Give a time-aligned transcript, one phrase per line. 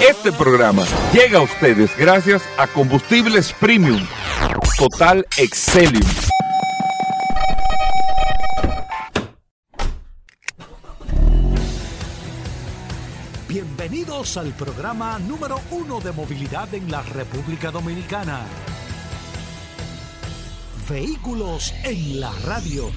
[0.00, 0.82] Este programa
[1.12, 4.04] llega a ustedes gracias a Combustibles Premium
[4.76, 6.02] Total Excelium.
[13.48, 18.40] Bienvenidos al programa número uno de movilidad en la República Dominicana.
[20.88, 22.90] Vehículos en la radio.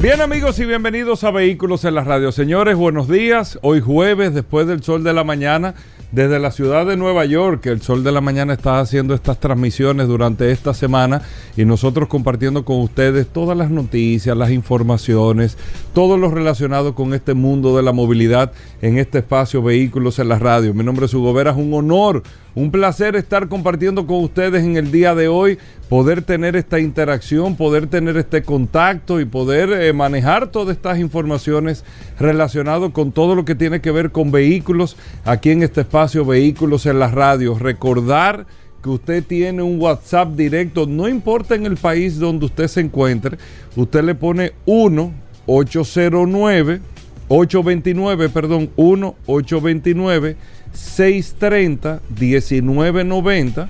[0.00, 2.32] Bien amigos y bienvenidos a Vehículos en la Radio.
[2.32, 3.58] Señores, buenos días.
[3.60, 5.74] Hoy jueves, después del sol de la mañana,
[6.10, 10.08] desde la ciudad de Nueva York, el sol de la mañana está haciendo estas transmisiones
[10.08, 11.20] durante esta semana
[11.54, 15.58] y nosotros compartiendo con ustedes todas las noticias, las informaciones,
[15.92, 20.38] todo lo relacionado con este mundo de la movilidad en este espacio Vehículos en la
[20.38, 20.72] Radio.
[20.72, 22.22] Mi nombre es Hugo Vera, es un honor
[22.54, 25.58] un placer estar compartiendo con ustedes en el día de hoy,
[25.90, 31.84] poder tener esta interacción, poder tener este contacto y poder eh, manejar todas estas informaciones
[32.16, 36.86] relacionadas con todo lo que tiene que ver con vehículos aquí en este espacio Vehículos
[36.86, 37.60] en las radios.
[37.60, 38.46] Recordar
[38.80, 43.36] que usted tiene un WhatsApp directo, no importa en el país donde usted se encuentre,
[43.74, 45.12] usted le pone 1
[45.46, 46.80] 809
[47.26, 50.36] 829, perdón, 1 829
[50.72, 53.68] 630 1990.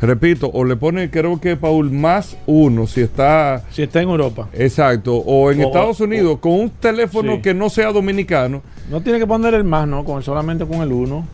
[0.00, 3.64] Repito, o le pone, creo que Paul, más uno si está.
[3.70, 4.48] Si está en Europa.
[4.52, 5.16] Exacto.
[5.16, 8.62] O en Estados Unidos, con un teléfono que no sea dominicano.
[8.90, 10.04] No tiene que poner el más, ¿no?
[10.04, 11.26] Con, solamente con el uno.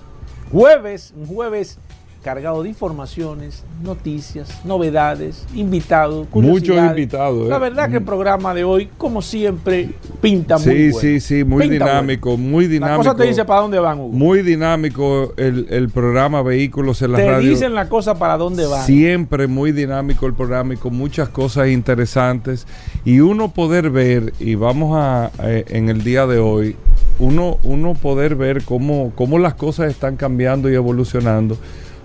[0.50, 1.78] Jueves, un jueves
[2.22, 7.48] cargado de informaciones, noticias, novedades, invitados, Muchos invitados.
[7.48, 7.58] La ¿eh?
[7.60, 8.06] verdad que el mm.
[8.06, 9.90] programa de hoy, como siempre,
[10.20, 13.02] pinta muy Sí, sí, sí, muy dinámico, muy dinámico.
[13.02, 14.12] La cosa te dice para dónde van, Hugo.
[14.12, 17.40] Muy dinámico el, programa Vehículos en la Radio.
[17.40, 18.86] Te dicen la cosa para dónde van.
[18.86, 22.66] Siempre muy dinámico el programa y con muchas cosas interesantes.
[23.04, 26.76] Y uno poder ver, y vamos a, eh, en el día de hoy,
[27.18, 31.58] uno, uno poder ver cómo, cómo las cosas están cambiando y evolucionando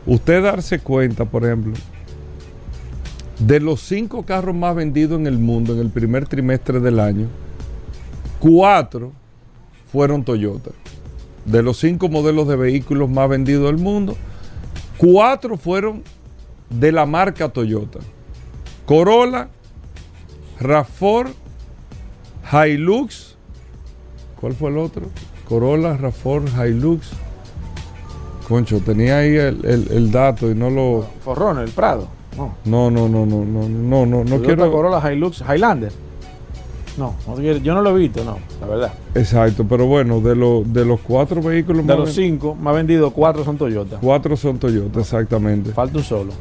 [0.07, 1.73] Usted darse cuenta, por ejemplo,
[3.39, 7.27] de los cinco carros más vendidos en el mundo en el primer trimestre del año,
[8.39, 9.11] cuatro
[9.91, 10.71] fueron Toyota.
[11.43, 14.15] De los cinco modelos de vehículos más vendidos del mundo,
[14.97, 16.03] cuatro fueron
[16.69, 17.99] de la marca Toyota.
[18.85, 19.49] Corolla,
[20.61, 21.33] RAV4,
[22.53, 23.35] Hilux,
[24.39, 25.09] ¿cuál fue el otro?
[25.49, 27.11] Corolla, RAV4, Hilux,
[28.47, 31.05] Concho, tenía ahí el, el, dato y no lo.
[31.19, 32.07] Forrón, el Prado.
[32.37, 32.55] No.
[32.63, 34.71] No, no, no, no, no, no, no, no quiero.
[34.71, 35.91] Corolla Hilux Highlander.
[36.97, 37.13] No,
[37.61, 38.93] yo no lo he visto, no, la verdad.
[39.13, 43.11] Exacto, pero bueno, de, lo, de los cuatro vehículos De los cinco, me ha vendido
[43.11, 43.97] cuatro son Toyota.
[44.01, 45.73] Cuatro son Toyota, exactamente.
[45.73, 46.31] Falta un solo.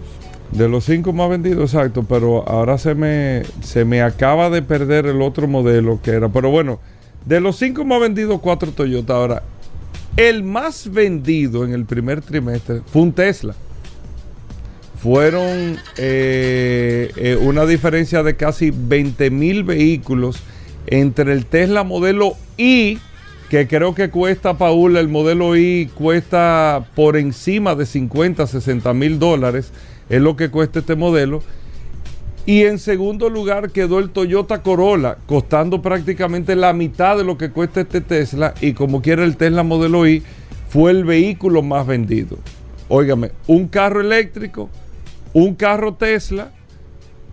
[0.52, 5.06] De los cinco más vendidos, exacto, pero ahora se me, se me acaba de perder
[5.06, 6.30] el otro modelo que era.
[6.30, 6.78] Pero bueno,
[7.26, 9.14] de los cinco más vendidos, cuatro Toyota.
[9.14, 9.42] Ahora,
[10.16, 13.54] el más vendido en el primer trimestre fue un Tesla.
[14.98, 20.42] Fueron eh, eh, una diferencia de casi 20 mil vehículos
[20.86, 22.98] entre el Tesla modelo I,
[23.50, 29.18] que creo que cuesta, Paul, el modelo I cuesta por encima de 50, 60 mil
[29.18, 29.70] dólares,
[30.08, 31.42] es lo que cuesta este modelo
[32.46, 37.50] y en segundo lugar quedó el Toyota Corolla, costando prácticamente la mitad de lo que
[37.50, 38.54] cuesta este Tesla.
[38.60, 40.22] Y como quiera el Tesla Modelo I,
[40.68, 42.38] fue el vehículo más vendido.
[42.88, 44.70] Óigame, un carro eléctrico,
[45.32, 46.52] un carro Tesla,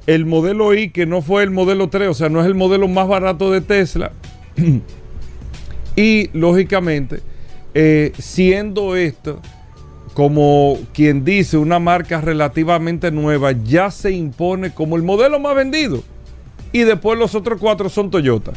[0.08, 2.88] el modelo I, que no fue el modelo 3, o sea, no es el modelo
[2.88, 4.12] más barato de Tesla.
[5.96, 7.20] y lógicamente,
[7.76, 9.42] eh, siendo esto
[10.14, 16.04] como quien dice, una marca relativamente nueva ya se impone como el modelo más vendido.
[16.72, 18.54] Y después los otros cuatro son Toyota.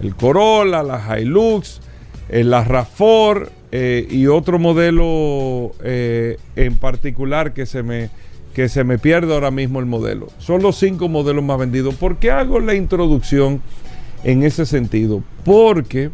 [0.00, 1.80] El Corolla, la Hilux,
[2.28, 8.10] eh, la RAV4 eh, y otro modelo eh, en particular que se me
[8.54, 10.28] que se me pierde ahora mismo el modelo.
[10.38, 11.94] Son los cinco modelos más vendidos.
[11.94, 13.62] ¿Por qué hago la introducción
[14.24, 15.22] en ese sentido?
[15.44, 16.10] Porque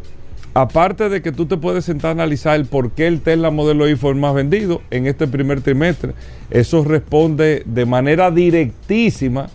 [0.55, 3.89] aparte de que tú te puedes sentar a analizar el por qué el Tesla Modelo
[3.89, 6.13] Y fue el más vendido en este primer trimestre,
[6.49, 9.49] eso responde de manera directísima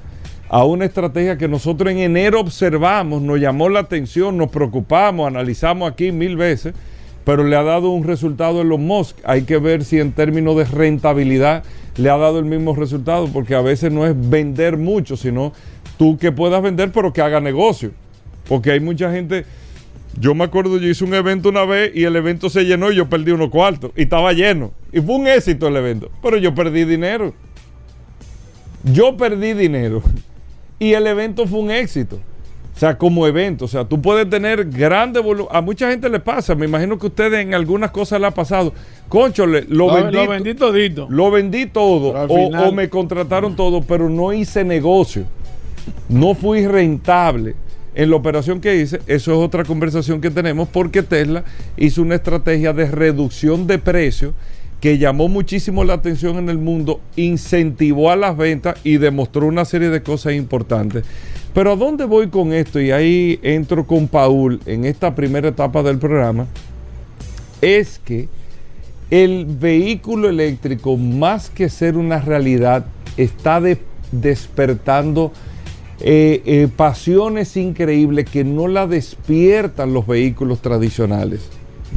[0.50, 5.90] a una estrategia que nosotros en enero observamos, nos llamó la atención, nos preocupamos, analizamos
[5.90, 6.74] aquí mil veces,
[7.24, 9.16] pero le ha dado un resultado en los Musk.
[9.24, 11.62] Hay que ver si en términos de rentabilidad
[11.96, 15.52] le ha dado el mismo resultado, porque a veces no es vender mucho, sino
[15.96, 17.92] tú que puedas vender, pero que haga negocio.
[18.48, 19.44] Porque hay mucha gente.
[20.20, 22.96] Yo me acuerdo, yo hice un evento una vez y el evento se llenó y
[22.96, 23.90] yo perdí unos cuartos.
[23.96, 24.70] Y estaba lleno.
[24.92, 26.10] Y fue un éxito el evento.
[26.22, 27.32] Pero yo perdí dinero.
[28.84, 30.02] Yo perdí dinero.
[30.78, 32.18] Y el evento fue un éxito.
[32.74, 33.64] O sea, como evento.
[33.64, 35.48] O sea, tú puedes tener grande volumen.
[35.54, 36.54] A mucha gente le pasa.
[36.54, 38.72] Me imagino que a ustedes en algunas cosas le ha pasado.
[39.08, 40.16] Conchole, lo, Lo, vendí.
[40.16, 41.06] lo vendí todito.
[41.10, 42.12] Lo vendí todo.
[42.28, 45.24] Final- o me contrataron todo, pero no hice negocio.
[46.08, 47.54] No fui rentable
[48.00, 49.00] en la operación que hice.
[49.06, 51.44] Eso es otra conversación que tenemos porque Tesla
[51.76, 54.32] hizo una estrategia de reducción de precios
[54.80, 59.66] que llamó muchísimo la atención en el mundo, incentivó a las ventas y demostró una
[59.66, 61.04] serie de cosas importantes.
[61.52, 62.80] Pero ¿a dónde voy con esto?
[62.80, 66.46] Y ahí entro con Paul en esta primera etapa del programa.
[67.60, 68.28] Es que
[69.10, 72.86] el vehículo eléctrico, más que ser una realidad,
[73.18, 73.76] está de-
[74.12, 75.32] despertando
[76.00, 81.48] eh, eh, pasiones increíbles que no la despiertan los vehículos tradicionales.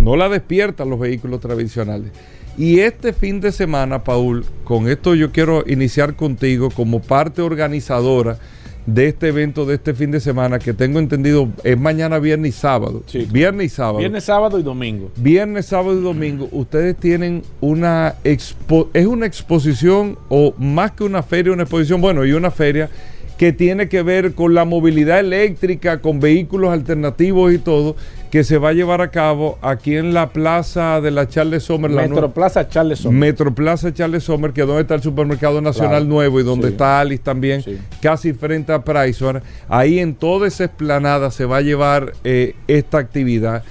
[0.02, 2.12] No la despiertan los vehículos tradicionales.
[2.58, 8.38] Y este fin de semana, Paul, con esto yo quiero iniciar contigo como parte organizadora
[8.86, 12.60] de este evento de este fin de semana que tengo entendido es mañana, viernes y
[12.60, 13.04] sábado.
[13.06, 13.28] Sí.
[13.32, 14.00] Viernes y sábado.
[14.00, 15.10] Viernes, sábado y domingo.
[15.16, 21.24] Viernes, sábado y domingo, ustedes tienen una expo es una exposición o más que una
[21.24, 22.90] feria, una exposición, bueno, y una feria
[23.38, 27.96] que tiene que ver con la movilidad eléctrica, con vehículos alternativos y todo,
[28.32, 31.92] que se va a llevar a cabo aquí en la plaza de la Charles Sommer,
[31.92, 33.20] la Metro nue- Plaza Charles Sommer.
[33.20, 36.06] Metroplaza Charles Sommer, que es donde está el supermercado nacional Claro.
[36.06, 36.74] nuevo y donde Sí.
[36.74, 37.78] está Alice también, Sí.
[38.02, 39.44] casi frente a Pricewater.
[39.68, 43.64] Ahí en toda esa explanada se va a llevar eh, esta actividad.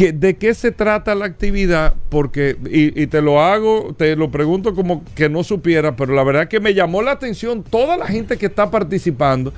[0.00, 1.92] ¿Qué- ¿De qué se trata la actividad?
[2.08, 6.24] Porque, y, y te lo hago, te lo pregunto como que no supiera, pero la
[6.24, 9.52] verdad que me llamó la atención toda la gente que está participando,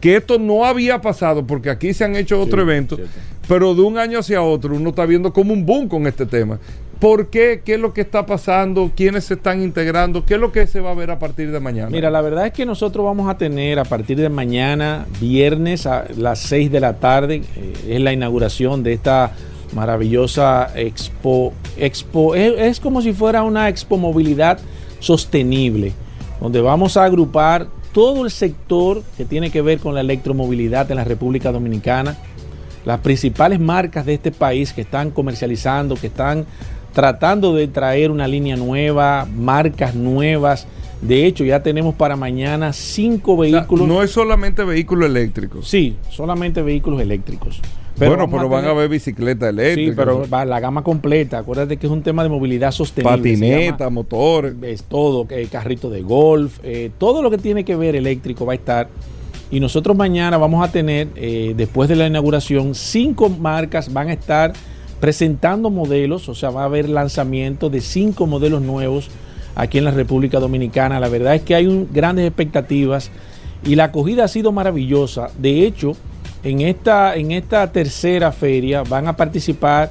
[0.00, 3.14] que esto no había pasado, porque aquí se han hecho otros Sí, eventos, cierto.
[3.46, 6.58] pero de un año hacia otro uno está viendo como un boom con este tema.
[6.98, 7.60] ¿Por qué?
[7.62, 8.92] ¿Qué es lo que está pasando?
[8.96, 10.24] ¿Quiénes se están integrando?
[10.24, 11.90] ¿Qué es lo que se va a ver a partir de mañana?
[11.90, 16.06] Mira, la verdad es que nosotros vamos a tener a partir de mañana, viernes a
[16.16, 19.32] las 6 de la tarde, eh, es la inauguración de esta
[19.72, 21.52] maravillosa expo.
[21.76, 24.58] expo es, es como si fuera una expo movilidad
[25.00, 25.92] sostenible,
[26.40, 30.96] donde vamos a agrupar todo el sector que tiene que ver con la electromovilidad en
[30.96, 32.16] la República Dominicana,
[32.84, 36.46] las principales marcas de este país que están comercializando, que están
[36.92, 40.66] tratando de traer una línea nueva, marcas nuevas.
[41.00, 43.88] De hecho, ya tenemos para mañana cinco O sea, vehículos.
[43.88, 45.68] no es solamente vehículos eléctricos.
[45.68, 47.60] Sí, solamente vehículos eléctricos.
[47.96, 49.92] Bueno, pero van tener- a ver bicicletas eléctricas.
[49.92, 51.38] Sí, pero va la gama completa.
[51.38, 53.16] Acuérdate que es un tema de movilidad sostenible.
[53.16, 54.54] patineta, motores.
[54.62, 58.52] es todo, eh, carrito de golf, eh, todo lo que tiene que ver eléctrico va
[58.52, 58.88] a estar.
[59.50, 64.14] Y nosotros mañana vamos a tener, eh, después de la inauguración, cinco marcas van a
[64.14, 64.52] estar
[64.98, 69.08] presentando modelos, o sea, va a haber lanzamiento de cinco modelos nuevos
[69.54, 71.00] aquí en la República Dominicana.
[71.00, 73.10] La verdad es que hay un- grandes expectativas
[73.66, 75.28] y la acogida ha sido maravillosa.
[75.38, 75.94] De hecho,
[76.42, 79.90] en esta, en esta tercera feria van a participar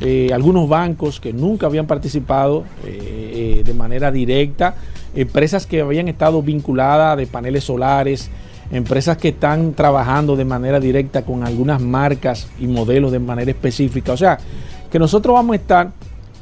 [0.00, 4.74] eh, algunos bancos que nunca habían participado eh, eh, de manera directa,
[5.14, 8.30] empresas que habían estado vinculadas de paneles solares,
[8.70, 14.12] empresas que están trabajando de manera directa con algunas marcas y modelos de manera específica.
[14.12, 14.38] O sea,
[14.90, 15.90] que nosotros vamos a estar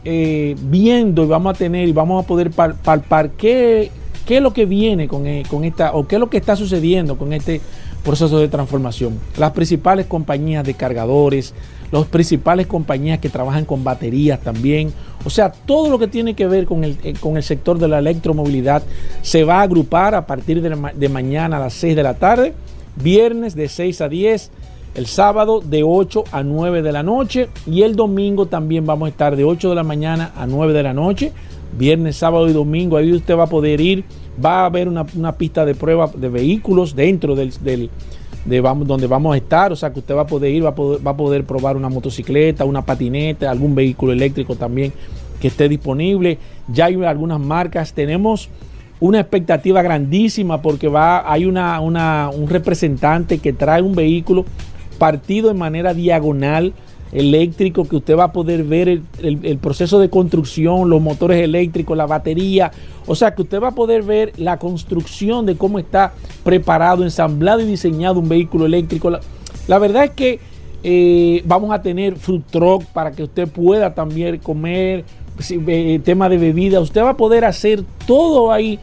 [0.02, 3.90] viendo y vamos a tener y vamos a poder pal- palpar qué,
[4.24, 7.18] qué es lo que viene con, con esta o qué es lo que está sucediendo
[7.18, 7.60] con este
[8.04, 9.18] proceso de transformación.
[9.36, 11.54] Las principales compañías de cargadores,
[11.92, 14.92] las principales compañías que trabajan con baterías también.
[15.24, 17.88] O sea, todo lo que tiene que ver con el, eh, con el sector de
[17.88, 18.82] la electromovilidad
[19.22, 22.54] se va a agrupar a partir de, de mañana a las 6 de la tarde,
[23.02, 24.50] viernes de 6 a 10,
[24.94, 29.10] el sábado de 8 a 9 de la noche y el domingo también vamos a
[29.10, 31.32] estar de 8 de la mañana a 9 de la noche.
[31.78, 34.04] Viernes, sábado y domingo, ahí usted va a poder ir.
[34.42, 37.90] Va a haber una, una pista de prueba de vehículos dentro del, del-
[38.44, 39.72] de vamos, donde vamos a estar.
[39.72, 41.76] O sea que usted va a poder ir, va a poder, va a poder probar
[41.76, 44.92] una motocicleta, una patineta, algún vehículo eléctrico también
[45.40, 46.38] que esté disponible.
[46.72, 47.92] Ya hay algunas marcas.
[47.92, 48.48] Tenemos
[48.98, 54.44] una expectativa grandísima porque va, hay una, una, un representante que trae un vehículo
[54.98, 56.72] partido de manera diagonal
[57.12, 61.96] eléctrico que usted va a poder ver el, el, proceso de construcción, los motores eléctricos,
[61.96, 62.70] la batería.
[63.06, 66.12] O sea que usted va a poder ver la construcción de cómo está
[66.44, 69.10] preparado, ensamblado y diseñado un vehículo eléctrico.
[69.10, 69.20] La,
[69.66, 70.40] la verdad es que
[70.82, 75.04] eh, vamos a tener fruit truck para que usted pueda también comer,
[76.04, 76.80] tema de bebida.
[76.80, 78.78] Usted va a poder hacer todo ahí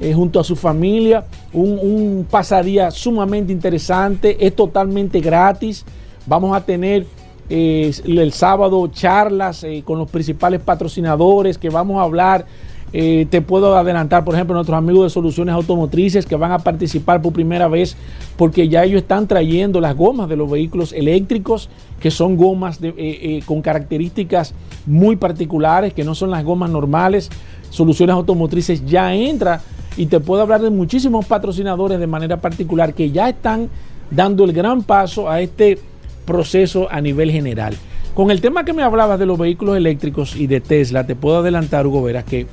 [0.00, 1.24] eh, junto a su familia.
[1.52, 4.44] Un, un pasadía sumamente interesante.
[4.46, 5.84] Es totalmente gratis.
[6.26, 7.06] Vamos a tener
[7.52, 12.46] eh, el sábado charlas con los principales patrocinadores que vamos a hablar
[12.94, 17.22] eh, te puedo adelantar, por ejemplo, nuestros amigos de Soluciones Automotrices que van a participar
[17.22, 17.96] por primera vez
[18.36, 22.92] porque ya ellos están trayendo las gomas de los vehículos eléctricos, que son gomas eh,
[22.98, 24.54] eh, con características
[24.84, 27.30] muy particulares, que no son las gomas normales.
[27.70, 29.62] Soluciones Automotrices ya entra
[29.96, 33.70] y te puedo hablar de muchísimos patrocinadores de manera particular que ya están
[34.10, 35.78] dando el gran paso a este
[36.24, 37.74] proceso a nivel general.
[38.14, 41.38] Con el tema que me hablabas de los vehículos eléctricos y de Tesla, te puedo
[41.38, 42.46] adelantar, Hugo Veras, que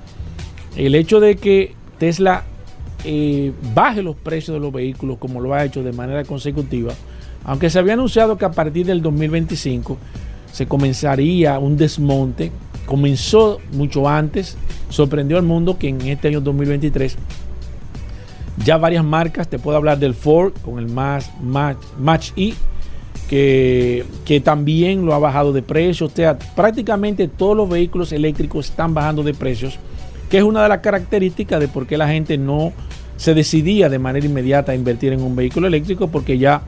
[0.77, 2.43] el hecho de que Tesla
[3.03, 6.93] eh, baje los precios de los vehículos como lo ha hecho de manera consecutiva,
[7.43, 9.97] aunque se había anunciado que a partir del 2025
[10.51, 12.51] se comenzaría un desmonte,
[12.85, 14.57] comenzó mucho antes,
[14.89, 17.17] sorprendió al mundo que en este año 2023
[18.65, 22.53] ya varias marcas, te puedo hablar del Ford con el Match, Match, E,
[23.29, 26.07] que, también lo ha bajado de precio.
[26.07, 29.79] O sea, prácticamente todos los vehículos eléctricos están bajando de precios
[30.29, 32.71] que es una de las características de por qué la gente no
[33.17, 36.61] se decidía de manera inmediata a invertir en un vehículo eléctrico, porque ya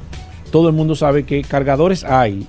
[0.52, 2.48] todo el mundo sabe que cargadores hay.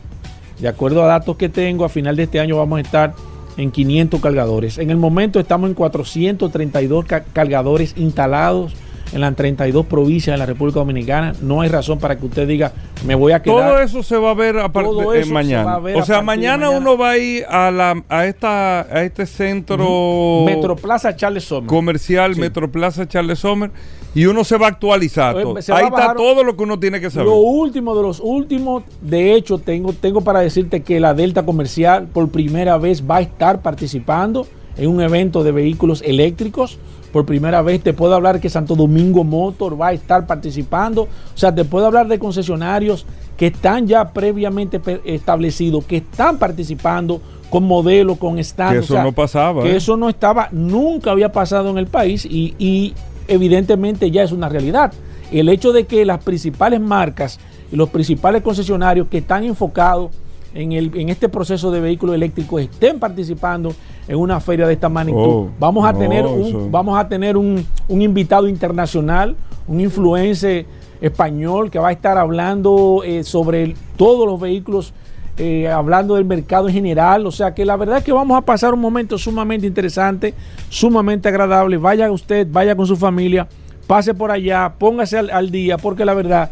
[0.58, 3.14] De acuerdo a datos que tengo, a final de este año vamos a estar
[3.56, 4.78] en 500 cargadores.
[4.78, 8.74] En el momento estamos en 432 cargadores instalados
[9.12, 11.34] en las 32 provincias de la República Dominicana.
[11.40, 12.72] No hay razón para que usted diga,
[13.06, 13.70] me voy a quedar.
[13.70, 15.78] Todo eso se va a ver a partir de mañana.
[15.78, 20.44] o sea, mañana, uno va a ir a, la, a, esta, a este centro.
[20.46, 21.68] Metroplaza Charles Sommer.
[21.68, 23.70] Comercial, Metroplaza Charles Sommer.
[24.14, 25.34] Y uno se va a actualizar.
[25.34, 25.56] Todo.
[25.56, 27.28] Ahí está todo lo que uno tiene que saber.
[27.28, 32.08] Lo último de los últimos, de hecho, tengo, tengo para decirte que la Delta Comercial
[32.12, 36.78] por primera vez va a estar participando en un evento de vehículos eléctricos
[37.12, 37.82] por primera vez.
[37.82, 41.02] Te puedo hablar que Santo Domingo Motor va a estar participando.
[41.02, 47.20] O sea, te puedo hablar de concesionarios que están ya previamente establecidos, que están participando
[47.50, 48.72] con modelos, con stand.
[48.72, 49.62] Que eso no pasaba.
[49.62, 49.76] Que ¿eh?
[49.76, 52.94] eso no estaba, nunca había pasado en el país y, y
[53.28, 54.92] evidentemente ya es una realidad.
[55.30, 57.38] El hecho de que las principales marcas
[57.70, 60.10] y los principales concesionarios que están enfocados
[60.54, 63.74] en, el, en este proceso de vehículos eléctricos estén participando
[64.08, 65.20] en una feria de esta magnitud.
[65.20, 70.66] Oh, vamos, a tener un, vamos a tener un, invitado internacional, un influencer
[71.00, 74.92] español que va a estar hablando eh, sobre todos los vehículos,
[75.38, 77.26] eh, hablando del mercado en general.
[77.26, 80.34] O sea que la verdad es que vamos a pasar un momento sumamente interesante,
[80.68, 81.76] sumamente agradable.
[81.76, 83.48] Vaya usted, vaya con su familia,
[83.86, 86.50] pase por allá, póngase al día, porque la verdad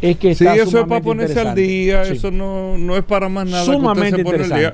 [0.00, 3.48] es que sí, eso es para ponerse al día, eso no, no, es para más
[3.48, 3.64] nada.
[3.64, 4.22] Sumamente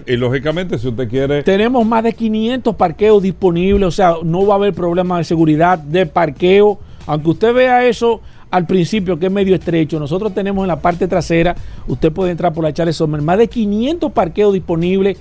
[0.06, 1.42] Y lógicamente, si usted quiere.
[1.42, 5.78] Tenemos más de 500 parqueos disponibles, o sea, no va a haber problema de seguridad,
[5.78, 6.78] de parqueo.
[7.06, 11.08] Aunque usted vea eso al principio, que es medio estrecho, nosotros tenemos en la parte
[11.08, 11.54] trasera,
[11.88, 15.18] usted puede entrar por la Charles Sommer, más de 500 parqueos disponibles.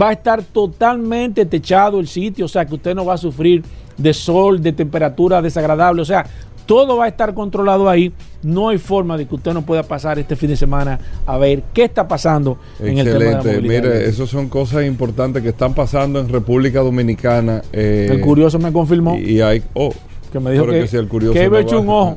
[0.00, 3.62] Va a estar totalmente techado el sitio, o sea, que usted no va a sufrir
[3.98, 6.24] de sol, de temperatura desagradable, o sea,
[6.72, 8.14] todo va a estar controlado ahí.
[8.42, 11.64] No hay forma de que usted no pueda pasar este fin de semana a ver
[11.74, 15.74] qué está pasando en el tema de la Mire, esas son cosas importantes que están
[15.74, 17.60] pasando en República Dominicana.
[17.74, 19.18] Eh, el curioso me confirmó.
[19.18, 19.62] Y, hay.
[19.74, 19.92] Oh,
[20.32, 22.16] que me dijo que, si el curioso que no un ojo.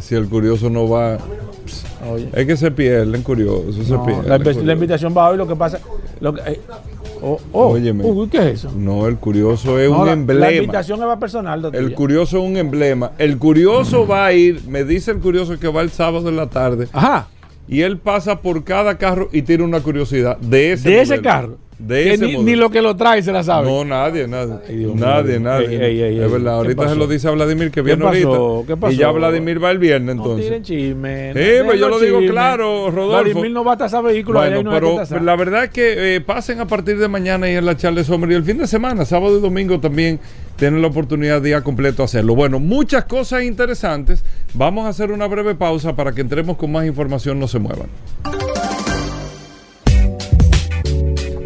[0.00, 1.16] Si el, curioso no va.
[2.32, 3.76] Es que se pierden curiosos.
[3.76, 5.36] se la, invitación va hoy.
[5.36, 5.78] Lo que pasa.
[6.18, 6.60] Lo que, eh,
[7.22, 7.72] Oh, oh.
[7.74, 8.72] Uy, ¿qué es eso?
[8.76, 10.46] No, el curioso es un emblema.
[10.46, 11.70] La invitación es personal.
[11.72, 13.12] El curioso es un emblema.
[13.18, 16.48] El curioso va a ir, me dice el curioso que va el sábado en la
[16.48, 16.88] tarde.
[16.92, 17.28] Ajá.
[17.68, 21.58] Y él pasa por cada carro y tiene una curiosidad de ese, de ese carro
[21.78, 23.68] ni, lo que lo trae se la sabe.
[23.68, 24.54] No, nadie, nadie.
[24.94, 26.24] nadie, nadie.
[26.24, 26.54] es verdad.
[26.54, 28.66] Ahorita se lo dice a Vladimir que viene ahorita.
[28.66, 28.92] ¿Qué pasó?
[28.92, 30.50] Y ya Vladimir va el viernes entonces.
[30.50, 31.32] No chisme.
[31.32, 33.24] sí, pero yo lo digo claro, Rodolfo.
[33.24, 34.42] Vladimir no va a tasar vehículos.
[34.42, 37.76] Bueno, pero la verdad es que eh, pasen a partir de mañana y en la
[37.76, 38.32] charla de sombra.
[38.32, 40.18] Y el fin de semana, sábado y domingo también
[40.56, 42.34] tienen la oportunidad día completo hacerlo.
[42.34, 44.24] Bueno, muchas cosas interesantes.
[44.54, 47.38] Vamos a hacer una breve pausa para que entremos con más información.
[47.38, 47.88] No se muevan.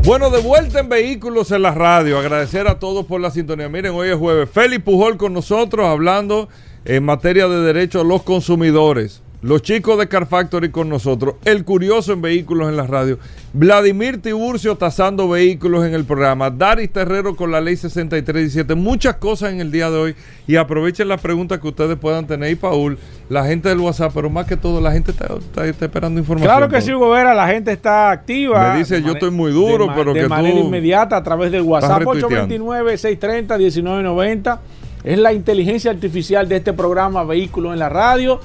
[0.03, 2.19] Bueno, de vuelta en Vehículos en la Radio.
[2.19, 3.69] Agradecer a todos por la sintonía.
[3.69, 4.49] Miren, hoy es jueves.
[4.51, 6.49] Félix Pujol con nosotros hablando
[6.87, 9.23] en materia de derechos a los consumidores.
[9.43, 11.37] Los chicos de Car Factory con nosotros.
[11.47, 13.19] El curioso en vehículos en la radio.
[13.55, 16.51] Vladimir Tiburcio tasando vehículos en el programa.
[16.51, 18.75] Daris Terrero con la ley 6317.
[18.75, 20.15] Muchas cosas en el día de hoy.
[20.47, 22.51] Y aprovechen las preguntas que ustedes puedan tener.
[22.51, 22.99] Y Paul,
[23.31, 26.47] la gente del WhatsApp, pero más que todo, la gente está, está- está esperando información.
[26.53, 26.83] Claro que Paul.
[26.83, 28.75] sí, Hugo Vera, la gente está activa.
[28.75, 31.23] Me dice, De yo estoy muy duro, de pero de que manera tú inmediata a
[31.23, 32.67] través del WhatsApp retuiteando.
[32.67, 34.59] 829-630-1990.
[35.03, 38.39] Es la inteligencia artificial de este programa Vehículos en la Radio.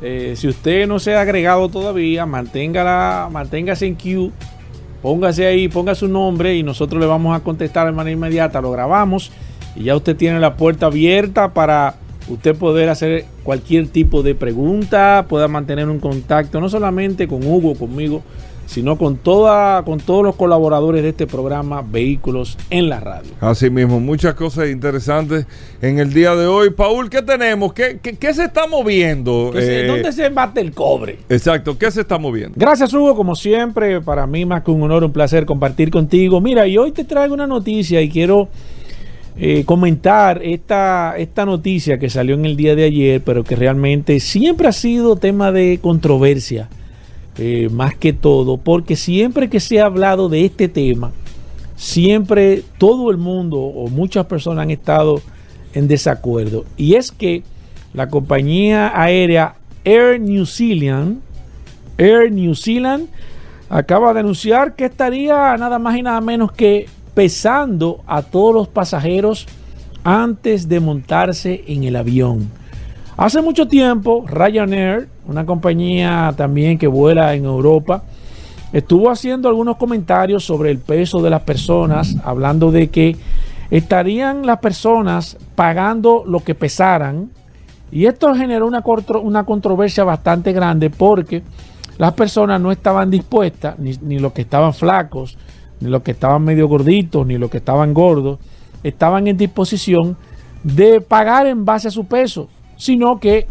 [0.00, 4.30] Eh, si usted no se ha agregado todavía, manténgala, manténgase en queue,
[5.02, 8.60] póngase ahí, ponga su nombre y nosotros le vamos a contestar de manera inmediata.
[8.60, 9.30] Lo grabamos
[9.76, 11.96] y ya usted tiene la puerta abierta para
[12.28, 17.74] usted poder hacer cualquier tipo de pregunta, pueda mantener un contacto, no solamente con Hugo,
[17.74, 18.22] conmigo,
[18.72, 23.30] sino con, toda, con todos los colaboradores de este programa Vehículos en la Radio.
[23.40, 25.46] Así mismo, muchas cosas interesantes
[25.82, 26.70] en el día de hoy.
[26.70, 27.72] Paul, ¿qué tenemos?
[27.72, 29.50] ¿Qué, qué- qué se está moviendo?
[29.52, 31.18] ¿Qué se- Eh, ¿Dónde se bate el cobre?
[31.28, 32.54] Exacto, ¿qué se está moviendo?
[32.56, 36.40] Gracias Hugo, como siempre, para mí más que un honor, un placer compartir contigo.
[36.40, 38.48] Mira, y hoy te traigo una noticia y quiero
[39.36, 44.20] eh, comentar esta, esta noticia que salió en el día de ayer, pero que realmente
[44.20, 46.68] siempre ha sido tema de controversia,
[47.38, 51.12] eh, más que todo, porque siempre que se ha hablado de este tema,
[51.76, 55.20] siempre todo el mundo o muchas personas han estado
[55.74, 56.64] en desacuerdo.
[56.76, 57.42] Y es que
[57.94, 61.20] la compañía aérea Air New Zealand,
[61.98, 63.08] Air New Zealand
[63.68, 68.68] acaba de anunciar que estaría nada más y nada menos que pesando a todos los
[68.68, 69.46] pasajeros
[70.04, 72.50] antes de montarse en el avión.
[73.16, 78.02] Hace mucho tiempo, Ryanair, una compañía también que vuela en Europa,
[78.72, 83.16] estuvo haciendo algunos comentarios sobre el peso de las personas, hablando de que
[83.70, 87.30] estarían las personas pagando lo que pesaran.
[87.90, 91.42] Y esto generó una, contro- una controversia bastante grande porque
[91.98, 95.36] las personas no estaban dispuestas, ni, ni los que estaban flacos,
[95.80, 98.38] ni los que estaban medio gorditos, ni los que estaban gordos,
[98.82, 100.16] estaban en disposición
[100.64, 103.46] de pagar en base a su peso, sino que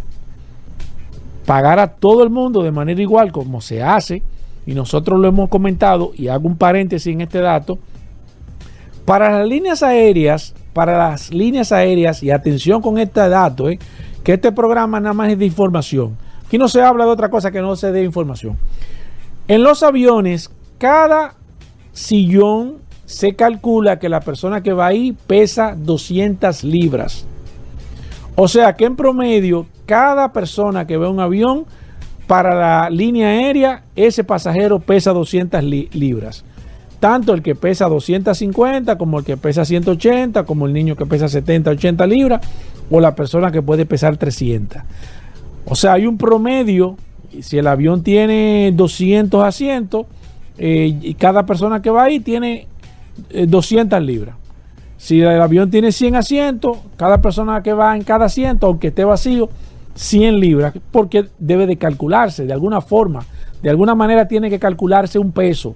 [1.46, 4.24] pagar a todo el mundo de manera igual como se hace,
[4.66, 7.80] y nosotros lo hemos comentado, y hago un paréntesis en este dato,
[9.06, 13.80] para las líneas aéreas, para las líneas aéreas, y atención con este dato, eh,
[14.24, 16.16] que este programa nada más es de información.
[16.46, 18.58] Aquí no se habla de otra cosa que no se dé información.
[19.48, 21.36] En los aviones, cada
[21.92, 27.26] sillón se calcula que la persona que va ahí pesa 200 libras.
[28.36, 31.66] O sea que en promedio, cada persona que ve un avión,
[32.28, 36.46] para la línea aérea, ese pasajero pesa 200 li- libras.
[37.02, 41.28] Tanto el que pesa 250 como el que pesa 180, como el niño que pesa
[41.28, 42.42] 70, 80 libras,
[42.90, 44.82] o la persona que puede pesar 300.
[45.66, 46.96] O sea, hay un promedio,
[47.42, 50.06] si el avión tiene 200 asientos,
[50.58, 52.68] eh, y cada persona que va ahí tiene
[53.32, 54.36] eh, 200 libras.
[55.02, 59.04] Si el avión tiene 100 asientos, cada persona que va en cada asiento, aunque esté
[59.04, 59.50] vacío,
[59.96, 63.26] 100 libras, porque debe de calcularse de alguna forma.
[63.64, 65.74] De alguna manera tiene que calcularse un peso.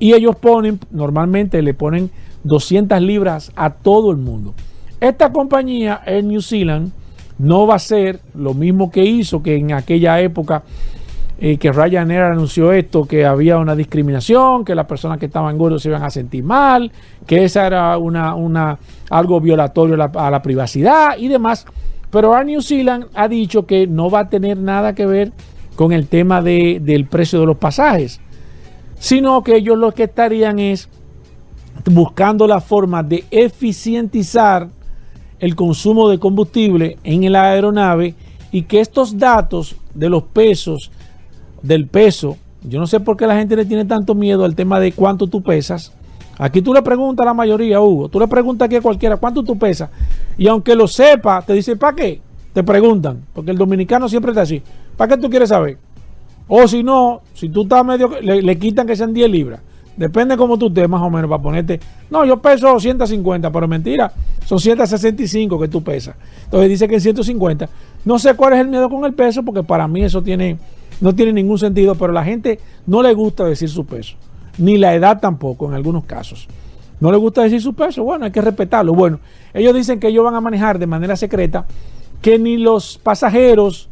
[0.00, 2.10] Y ellos ponen, normalmente le ponen
[2.42, 4.54] 200 libras a todo el mundo.
[5.00, 6.90] Esta compañía, Air New Zealand,
[7.38, 10.64] no va a ser lo mismo que hizo que en aquella época
[11.40, 15.82] eh, que Ryanair anunció esto, que había una discriminación, que las personas que estaban gordos
[15.82, 16.90] se iban a sentir mal,
[17.26, 18.78] que esa era una, una,
[19.10, 21.64] algo violatorio a la, privacidad y demás.
[22.10, 25.32] Pero Air New Zealand ha dicho que no va a tener nada que ver
[25.76, 28.20] con el tema de- del precio de los pasajes,
[28.98, 30.88] sino que ellos lo que estarían es
[31.84, 34.68] buscando la forma de eficientizar
[35.38, 38.14] el consumo de combustible en la aeronave
[38.50, 40.90] y que estos datos de los pesos,
[41.62, 44.80] del peso, yo no sé por qué la gente le tiene tanto miedo al tema
[44.80, 45.92] de cuánto tú pesas.
[46.38, 49.42] Aquí tú le preguntas a la mayoría, Hugo, tú le preguntas aquí a cualquiera cuánto
[49.42, 49.90] tú pesas.
[50.36, 52.20] Y aunque lo sepa, te dice, ¿para qué?
[52.52, 54.62] Te preguntan, porque el dominicano siempre está así.
[54.96, 55.78] ¿Para qué tú quieres saber?
[56.48, 59.60] O si no, si tú estás medio, le, quitan que sean 10 libras.
[59.96, 61.80] Depende cómo tú estés, más o menos, para ponerte.
[62.08, 64.12] No, yo peso 150, pero mentira.
[64.46, 66.16] Son 165 que tú pesas.
[66.44, 67.68] Entonces dice que en 150.
[68.04, 70.56] No sé cuál es el miedo con el peso, porque para mí eso tiene,
[71.00, 74.16] no tiene ningún sentido, pero la gente no le gusta decir su peso.
[74.58, 76.48] Ni la edad tampoco, en algunos casos.
[77.00, 78.02] No le gusta decir su peso.
[78.02, 78.92] Bueno, hay que respetarlo.
[78.94, 79.20] Bueno,
[79.54, 81.64] ellos dicen que ellos van a manejar de manera secreta
[82.20, 83.88] que ni los pasajeros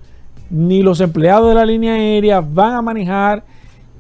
[0.51, 3.45] ni los empleados de la línea aérea van a manejar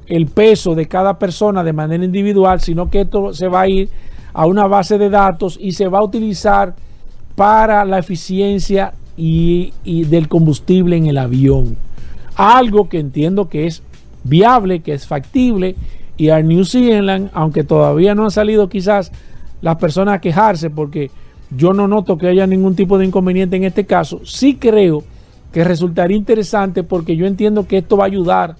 [0.06, 3.88] el peso de cada persona de manera individual, sino que esto se va a ir
[4.32, 6.74] a una base de datos y se va a utilizar
[7.34, 11.76] para la eficiencia y del combustible en el avión.
[12.36, 13.82] Algo que entiendo que es
[14.24, 15.74] viable, que es factible,
[16.16, 19.12] y a New Zealand, aunque todavía no han salido quizás
[19.60, 21.10] las personas a quejarse, porque
[21.50, 25.04] yo no noto que haya ningún tipo de inconveniente en este caso, sí creo
[25.52, 28.56] que resultaría interesante porque yo entiendo que esto va a ayudar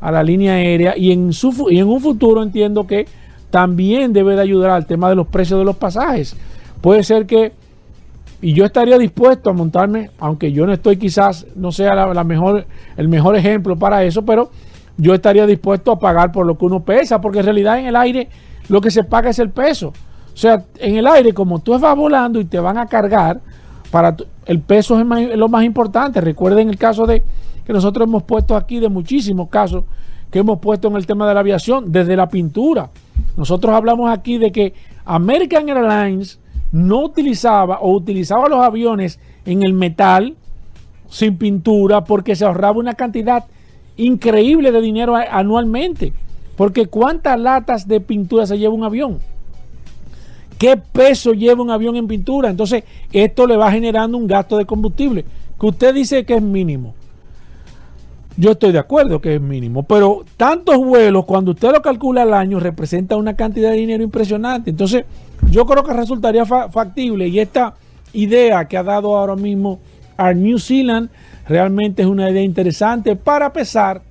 [0.00, 3.06] a la línea aérea y en, su, y en un futuro entiendo que
[3.50, 6.36] también debe de ayudar al tema de los precios de los pasajes.
[6.80, 7.52] Puede ser que,
[8.40, 12.66] y yo estaría dispuesto a montarme, aunque yo no estoy quizás, no sea la, mejor,
[12.96, 14.50] el mejor ejemplo para eso, pero
[14.96, 17.96] yo estaría dispuesto a pagar por lo que uno pesa, porque en realidad en el
[17.96, 18.28] aire
[18.68, 19.88] lo que se paga es el peso.
[20.32, 23.40] O sea, en el aire, como tú vas volando y te van a cargar,
[23.90, 24.14] para
[24.46, 26.20] el peso es, lo más importante.
[26.20, 27.22] Recuerden el caso de
[27.66, 29.84] que nosotros hemos puesto aquí de muchísimos casos
[30.30, 32.90] que hemos puesto en el tema de la aviación, desde la pintura.
[33.36, 34.74] Nosotros hablamos aquí de que
[35.04, 36.38] American Airlines
[36.72, 40.36] no utilizaba o utilizaba los aviones en el metal
[41.08, 43.44] sin pintura porque se ahorraba una cantidad
[43.96, 46.12] increíble de dinero anualmente.
[46.56, 49.18] Porque cuántas latas de pintura se lleva un avión.
[50.58, 52.50] ¿Qué peso lleva un avión en pintura?
[52.50, 55.24] Entonces, esto le va generando un gasto de combustible
[55.58, 56.94] que usted dice que es mínimo.
[58.36, 62.34] Yo estoy de acuerdo que es mínimo, pero tantos vuelos, cuando usted lo calcula al
[62.34, 64.70] año, representa una cantidad de dinero impresionante.
[64.70, 65.04] Entonces,
[65.50, 67.74] yo creo que resultaría factible y esta
[68.12, 69.80] idea que ha dado ahora mismo
[70.16, 71.10] a New Zealand
[71.46, 74.02] realmente es una idea interesante para pesar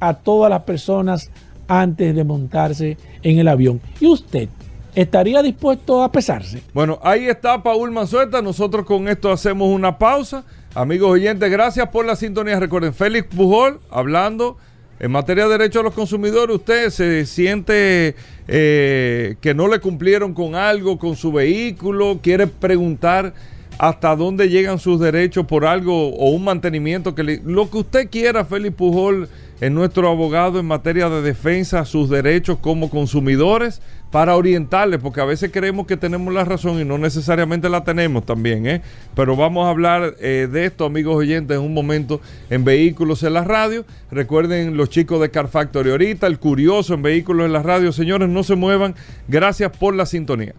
[0.00, 1.30] a todas las personas
[1.68, 3.80] antes de montarse en el avión.
[4.00, 4.48] ¿Y usted?
[4.94, 6.62] ¿Estaría dispuesto a pesarse?
[6.72, 8.40] Bueno, ahí está Paul Manzueta.
[8.40, 10.44] Nosotros con esto hacemos una pausa.
[10.74, 12.58] Amigos oyentes, gracias por la sintonía.
[12.58, 14.56] Recuerden, Félix Pujol hablando
[14.98, 16.56] en materia de derechos a los consumidores.
[16.56, 18.14] Usted se siente
[18.48, 23.34] eh, que no le cumplieron con algo, con su vehículo, quiere preguntar
[23.78, 28.44] hasta dónde llegan sus derechos por algo o un mantenimiento que lo que usted quiera,
[28.44, 29.28] Félix Pujol
[29.60, 35.24] es nuestro abogado en materia de defensa sus derechos como consumidores para orientarles, porque a
[35.24, 38.82] veces creemos que tenemos la razón y no necesariamente la tenemos también, ¿eh?
[39.14, 43.34] Pero vamos a hablar eh, de esto, amigos oyentes, en un momento en Vehículos en
[43.34, 43.84] la Radio.
[44.10, 47.92] Recuerden los chicos de Car Factory ahorita, el curioso en Vehículos en la Radio.
[47.92, 48.94] Señores, no se muevan.
[49.28, 50.54] Gracias por la sintonía.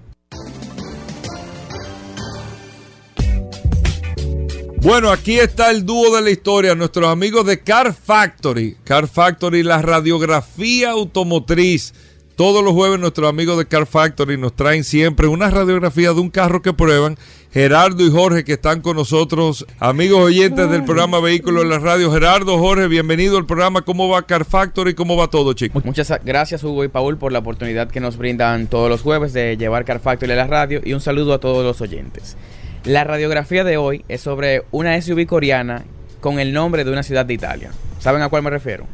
[4.80, 8.78] Bueno, aquí está el dúo de la historia, nuestros amigos de Car Factory.
[8.84, 11.94] Car Factory, la radiografía automotriz.
[12.38, 16.30] Todos los jueves nuestros amigos de Car Factory nos traen siempre una radiografía de un
[16.30, 17.18] carro que prueban.
[17.52, 22.12] Gerardo y Jorge que están con nosotros, amigos oyentes del programa Vehículos en la Radio.
[22.12, 23.82] Gerardo, Jorge, bienvenido al programa.
[23.82, 24.94] ¿Cómo va Car Factory?
[24.94, 25.84] ¿Cómo va todo, chicos?
[25.84, 29.58] Muchas gracias, Hugo y Paul, por la oportunidad que nos brindan todos los jueves de
[29.58, 32.38] llevar Car Factory a la radio y un saludo a todos los oyentes.
[32.84, 35.86] La radiografía de hoy es sobre una SUV coreana
[36.20, 37.72] con el nombre de una ciudad de Italia.
[37.98, 38.86] ¿Saben a cuál me refiero?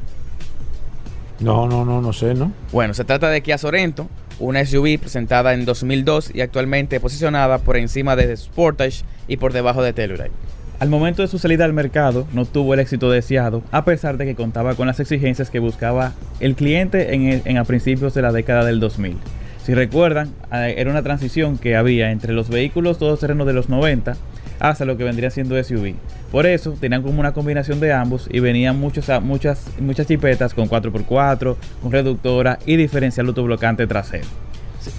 [1.39, 2.51] No, no, no, no sé, ¿no?
[2.71, 4.07] Bueno, se trata de Kia Sorento,
[4.39, 9.81] una SUV presentada en 2002 y actualmente posicionada por encima de Sportage y por debajo
[9.83, 10.31] de Telluride.
[10.79, 14.25] Al momento de su salida al mercado, no tuvo el éxito deseado, a pesar de
[14.25, 18.31] que contaba con las exigencias que buscaba el cliente en, en a principios de la
[18.31, 19.17] década del 2000.
[19.63, 24.17] Si recuerdan, eh, era una transición que había entre los vehículos todoterrenos de los 90
[24.59, 25.95] hasta lo que vendría siendo SUV.
[26.33, 30.67] Por eso tenían como una combinación de ambos y venían muchos, muchas, muchas chipetas con
[30.67, 34.25] 4x4, con reductora y diferencial autoblocante trasero.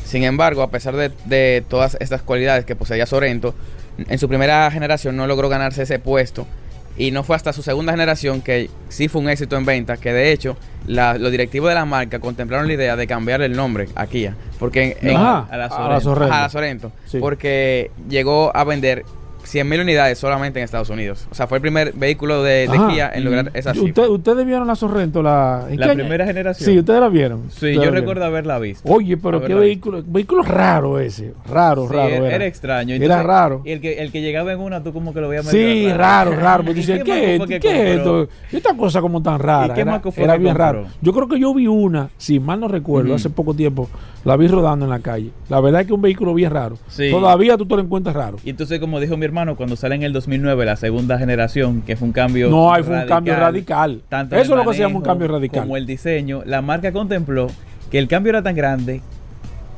[0.05, 3.53] Sin embargo, a pesar de, de todas estas cualidades que poseía Sorento,
[3.99, 6.47] en su primera generación no logró ganarse ese puesto.
[6.97, 10.13] Y no fue hasta su segunda generación que sí fue un éxito en venta, que
[10.13, 14.07] de hecho los directivos de la marca contemplaron la idea de cambiar el nombre a
[14.07, 14.97] Kia, porque
[15.51, 19.05] a la Sorrento, porque llegó a vender
[19.45, 21.27] 100.000 unidades solamente en Estados Unidos.
[21.31, 24.09] O sea, fue el primer vehículo de, Kia en lograr esa cifra.
[24.09, 25.23] ¿Ustedes vieron la Sorrento?
[25.23, 26.71] La, la primera generación.
[26.71, 27.51] Sí, ustedes la vieron.
[27.51, 28.91] Sí, yo recuerdo haberla visto.
[28.91, 31.35] Oye, pero qué vehículo, vehículo raro ese.
[31.49, 32.15] Raro, raro.
[32.15, 32.95] Era, era extraño.
[32.95, 33.63] era raro.
[33.65, 35.93] Y el que, el que llegaba en una, tú como que lo veías medio Sí,
[35.93, 36.65] raro, raro.
[36.65, 38.29] Porque ¿qué, ¿qué, ¿qué es esto?
[38.51, 39.73] Esta cosa como tan rara.
[39.73, 40.87] ¿Y qué era, era bien raro.
[41.01, 43.89] Yo creo que yo vi una, si mal no recuerdo, hace poco tiempo,
[44.25, 45.31] la vi rodando en la calle.
[45.49, 46.79] La verdad es que un vehículo bien raro.
[47.11, 48.39] Todavía tú te lo encuentras raro.
[48.45, 51.97] Y entonces, como dijo mi hermano, cuando sale en el 2009 la segunda generación, que
[51.97, 54.01] fue un cambio No, hay fue un cambio radical.
[54.11, 55.63] Eso es lo que se llama un cambio radical.
[55.63, 57.49] Como el diseño, la marca contempló
[57.91, 59.01] que el cambio era tan grande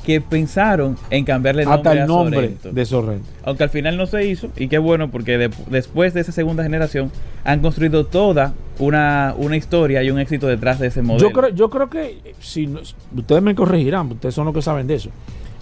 [0.05, 2.71] que pensaron en cambiarle el Hasta nombre el a nombre Sorento.
[2.71, 3.27] de Sorrento.
[3.43, 6.63] Aunque al final no se hizo, y qué bueno, porque de- después de esa segunda
[6.63, 7.11] generación
[7.43, 11.27] han construido toda una, una historia y un éxito detrás de ese modelo.
[11.27, 12.79] Yo creo, yo creo que, si no-
[13.17, 15.09] ustedes me corregirán, ustedes son los que saben de eso.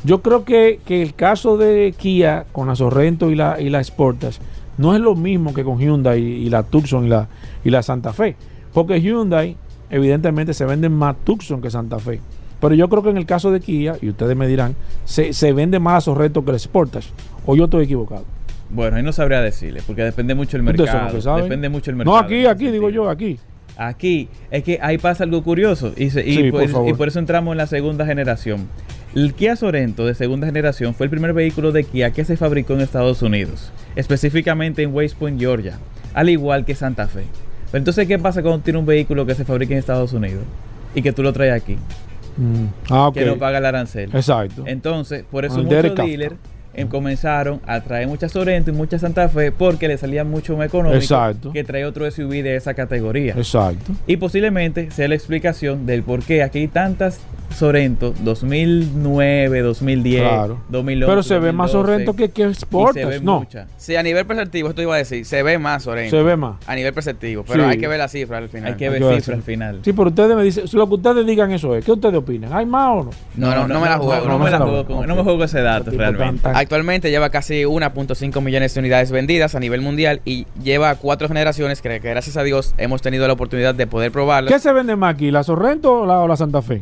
[0.06, 3.84] Yo creo que, que el caso de Kia con la Sorrento y la, y la
[3.84, 4.40] Sportage
[4.78, 7.28] no es lo mismo que con Hyundai y, y la Tucson y la,
[7.64, 8.36] y la Santa Fe.
[8.72, 9.58] Porque Hyundai,
[9.90, 12.20] evidentemente, se venden más Tucson que Santa Fe.
[12.62, 15.54] Pero yo creo que en el caso de Kia, y ustedes me dirán, se, se
[15.54, 17.10] vende más Sorrento que la Sportage.
[17.46, 18.26] O yo estoy equivocado.
[18.70, 21.38] Bueno, ahí no sabría decirle, porque depende mucho el mercado.
[21.38, 22.18] Depende mucho el mercado.
[22.18, 23.40] No, aquí, aquí, digo yo, aquí.
[23.78, 26.90] Aquí, es que ahí pasa algo curioso y, se- y Sí, por, por favor.
[26.90, 28.68] y por eso entramos en la segunda generación.
[29.14, 32.74] El Kia Sorento de segunda generación fue el primer vehículo de Kia que se fabricó
[32.74, 35.78] en Estados Unidos, específicamente en West Point, Georgia,
[36.14, 37.24] al igual que Santa Fe.
[37.72, 40.44] Pero entonces, ¿qué pasa cuando tiene un vehículo que se fabrica en Estados Unidos
[40.94, 41.76] y que tú lo traes aquí?
[42.38, 42.66] Mm.
[42.90, 43.12] Ah.
[43.14, 44.10] Que no paga el arancel.
[44.14, 44.64] Exacto.
[44.66, 46.36] Entonces, por eso muchos dealers
[46.90, 50.98] comenzaron a traer muchas Sorento y muchas Santa Fe porque le salía mucho más económico
[51.02, 51.52] Exacto.
[51.52, 53.34] que traer otro SUV de esa categoría.
[53.36, 53.92] Exacto.
[54.08, 57.20] Y posiblemente sea la explicación del por qué aquí hay tantas
[57.52, 60.58] Sorento 2009, 2010, Claro.
[60.70, 61.10] 2011.
[61.12, 62.54] Pero se ve más 2012, Sorrento que, que y
[62.94, 63.68] se ve No, mucha.
[63.78, 66.18] Sí, a nivel perceptivo, esto iba a decir, se ve más Sorento.
[66.18, 66.56] se ve más.
[66.68, 67.70] A nivel perceptivo, pero Sí.
[67.70, 68.72] hay que ver la cifra al final.
[68.74, 69.40] Hay que Hay ver que ver, cifras sí.
[69.40, 69.80] al final.
[69.84, 71.86] Sí, pero ustedes me dicen, lo que ustedes digan eso es.
[71.86, 72.52] ¿Qué ustedes opinan?
[72.52, 73.10] ¿Hay más o no?
[73.36, 75.44] No, no, no me la juego, No, no me me la juego no me juego
[75.44, 76.42] ese dato realmente.
[76.42, 80.96] tan- tan- Actualmente lleva casi 1.5 millones de unidades vendidas a nivel mundial y lleva
[80.96, 84.52] cuatro generaciones que, que gracias a Dios hemos tenido la oportunidad de poder probarlas.
[84.52, 85.30] ¿Qué se vende más aquí?
[85.30, 86.82] ¿La Sorrento o la, o la Santa Fe?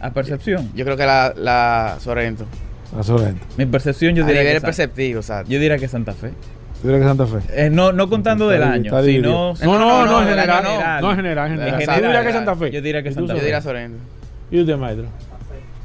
[0.00, 0.70] A percepción.
[0.76, 2.46] Yo creo que la, la Sorento.
[2.96, 3.44] La Sorrento.
[3.56, 6.30] Mi percepción yo a diría nivel que perceptivo, o sea, yo diría que Santa Fe.
[6.80, 7.38] ¿Tú crees que Santa Fe?
[7.66, 9.66] Eh, no, no contando del año, sino está.
[9.66, 10.64] No, no, no, no, en general.
[11.00, 12.00] No, en general, en En general.
[12.00, 12.70] ¿Tú dirías que Santa Fe?
[12.70, 13.44] Yo diría que ¿Y tú, Santa yo Fe.
[13.44, 13.98] diría Sorento.
[14.52, 15.06] ¿Y usted, maestro?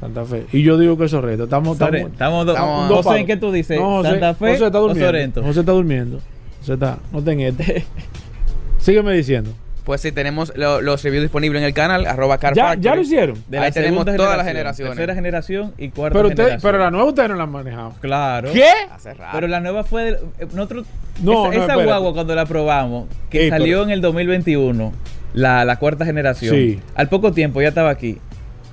[0.00, 0.44] Santa Fe.
[0.52, 1.44] Y yo digo que Sorrento.
[1.44, 3.20] Estamos, Sorry, estamos, estamos estamos- dos José, palos.
[3.20, 3.78] ¿en qué tú dices?
[3.78, 5.42] No, José- ¿Santa Fe José está durmiendo.
[5.42, 6.20] José está durmiendo.
[6.60, 7.84] José está, no ten este.
[8.78, 9.50] Sígueme diciendo.
[9.84, 12.82] Pues sí, tenemos lo- los reviews disponibles en el canal, arroba Car ¿Ya, Factory.
[12.84, 13.44] ya lo hicieron?
[13.48, 14.96] De Ahí tenemos todas las generación, generaciones.
[14.96, 16.70] Tercera generación y cuarta Pero, usted, generación.
[16.72, 17.92] pero la nueva ustedes no la han manejado.
[18.00, 18.50] Claro.
[18.50, 18.64] ¿Qué?
[18.90, 19.30] Hace rato.
[19.34, 20.04] Pero la nueva fue.
[20.04, 20.86] del- eh, nosotros,
[21.22, 21.84] No, esa, no, esa espérate.
[21.84, 24.92] guagua cuando la probamos, que Ey, salió pero- en el 2021,
[25.34, 26.54] la, la cuarta generación.
[26.54, 26.80] Sí.
[26.94, 28.16] Al poco tiempo ya estaba aquí.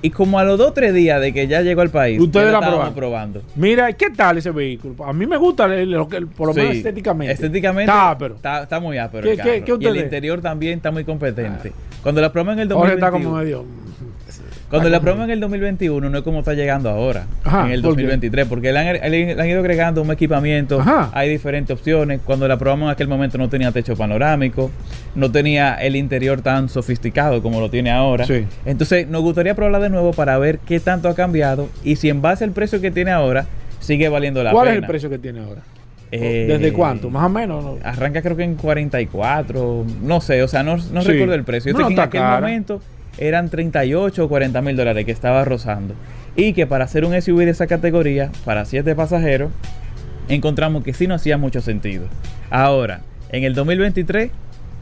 [0.04, 2.52] Y como a los dos o tres días de que ya llegó al país, Ustedes
[2.52, 2.92] la probaron.
[2.94, 3.42] probando.
[3.54, 4.96] Mira, ¿qué tal ese vehículo?
[5.04, 5.96] A mí me gusta el-
[6.36, 7.32] por lo menos estéticamente.
[7.32, 8.34] Estéticamente Está, pero.
[8.34, 9.22] está, está muy ápero.
[9.22, 9.78] ¿Qué- el qué- carro.
[9.78, 11.72] qué y el interior también está muy competente.
[12.02, 13.64] Cuando la probamos en el Ahora 2021, está como medio.
[14.72, 17.82] Cuando la probamos en el 2021 no es como está llegando ahora, Ajá, en el
[17.82, 18.02] ¿por qué?
[18.02, 21.10] 2023, porque le han, le han ido agregando un equipamiento, Ajá.
[21.12, 22.20] hay diferentes opciones.
[22.24, 24.70] Cuando la probamos en aquel momento no tenía techo panorámico,
[25.14, 28.24] no tenía el interior tan sofisticado como lo tiene ahora.
[28.24, 28.46] Sí.
[28.64, 32.22] Entonces nos gustaría probarla de nuevo para ver qué tanto ha cambiado y si en
[32.22, 33.44] base al precio que tiene ahora
[33.78, 34.76] sigue valiendo la ¿Cuál pena.
[34.76, 35.60] es el precio que tiene ahora?
[36.10, 37.10] Eh, ¿Desde cuánto?
[37.10, 37.62] Más o menos.
[37.64, 37.78] ¿no?
[37.84, 41.08] Arranca creo que en 44, no sé, o sea, no, no Sí.
[41.08, 41.72] recuerdo el precio.
[41.72, 42.40] Yo No, sé que en aquel cara.
[42.40, 42.80] momento
[43.18, 45.94] eran 38 o 40 mil dólares que estaba rozando.
[46.36, 49.50] Y que para hacer un SUV de esa categoría, para 7 pasajeros,
[50.28, 52.06] encontramos que sí no hacía mucho sentido.
[52.50, 54.30] Ahora, en el 2023,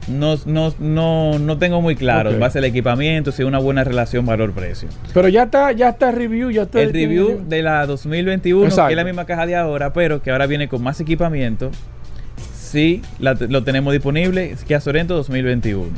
[0.08, 2.34] no, no, no, no tengo muy claro, Ok.
[2.34, 4.88] en base al equipamiento, si una buena relación valor-precio.
[5.12, 8.86] Pero ya está, ya está el review, ya está El review de la 2021, Exacto.
[8.88, 11.70] que es la misma caja de ahora, pero que ahora viene con más equipamiento.
[12.54, 15.88] Sí, la- lo tenemos disponible, es Kia Sorento 2021.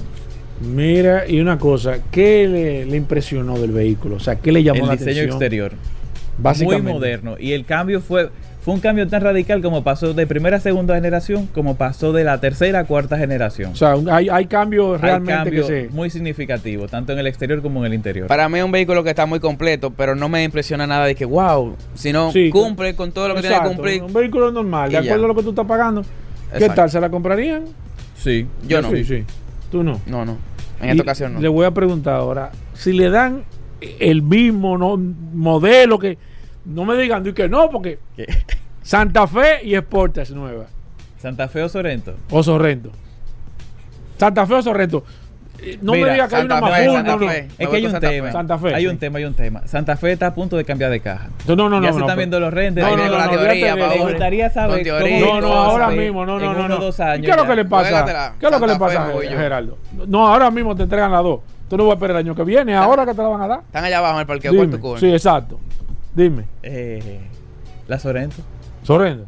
[0.60, 4.16] Mira, y una cosa, ¿qué le, le impresionó del vehículo?
[4.16, 5.30] O sea, ¿qué le llamó El la diseño atención?
[5.30, 5.72] exterior.
[6.38, 6.82] Básicamente.
[6.84, 7.36] Muy moderno.
[7.38, 8.30] Y el cambio fue,
[8.64, 12.22] fue un cambio tan radical como pasó de primera a segunda generación, como pasó de
[12.24, 13.72] la tercera a cuarta generación.
[13.72, 15.88] O sea, hay, hay cambios Hay realmente cambio que se...
[15.90, 18.28] muy significativo, tanto en el exterior como en el interior.
[18.28, 21.14] Para mí es un vehículo que está muy completo, pero no me impresiona nada de
[21.16, 24.02] que, wow, sino Sí, cumple con todo lo que Exacto, tiene que cumplir.
[24.04, 25.24] Un vehículo normal, de acuerdo ya.
[25.24, 26.04] a lo que tú estás pagando.
[26.56, 26.88] ¿Qué tal?
[26.88, 27.64] ¿Se la comprarían?
[28.16, 28.46] sí.
[28.66, 28.90] Yo no.
[28.90, 29.24] Sí, sí.
[29.72, 30.00] Tú no.
[30.06, 30.36] No, no.
[30.80, 31.40] En Y esta ocasión no.
[31.40, 33.42] Le voy a preguntar ahora, si le dan
[33.80, 36.18] el mismo no, modelo que...
[36.64, 38.26] No me digan di que no, porque ¿Qué?
[38.82, 40.66] Santa Fe y Sportage nueva.
[41.18, 42.14] Santa Fe o Sorento.
[42.30, 42.92] O Sorrento.
[44.18, 45.04] Santa Fe o Sorrento.
[45.80, 47.18] No Mira, me diga que hay una Santa más Fe, full, Santa.
[47.18, 47.48] Fe.
[47.58, 48.26] Es que hay un Santa tema.
[48.26, 48.32] Fe.
[48.32, 49.66] Santa Fe, Hay un tema, hay un tema.
[49.66, 51.28] Santa Fe está a punto de cambiar de caja.
[51.46, 52.88] No, no, no, ya no, se no, están viendo los renders.
[52.88, 56.68] No, la teoría, Me gustaría saber No, no, ahora mismo, no, no, no.
[56.68, 56.76] no.
[56.78, 58.34] dos ¿Y años ¿Qué es lo que le pasa?
[58.38, 59.12] ¿Qué es lo que le Santa pasa.
[59.20, 59.78] Gerardo?
[60.06, 61.40] No, ahora mismo te entregan las dos.
[61.68, 63.48] Tú no vas a esperar el año que viene, ahora que te la van a
[63.48, 63.60] dar.
[63.60, 64.98] Están allá abajo en el parqueo.
[64.98, 65.58] Sí, exacto.
[66.14, 66.44] Dime.
[66.62, 67.20] Eh,
[67.88, 68.42] la Sorento.
[68.82, 69.24] Sorrento.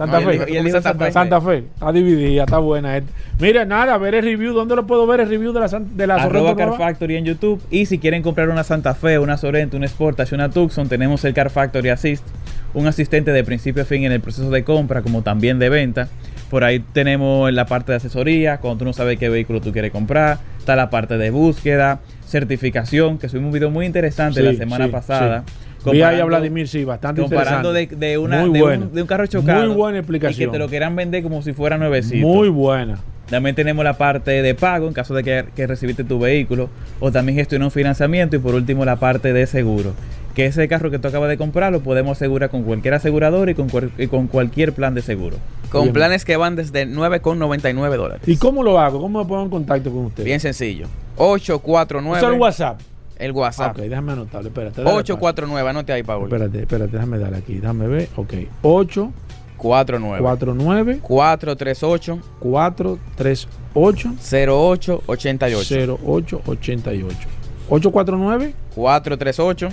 [0.00, 0.70] Santa No, Fe.
[0.70, 1.12] Santa Fe.
[1.12, 1.58] Santa Fe.
[1.74, 2.96] Está dividida, está buena.
[2.96, 3.12] esta.
[3.38, 4.54] Mira, nada, ver el review.
[4.54, 6.74] ¿Dónde lo puedo ver el review de la, de la Arroba Car?
[6.78, 7.60] Factory en YouTube.
[7.70, 11.34] Y si quieren comprar una Santa Fe, una Sorento, una Sportage, una Tucson, tenemos el
[11.34, 12.24] Car Factory Assist,
[12.72, 16.08] un asistente de principio a fin en el proceso de compra, como también de venta.
[16.48, 19.92] Por ahí tenemos la parte de asesoría, cuando tú no sabes qué vehículo tú quieres
[19.92, 20.38] comprar.
[20.58, 24.90] Está la parte de búsqueda, certificación, que subimos un video muy interesante la semana sí,
[24.90, 25.44] pasada.
[25.46, 25.52] sí.
[25.84, 28.86] Vi ahí a Vladimir, sí, bastante comparando de, de una, Muy de, bueno.
[28.86, 29.66] un, de un carro chocado.
[29.66, 30.50] Muy buena Y explicación.
[30.50, 32.26] que te lo quieran vender como si fuera nuevecito.
[32.26, 32.98] Muy buena.
[33.28, 37.12] También tenemos la parte de pago en caso de que, que recibiste tu vehículo o
[37.12, 39.92] también gestionar un financiamiento y por último la parte de seguro.
[40.34, 43.54] Que ese carro que tú acabas de comprar lo podemos asegurar con cualquier asegurador y
[43.54, 45.36] con, cual- y con cualquier plan de seguro.
[45.70, 45.92] Con Bien.
[45.94, 48.22] planes que van desde 9,99 dólares.
[48.26, 49.00] ¿Y cómo lo hago?
[49.00, 50.24] ¿Cómo me pongo en contacto con usted?
[50.24, 50.86] Bien sencillo.
[51.16, 52.18] 849.
[52.18, 52.80] Usa el WhatsApp.
[53.20, 53.76] El Ah, WhatsApp.
[53.76, 54.48] ok, déjame anotarlo.
[54.48, 54.82] Espérate.
[54.82, 56.02] dale 849, anote ahí.
[56.02, 56.24] Paul.
[56.24, 57.54] Espérate, espérate, déjame darle aquí.
[57.54, 58.08] Déjame ver.
[58.16, 58.34] Ok.
[58.62, 59.12] 8,
[59.58, 60.22] 49.
[60.22, 65.98] 49, 438 4, 3, 8, 0888.
[66.02, 67.28] 08, 88.
[67.68, 68.54] 849.
[68.74, 69.68] 438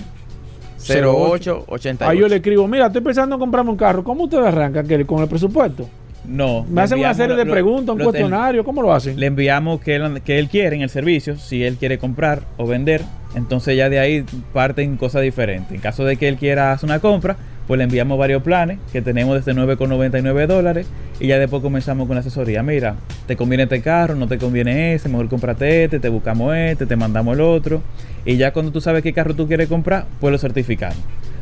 [0.79, 2.05] 0888.
[2.07, 4.03] Ahí yo le escribo, mira, estoy pensando en comprarme un carro.
[4.03, 4.87] ¿Cómo ustedes arrancan?
[4.87, 5.05] ¿Qué?
[5.05, 5.87] ¿Con el presupuesto?
[6.27, 6.65] No.
[6.69, 8.63] Me hacen una serie de lo- preguntas, un lo- cuestionario.
[8.63, 9.19] ¿Cómo lo hacen?
[9.19, 12.67] Le enviamos que él, que él quiere en el servicio, si él quiere comprar o
[12.67, 13.01] vender.
[13.35, 15.71] Entonces ya de ahí parten cosas diferentes.
[15.71, 17.37] En caso de que él quiera hacer una compra,
[17.67, 20.87] pues le enviamos varios planes que tenemos desde 9,99 dólares
[21.19, 22.63] y ya después comenzamos con la asesoría.
[22.63, 22.95] Mira,
[23.27, 26.95] te conviene este carro, no te conviene ese, mejor cómprate este, te buscamos este, te
[26.95, 27.81] mandamos el otro.
[28.25, 30.97] Y ya cuando tú sabes qué carro tú quieres comprar, pues lo certificamos.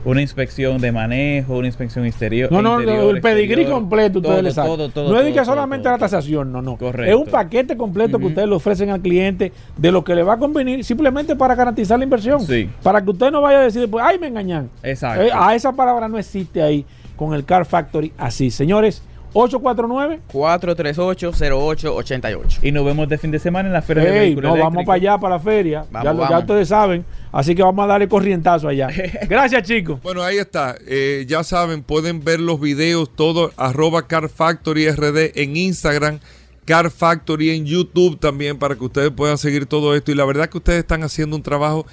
[0.05, 2.51] Una inspección de manejo, una inspección exterior.
[2.51, 4.71] No, no, interior, no, el pedigrí completo ustedes todo, le sacan.
[4.71, 6.77] todo, todo, no es que solamente la tasación, no, no.
[6.77, 7.11] Correcto.
[7.11, 10.33] Es un paquete completo que ustedes le ofrecen al cliente de lo que le va
[10.33, 12.41] a convenir simplemente para garantizar la inversión.
[12.41, 12.69] Sí.
[12.83, 14.69] Para que usted no vaya a decir después, ay, me engañan.
[14.83, 15.23] Exacto.
[15.23, 18.51] Eh, a esa palabra no existe ahí con el Car Factory así.
[18.51, 19.01] Señores,
[19.37, 20.21] 849.
[20.27, 22.59] 438 0888.
[22.63, 24.95] Y nos vemos de fin de semana en la feria de vehículos no, vamos para
[24.95, 25.85] allá, para la feria.
[25.91, 26.41] Vamos, ya, lo- ya vamos.
[26.43, 27.05] ustedes saben.
[27.33, 28.87] Así que vamos a darle corrientazo allá.
[29.29, 30.01] Gracias, chicos.
[30.01, 30.75] Bueno, ahí está.
[30.87, 36.19] Eh, ya saben, pueden ver los videos, todo, arroba Car Factory RD en Instagram,
[36.63, 40.11] Car Factory en YouTube también, para que ustedes puedan seguir todo esto.
[40.11, 41.85] Y la verdad que ustedes están haciendo un trabajo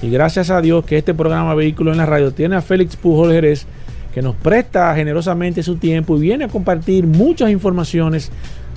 [0.02, 3.32] Y gracias a Dios que este programa Vehículos en la Radio tiene a Félix Pujol
[3.32, 3.66] Jerez,
[4.14, 8.32] que nos presta generosamente su tiempo y viene a compartir muchas informaciones,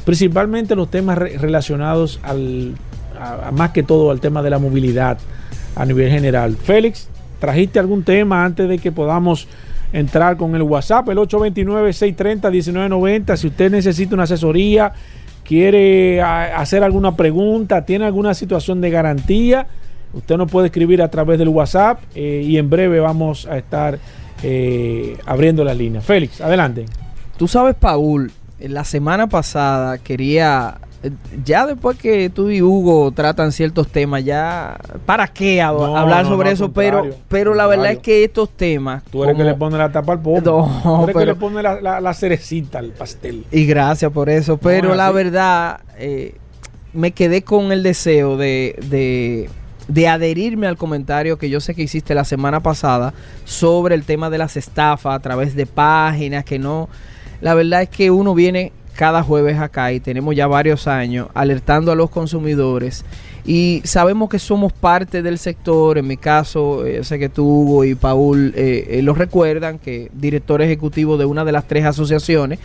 [0.05, 2.75] principalmente los temas re- relacionados al,
[3.53, 5.17] más que todo al tema de la movilidad
[5.77, 6.57] a nivel general.
[6.57, 7.09] Félix,
[7.41, 9.49] ¿trajiste algún tema antes de que podamos
[9.95, 11.09] entrar con el WhatsApp?
[11.09, 13.37] El 829-630-1990.
[13.37, 14.93] Si usted necesita una asesoría,
[15.45, 19.67] quiere hacer alguna pregunta, tiene alguna situación de garantía,
[20.15, 23.99] usted nos puede escribir a través del WhatsApp eh, y en breve vamos a estar
[24.43, 26.05] eh, abriendo las líneas.
[26.05, 26.87] Félix, adelante.
[27.37, 31.11] Tú sabes, Paul, la semana pasada quería, eh,
[31.45, 36.25] ya después que tú y Hugo tratan ciertos temas, ya, ¿para qué hab- No, hablar
[36.25, 36.73] no, sobre no, eso?
[36.73, 39.03] Pero, pero la verdad es que estos temas...
[39.11, 40.21] Tú eres como- que le pone la tapa al.
[40.25, 43.45] No, Tú eres que pero- le pone la, la- la cerecita al pastel.
[43.51, 44.59] Y gracias por eso.
[44.59, 46.35] Pero la verdad, eh,
[46.93, 49.51] me quedé con el deseo de, de
[49.89, 53.13] de adherirme al comentario que yo sé que hiciste la semana pasada
[53.45, 56.89] sobre el tema de las estafas a través de páginas que no...
[57.41, 61.93] La verdad es que uno viene cada jueves acá y tenemos ya varios años alertando
[61.93, 63.05] a los consumidores
[63.45, 67.85] y sabemos que somos parte del sector, en mi caso, eh, sé que tú Hugo
[67.85, 72.59] y Paul eh, eh, lo recuerdan, que director ejecutivo de una de las tres asociaciones,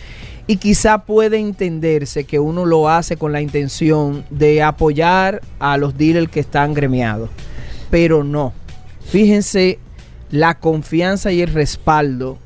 [0.49, 5.95] y quizá puede entenderse que uno lo hace con la intención de apoyar a los
[5.95, 7.29] dealers que están gremiados,
[7.91, 8.51] pero no.
[8.99, 9.77] Fíjense
[10.31, 12.39] la confianza y el respaldo,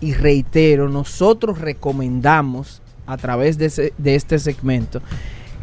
[0.00, 5.00] y reitero, nosotros recomendamos a través de, este segmento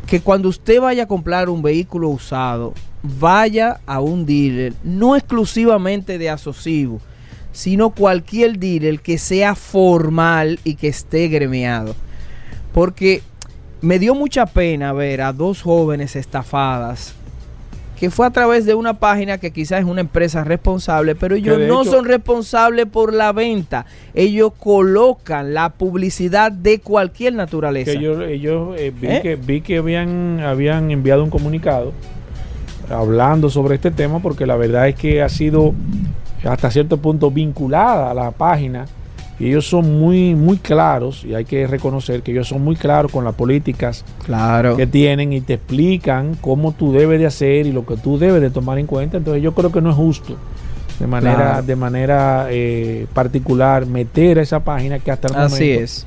[0.08, 6.18] que cuando usted vaya a comprar un vehículo usado, vaya a un dealer, no exclusivamente
[6.18, 7.02] de asocivo,
[7.60, 11.94] sino cualquier dealer que sea formal y que esté gremiado.
[12.74, 13.22] Porque
[13.82, 17.16] me dio mucha pena ver a dos jóvenes estafadas
[18.00, 21.60] que fue a través de una página que quizás es una empresa responsable, pero ellos
[21.68, 23.86] no hecho- son responsables por la venta.
[24.14, 27.92] Ellos colocan la publicidad de cualquier naturaleza.
[27.92, 29.20] que ellos, ellos, eh, vi, ¿Eh?
[29.22, 31.92] que, vi que habían, habían enviado un comunicado
[32.90, 35.74] hablando sobre este tema porque la verdad es que ha sido
[36.44, 38.86] hasta cierto punto vinculada a la página
[39.40, 43.12] y ellos son muy muy claros y hay que reconocer que ellos son muy claros
[43.12, 44.76] con las políticas Claro.
[44.76, 48.42] que tienen y te explican cómo tú debes de hacer y lo que tú debes
[48.42, 50.36] de tomar en cuenta entonces yo creo que no es justo
[51.00, 51.64] de manera Claro.
[51.64, 56.06] de manera eh, particular meter a esa página que hasta el Así momento es.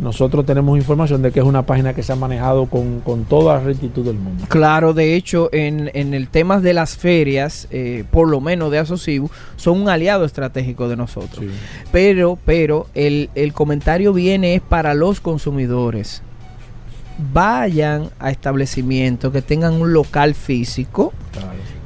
[0.00, 3.58] Nosotros tenemos información de que es una página que se ha manejado con, con toda
[3.58, 4.46] la rectitud del mundo.
[4.48, 8.78] Claro, de hecho, en, en el tema de las ferias, eh, por lo menos de
[8.78, 11.44] Asocibu, son un aliado estratégico de nosotros.
[11.92, 16.22] Pero, pero, el, el comentario viene es para los consumidores.
[17.34, 21.12] Vayan a establecimientos que tengan un local físico,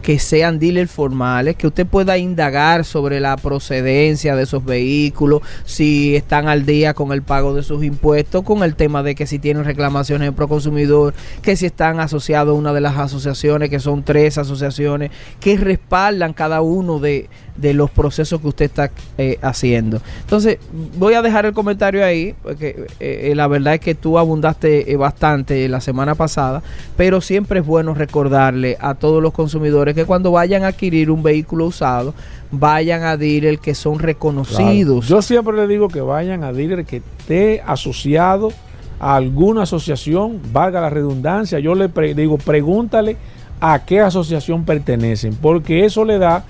[0.04, 6.14] que sean dealers formales, que usted pueda indagar sobre la procedencia de esos vehículos, si
[6.14, 9.38] están al día con el pago de sus impuestos, con el tema de que si
[9.38, 14.02] tienen reclamaciones en Proconsumidor, que si están asociados a una de las asociaciones, que son
[14.02, 20.00] tres asociaciones, que respaldan cada uno de, de los procesos que usted está eh, haciendo.
[20.20, 20.58] Entonces,
[20.98, 24.96] voy a dejar el comentario ahí, porque eh, eh, la verdad es que tú abundaste
[24.96, 26.62] bastante la semana pasada,
[26.96, 31.22] pero siempre es bueno recordarle a todos los consumidores que cuando vayan a adquirir un
[31.22, 32.14] vehículo usado,
[32.50, 35.06] vayan a dealer que son reconocidos.
[35.08, 38.52] Yo siempre le digo que vayan a dealer que esté asociado
[39.00, 41.58] a alguna asociación, valga la redundancia.
[41.58, 43.16] Yo le digo, pregúntale
[43.60, 46.44] a qué asociación pertenecen, porque eso le da,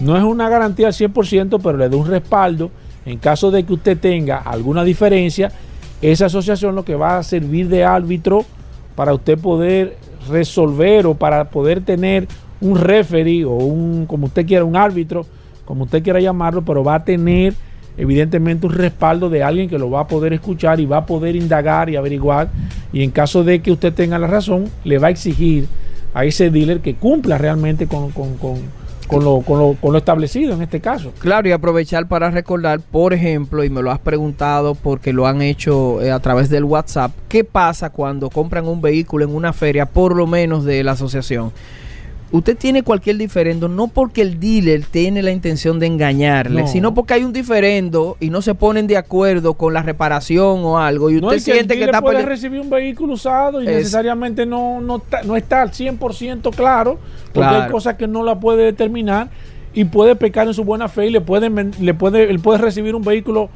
[0.00, 2.70] no es una garantía al 100%, pero le da un respaldo.
[3.04, 5.52] En caso de que usted tenga alguna diferencia,
[6.02, 8.44] esa asociación lo que va a servir de árbitro
[8.96, 9.96] para usted poder
[10.28, 12.26] resolver o para poder tener
[12.60, 15.24] un referee o un, como usted quiera, un árbitro,
[15.64, 17.54] como usted quiera llamarlo, pero va a tener
[17.96, 21.36] evidentemente un respaldo de alguien que lo va a poder escuchar y va a poder
[21.36, 22.48] indagar y averiguar.
[22.92, 25.66] Y en caso de que usted tenga la razón, le va a exigir
[26.12, 29.98] a ese dealer que cumpla realmente con, con- con- con lo, con lo- con lo
[29.98, 31.12] establecido en este caso.
[31.18, 35.42] Claro, y aprovechar para recordar, por ejemplo, y me lo has preguntado porque lo han
[35.42, 39.86] hecho eh, a través del WhatsApp, ¿qué pasa cuando compran un vehículo en una feria,
[39.86, 41.52] por lo menos de la asociación?
[42.36, 46.68] Usted tiene cualquier diferendo, no porque el dealer tiene la intención de engañarle, No.
[46.68, 50.78] sino porque hay un diferendo y no se ponen de acuerdo con la reparación o
[50.78, 53.66] algo, y No usted es que el que está puede recibir un vehículo usado y
[53.66, 56.98] Es- necesariamente no, no, está, no está al 100% claro,
[57.32, 57.64] porque Claro.
[57.64, 59.28] hay cosas que no la puede determinar
[59.74, 62.94] y puede pecar en su buena fe y le puede, le puede, él puede recibir
[62.94, 63.50] un vehículo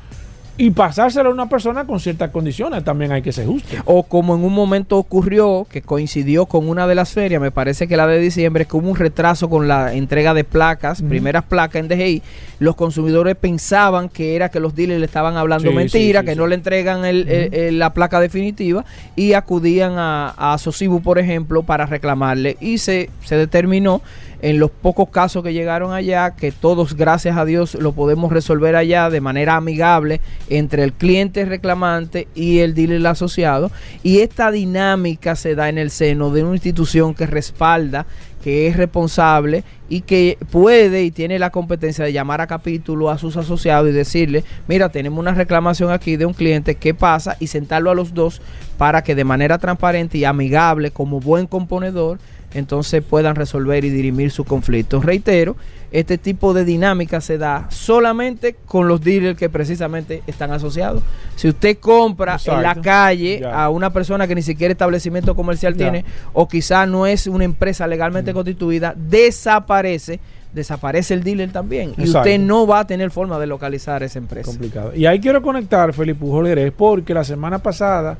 [0.62, 2.84] y pasárselo a una persona con ciertas condiciones.
[2.84, 3.68] También hay que ser justo.
[3.86, 7.88] O como en un momento ocurrió, que coincidió con una de las ferias, me parece
[7.88, 11.80] que la de diciembre, que hubo un retraso con la entrega de placas, primeras placas
[11.80, 12.22] en DGI,
[12.58, 16.30] los consumidores pensaban que era que los dealers le estaban hablando Sí, mentira, sí, sí,
[16.32, 18.84] que no le entregan el- el- el- la placa definitiva
[19.16, 22.58] y acudían a, a Sosibu, por ejemplo, para reclamarle.
[22.60, 24.02] Y se, se determinó
[24.42, 28.76] en los pocos casos que llegaron allá, que todos, gracias a Dios, lo podemos resolver
[28.76, 33.70] allá de manera amigable entre el cliente reclamante y el dealer asociado.
[34.02, 38.06] Y esta dinámica se da en el seno de una institución que respalda,
[38.42, 43.18] que es responsable y que puede y tiene la competencia de llamar a capítulo a
[43.18, 47.36] sus asociados y decirle, mira, tenemos una reclamación aquí de un cliente, ¿qué pasa?
[47.38, 48.40] Y sentarlo a los dos
[48.78, 52.18] para que de manera transparente y amigable, como buen componedor,
[52.52, 55.00] entonces puedan resolver y dirimir su conflicto.
[55.00, 55.56] Reitero,
[55.92, 61.02] este tipo de dinámica se da solamente con los dealers que precisamente están asociados.
[61.34, 66.04] Si usted compra en la calle a una persona que ni siquiera establecimiento comercial tiene
[66.32, 67.90] o quizá no es una empresa Mm.
[67.90, 70.20] legalmente constituida, desaparece,
[70.52, 71.92] desaparece el dealer también.
[71.96, 74.50] Y usted no va a tener forma de localizar esa empresa.
[74.50, 74.92] complicado.
[74.94, 78.16] Y ahí quiero conectar, Felipe porque la semana pasada,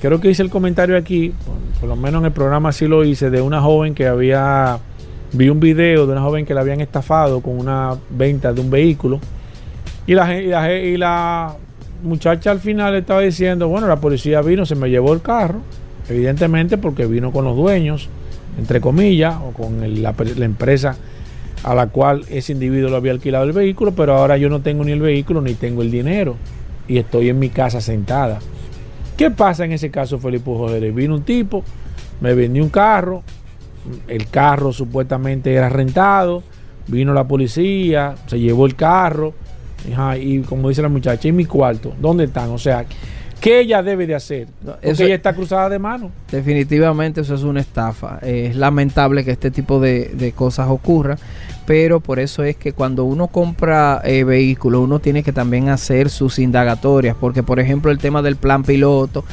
[0.00, 1.32] creo que hice el comentario aquí,
[1.80, 4.78] por, lo menos en el programa sí lo hice, de una joven que había,
[5.32, 8.70] vi un video de una joven que la habían estafado con una venta de un
[8.70, 9.20] vehículo.
[10.06, 11.56] Y la,
[12.02, 15.60] muchacha al final estaba diciendo, bueno, la policía vino, se me llevó el carro,
[16.08, 18.08] evidentemente porque vino con los dueños,
[18.58, 20.96] entre comillas, o con la, la empresa
[21.64, 24.84] a la cual ese individuo lo había alquilado el vehículo, pero ahora yo no tengo
[24.84, 26.36] ni el vehículo ni tengo el dinero
[26.86, 28.38] y estoy en mi casa sentada.
[29.16, 30.90] ¿Qué pasa en ese caso, Felipe José?
[30.90, 31.64] Vino un tipo,
[32.20, 33.22] me vendió un carro,
[34.08, 36.42] el carro supuestamente era rentado,
[36.86, 39.32] vino la policía, se llevó el carro,
[40.20, 41.94] y como dice la muchacha, ¿y mi cuarto?
[41.98, 42.50] ¿Dónde están?
[42.50, 42.84] O sea,
[43.40, 44.48] ¿qué ella debe de hacer?
[44.64, 46.10] Porque eso- ella está cruzada de mano.
[46.30, 48.18] Definitivamente eso es una estafa.
[48.22, 51.18] Es lamentable que este tipo de, de cosas ocurran,
[51.66, 56.10] pero por eso es que cuando uno compra eh, vehículos, uno tiene que también hacer
[56.10, 59.24] sus indagatorias, porque por ejemplo el tema del plan piloto,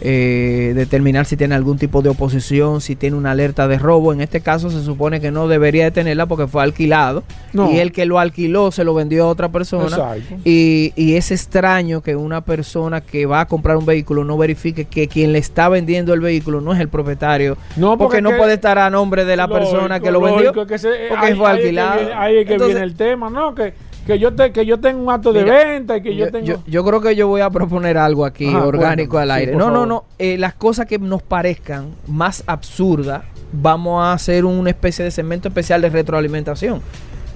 [0.00, 4.20] eh, determinar si tiene algún tipo de oposición, si tiene una alerta de robo, en
[4.20, 7.22] este caso se supone que no debería de tenerla porque fue alquilado
[7.52, 7.70] No.
[7.72, 9.96] y el que lo alquiló se lo vendió a otra persona.
[10.44, 14.84] Y, y es extraño que una persona que va a comprar un vehículo no verifique
[14.84, 17.56] que quien le está vendiendo el vehículo no es el propietario.
[17.76, 20.44] No, porque, no puede estar a nombre de la Lógico, persona que lo vendió.
[20.52, 21.98] lógico, que se- porque ahí- fue ahí es que alquilado.
[22.00, 23.54] viene- Ahí es que Entonces, viene el tema, ¿no?
[23.54, 23.72] Que,
[24.06, 26.32] que, yo te, que yo tengo un acto de Mira, venta y que yo, yo,
[26.32, 26.46] tengo...
[26.46, 29.54] yo- yo creo que yo voy a proponer algo aquí Ajá, orgánico al aire.
[29.54, 30.04] no, no, no.
[30.18, 35.48] Eh, las cosas que nos parezcan más absurdas, vamos a hacer una especie de segmento
[35.48, 36.80] especial de retroalimentación.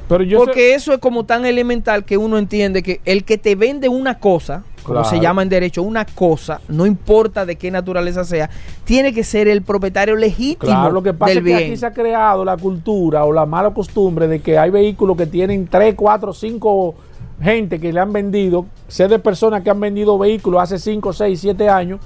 [0.08, 3.54] pero yo Porque eso es como tan elemental que uno entiende que el que te
[3.54, 5.08] vende una cosa, como Claro.
[5.10, 8.48] se llama en derecho, una cosa, no importa de qué naturaleza sea,
[8.84, 11.70] tiene que ser el propietario legítimo Claro, lo que pasa del es que bien.
[11.70, 15.26] aquí se ha creado la cultura o la mala costumbre de que hay vehículos que
[15.26, 16.94] tienen 3, 4, 5
[17.42, 18.66] gente que le han vendido.
[18.88, 22.00] Sé de personas que han vendido vehículos hace 5, 6, 7 años.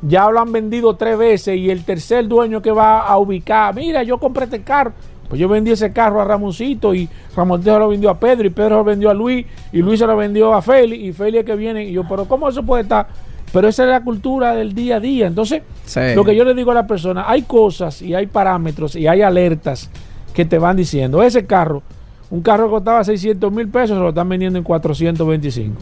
[0.00, 4.02] Ya lo han vendido tres veces y el tercer dueño que va a ubicar, mira,
[4.04, 4.92] yo compré este carro.
[5.28, 8.50] Pues yo vendí ese carro a Ramoncito y Ramoncito se lo vendió a Pedro y
[8.50, 11.40] Pedro se lo vendió a Luis y Luis se lo vendió a Félix y Félix
[11.40, 11.84] es que viene.
[11.84, 13.06] Y yo, pero ¿cómo eso puede estar?
[13.52, 15.26] Pero esa es la cultura del día a día.
[15.26, 16.00] Entonces, Sí.
[16.14, 19.22] lo que yo le digo a la persona, hay cosas y hay parámetros y hay
[19.22, 19.90] alertas
[20.34, 21.82] que te van diciendo, ese carro,
[22.30, 25.74] un carro que costaba 600 mil pesos, se lo están vendiendo en 425.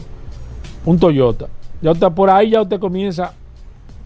[0.85, 1.47] Un Toyota.
[1.81, 3.33] Ya usted, por ahí ya usted comienza,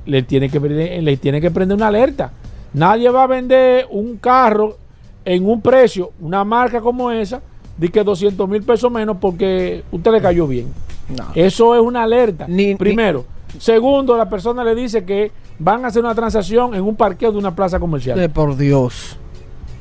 [0.06, 2.32] le tiene, que, le tiene que prender una alerta.
[2.74, 4.78] Nadie va a vender un carro
[5.26, 7.42] en un precio, una marca como esa,
[7.78, 10.68] de que 200 mil pesos menos porque usted le cayó bien.
[11.16, 11.26] No.
[11.36, 12.46] Eso es una alerta.
[12.48, 13.26] Ni- Primero.
[13.58, 17.38] Segundo, la persona le dice que van a hacer una transacción en un parqueo de
[17.38, 18.20] una plaza comercial.
[18.20, 19.18] Eh, por Dios.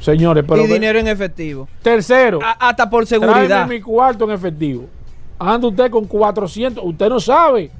[0.00, 0.64] Señores, pero.
[0.64, 1.68] y ve- dinero en efectivo.
[1.82, 3.68] Tercero, A- hasta por tráeme seguridad.
[3.68, 4.84] mi cuarto en efectivo.
[5.38, 6.82] Anda usted con 400.
[6.84, 7.70] Usted no sabe.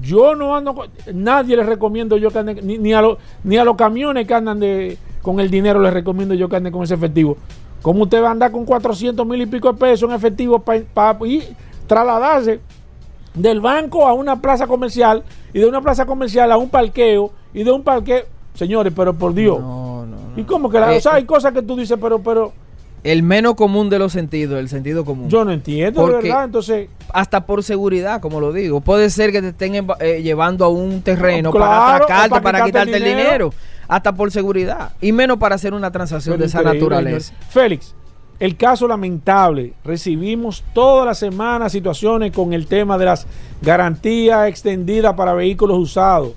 [0.00, 0.74] Yo no ando.
[0.74, 2.60] con- Nadie le recomiendo yo que ande.
[2.62, 5.92] Ni, ni a, los- ni a los camiones que andan de, con el dinero les
[5.92, 7.36] recomiendo yo que ande con ese efectivo.
[7.82, 11.16] ¿Cómo usted va a andar con 400 mil y pico de pesos en efectivo para
[11.86, 12.60] trasladarse
[13.34, 17.62] del banco a una plaza comercial y de una plaza comercial a un parqueo y
[17.62, 18.24] de un parqueo?
[18.54, 19.60] Señores, pero por Dios.
[19.60, 20.40] No, no, no.
[20.40, 22.52] ¿Y cómo que la, Eh, o sea, hay cosas que tú dices, pero, pero
[23.02, 25.28] El menos común de los sentidos, el sentido común.
[25.30, 26.44] yo no entiendo, de verdad.
[26.44, 28.80] Entonces, hasta por seguridad, como lo digo.
[28.82, 32.64] Puede ser que te estén eh, llevando a un terreno Claro, para atracarte, para para,
[32.66, 33.24] quitarte el el dinero.
[33.30, 33.50] dinero.
[33.90, 34.92] Hasta por seguridad.
[35.00, 37.34] Y menos para hacer una transacción de esa naturaleza.
[37.34, 37.44] señor.
[37.50, 37.94] Félix,
[38.38, 39.72] el caso lamentable.
[39.84, 43.26] Recibimos toda la semana situaciones con el tema de las
[43.60, 46.34] garantías extendidas para vehículos usados.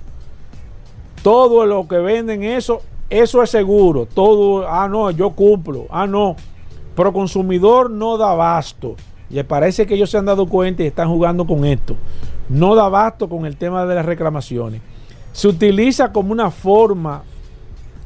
[1.22, 4.08] Todo lo que venden eso, eso es seguro.
[4.12, 5.86] Todo, ah, no, yo cumplo.
[5.90, 6.34] Ah, no.
[6.96, 8.96] Pero consumidor no da abasto.
[9.30, 11.94] Y parece que ellos se han dado cuenta y están jugando con esto.
[12.48, 14.82] No da abasto con el tema de las reclamaciones.
[15.32, 17.22] Se utiliza como una forma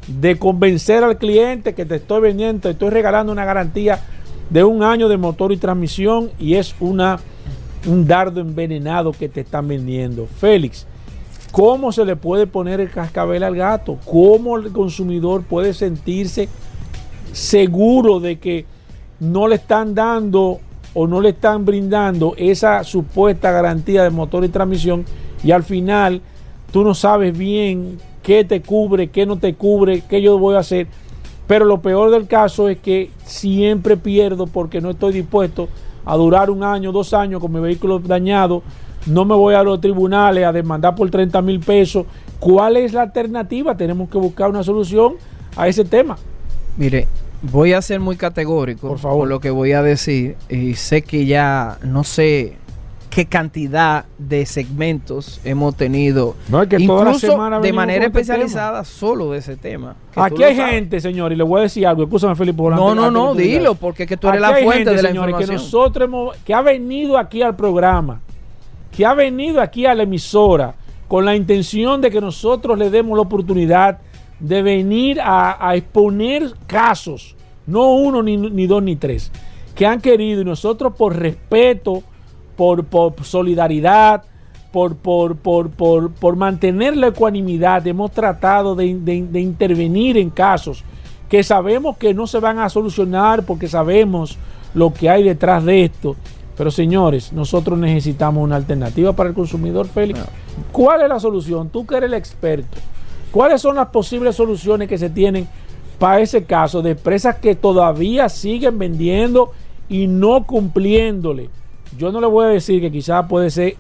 [0.09, 4.01] de convencer al cliente que te estoy vendiendo, te estoy regalando una garantía
[4.51, 7.21] de un año de motor y transmisión y es una
[7.87, 10.27] un dardo envenenado que te están vendiendo.
[10.27, 10.87] Félix,
[11.53, 13.99] ¿cómo se le puede poner el cascabel al gato?
[14.05, 16.49] ¿Cómo el consumidor puede sentirse
[17.33, 18.65] seguro de que
[19.21, 20.61] no le están dando
[20.95, 25.05] o no le están brindando esa supuesta garantía de motor y transmisión
[25.45, 26.23] y al final
[26.73, 27.99] tú no sabes bien
[28.29, 30.87] qué te cubre, qué no te cubre, qué yo voy a hacer.
[31.47, 35.67] Pero lo peor del caso es que siempre pierdo porque no estoy dispuesto
[36.05, 38.63] a durar un año, dos años con mi vehículo dañado.
[39.07, 42.05] No me voy a los tribunales a demandar por 30 mil pesos.
[42.39, 43.75] ¿Cuál es la alternativa?
[43.75, 45.15] Tenemos que buscar una solución
[45.57, 46.19] a ese tema.
[46.77, 47.09] Mire,
[47.51, 49.27] voy a ser muy categórico Por favor.
[49.27, 50.37] lo que voy a decir.
[50.51, 52.59] Y sé que ya no sé
[53.11, 56.37] qué cantidad de segmentos hemos tenido.
[56.49, 59.97] No, es que toda la incluso semana de manera este especializada solo de ese tema.
[60.15, 62.03] Aquí hay gente, señor, y le voy a decir algo.
[62.03, 62.59] Escúchame, Felipe.
[62.59, 65.03] por No, no, no, dilo, porque es que tú eres Aquí la fuente gente, de
[65.03, 65.57] la señores, información.
[65.59, 68.21] que nosotros hemos, que ha venido aquí al programa,
[68.91, 70.75] que ha venido aquí a la emisora
[71.07, 73.99] con la intención de que nosotros le demos la oportunidad
[74.41, 77.35] de venir a, a exponer casos,
[77.67, 79.33] no uno, ni, ni dos, ni tres,
[79.75, 82.03] que han querido y nosotros por respeto,
[82.59, 84.25] por, por solidaridad,
[84.73, 90.29] por, por, por, por, por mantener la ecuanimidad, hemos tratado de, de- de intervenir en
[90.29, 90.85] casos
[91.31, 94.37] que sabemos que no se van a solucionar porque sabemos
[94.75, 96.17] lo que hay detrás de esto.
[96.57, 100.19] Pero señores, nosotros necesitamos una alternativa para el consumidor, Félix.
[100.73, 101.69] ¿Cuál es la solución?
[101.69, 102.79] Tú que eres el experto.
[103.31, 105.47] ¿Cuáles son las posibles soluciones que se tienen
[105.99, 109.53] para ese caso de empresas que todavía siguen vendiendo
[109.89, 111.49] y no cumpliéndole?
[111.99, 113.75] Yo no le voy a decir que quizás puede ser,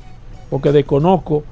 [0.51, 1.45] porque desconozco,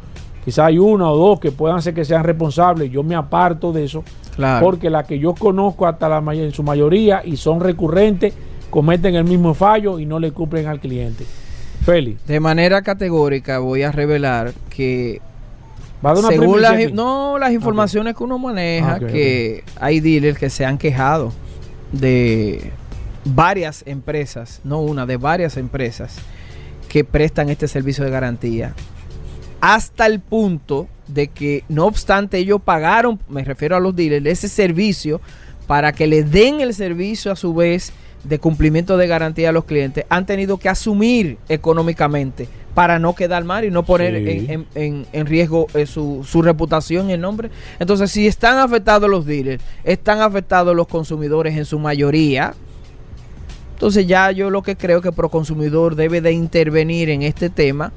[0.44, 2.90] quizás hay una o dos que puedan ser que sean responsables.
[2.90, 4.02] Yo me aparto de eso.
[4.34, 4.66] Claro.
[4.66, 8.34] Porque la que yo conozco hasta la en su mayoría y son recurrentes,
[8.68, 11.24] cometen el mismo fallo y no le cumplen al cliente.
[11.84, 15.20] Félix, De manera categórica voy a revelar que
[16.28, 21.32] según las, no, las informaciones que uno maneja, que hay dealers que se han quejado
[21.92, 22.72] de
[23.24, 26.18] varias empresas, no una, de varias empresas
[26.96, 28.72] que prestan este servicio de garantía.
[29.60, 34.48] Hasta el punto de que, no obstante, ellos pagaron, me refiero a los dealers, ese
[34.48, 35.20] servicio
[35.66, 37.92] para que le den el servicio a su vez
[38.24, 43.44] de cumplimiento de garantía a los clientes, han tenido que asumir económicamente para no quedar
[43.44, 44.46] mal y no poner Sí.
[44.48, 47.50] en, en- en- en riesgo eh, su, su reputación y el nombre.
[47.78, 52.54] Entonces, si están afectados los dealers, están afectados los consumidores en su mayoría,
[53.76, 57.92] entonces ya yo lo que creo que Proconsumidor debe de intervenir en este tema.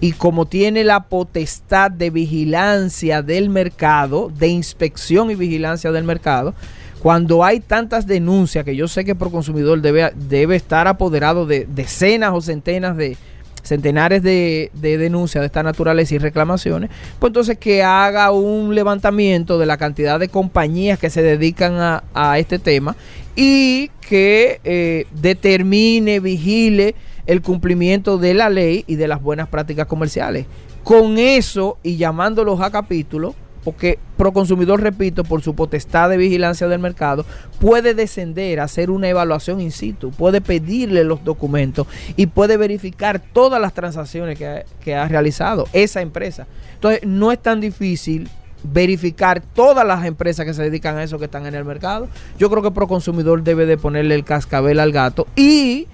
[0.00, 6.54] Y como tiene la potestad de vigilancia del mercado, de inspección y vigilancia del mercado,
[6.98, 12.32] cuando hay tantas denuncias que yo sé que Proconsumidor debe, debe estar apoderado de decenas
[12.34, 13.16] o centenas de
[13.62, 19.56] centenares de, de denuncias de esta naturaleza y reclamaciones, pues entonces que haga un levantamiento
[19.56, 22.96] de la cantidad de compañías que se dedican a este tema
[23.36, 26.94] y que eh, determine, vigile
[27.26, 30.46] el cumplimiento de la ley y de las buenas prácticas comerciales.
[30.84, 36.78] Con eso y llamándolos a capítulo, porque Proconsumidor, repito, por su potestad de vigilancia del
[36.78, 37.26] mercado,
[37.58, 43.20] puede descender a hacer una evaluación in situ, puede pedirle los documentos y puede verificar
[43.20, 46.46] todas las transacciones que ha, que ha realizado esa empresa.
[46.74, 48.28] Entonces, no es tan difícil
[48.64, 52.08] verificar todas las empresas que se dedican a eso que están en el mercado.
[52.38, 55.88] Yo creo que Proconsumidor debe de ponerle el cascabel al gato y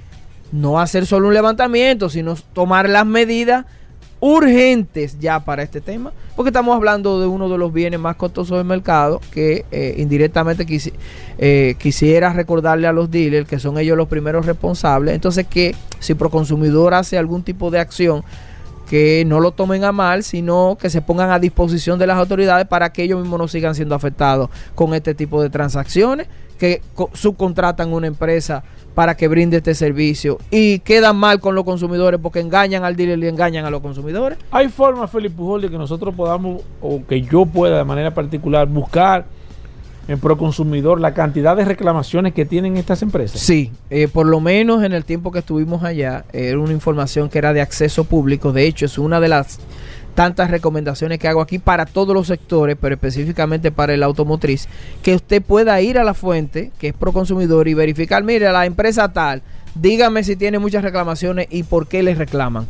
[0.53, 3.67] no hacer solo un levantamiento, sino tomar las medidas
[4.21, 8.57] urgentes ya para este tema, porque estamos hablando de uno de los bienes más costosos
[8.59, 10.67] del mercado, que eh, indirectamente
[11.39, 16.15] eh, quisiera recordarle a los dealers que son ellos los primeros responsables, entonces que si
[16.15, 18.25] Proconsumidor hace algún tipo de acción,
[18.89, 22.67] que no lo tomen a mal, sino que se pongan a disposición de las autoridades
[22.67, 26.27] para que ellos mismos no sigan siendo afectados con este tipo de transacciones,
[26.59, 28.65] que co- subcontratan una empresa
[28.95, 33.19] para que brinde este servicio y quedan mal con los consumidores porque engañan al dealer
[33.21, 34.39] y engañan a los consumidores.
[34.51, 38.67] ¿Hay forma, Félix Pujol, de que nosotros podamos, o que yo pueda de manera particular,
[38.67, 39.27] buscar
[40.09, 43.41] en Proconsumidor la cantidad de reclamaciones que tienen estas empresas?
[43.41, 47.39] Sí, eh, por lo menos en el tiempo que estuvimos allá, era una información que
[47.39, 48.53] era de acceso público.
[48.53, 49.61] De hecho, es una de las
[50.15, 54.67] tantas recomendaciones que hago aquí para todos los sectores, pero específicamente para el automotriz,
[55.03, 59.13] que usted pueda ir a la fuente, que es Proconsumidor, y verificar, mire, la empresa
[59.13, 59.43] tal,
[59.77, 62.67] dígame si tiene muchas reclamaciones y por qué les reclaman.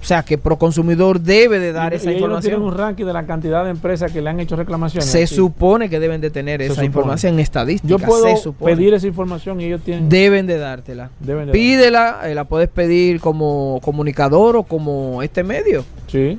[0.00, 2.62] O sea, que Proconsumidor debe de dar Y- esa y ellos no tienen información.
[2.62, 5.10] un ranking de la cantidad de empresas que le han hecho reclamaciones.
[5.10, 5.34] Se aquí.
[5.34, 6.86] supone que deben de tener Se esa supone.
[6.86, 7.88] información estadística.
[7.88, 8.76] Yo puedo se supone.
[8.76, 10.08] pedir esa información y ellos tienen.
[10.08, 11.10] Deben de dártela.
[11.20, 15.84] deben de- Pídela, eh, la puedes pedir como comunicador o como este medio.
[16.06, 16.38] Sí.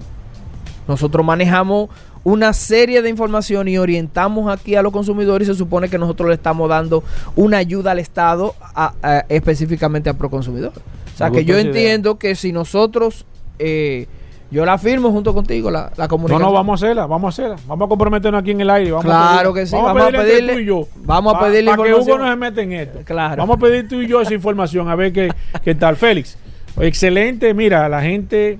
[0.87, 1.89] Nosotros manejamos
[2.23, 6.29] una serie de información y orientamos aquí a los consumidores y se supone que nosotros
[6.29, 7.03] le estamos dando
[7.35, 10.73] una ayuda al Estado a- a- específicamente a Proconsumidor.
[11.13, 11.65] O sea Me que yo idea.
[11.67, 13.25] entiendo que si nosotros
[13.59, 14.07] eh,
[14.51, 16.41] Yo la firmo junto contigo, la, la No, comunicación.
[16.41, 17.55] no, vamos a hacerla, vamos a hacerla.
[17.67, 18.91] Vamos a comprometernos aquí en el aire.
[18.91, 20.87] Vamos Claro a que sí, Vamos, vamos a pedirle tú y yo.
[21.03, 22.99] vamos a Pa- Para que Hugo no se meta en esto.
[23.05, 23.35] Claro.
[23.43, 25.29] Vamos a pedir tú y yo esa información, a ver qué,
[25.63, 25.95] qué tal.
[25.97, 26.35] Félix,
[26.79, 27.53] excelente.
[27.53, 28.57] Mira, la gente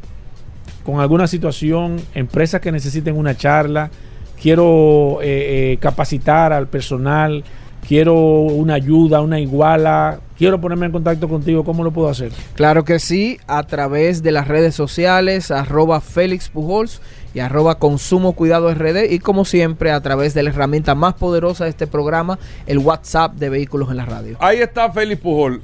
[0.85, 3.89] con alguna situación, empresas que necesiten una charla,
[4.41, 7.43] quiero eh, eh, capacitar al personal,
[7.87, 12.31] quiero una ayuda, una iguala, quiero ponerme en contacto contigo, ¿cómo lo puedo hacer?
[12.55, 17.01] Claro que sí, a través de las redes sociales, arroba Félix Pujols
[17.33, 21.65] y arroba Consumo Cuidado RD y como siempre a través de la herramienta más poderosa
[21.65, 24.37] de este programa, el WhatsApp de Vehículos en la Radio.
[24.39, 25.61] Ahí está Félix Pujol.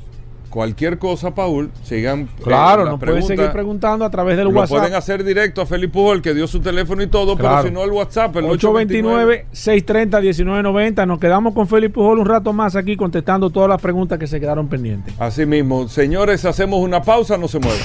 [0.56, 2.30] Cualquier cosa, Paul, sigan.
[2.41, 4.78] Claro, eh, la nos pueden seguir preguntando a través del Lo WhatsApp.
[4.78, 7.56] pueden hacer directo a Félix Pujol, que dio su teléfono y todo, Claro.
[7.58, 9.47] pero si no el WhatsApp, el 829.
[9.51, 11.06] 829-630-1990.
[11.06, 14.39] Nos quedamos con Félix Pujol un rato más aquí contestando todas las preguntas que se
[14.39, 15.14] quedaron pendientes.
[15.20, 17.78] Así mismo, señores, hacemos una pausa, no se muevan.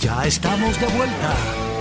[0.00, 1.34] Ya estamos de vuelta.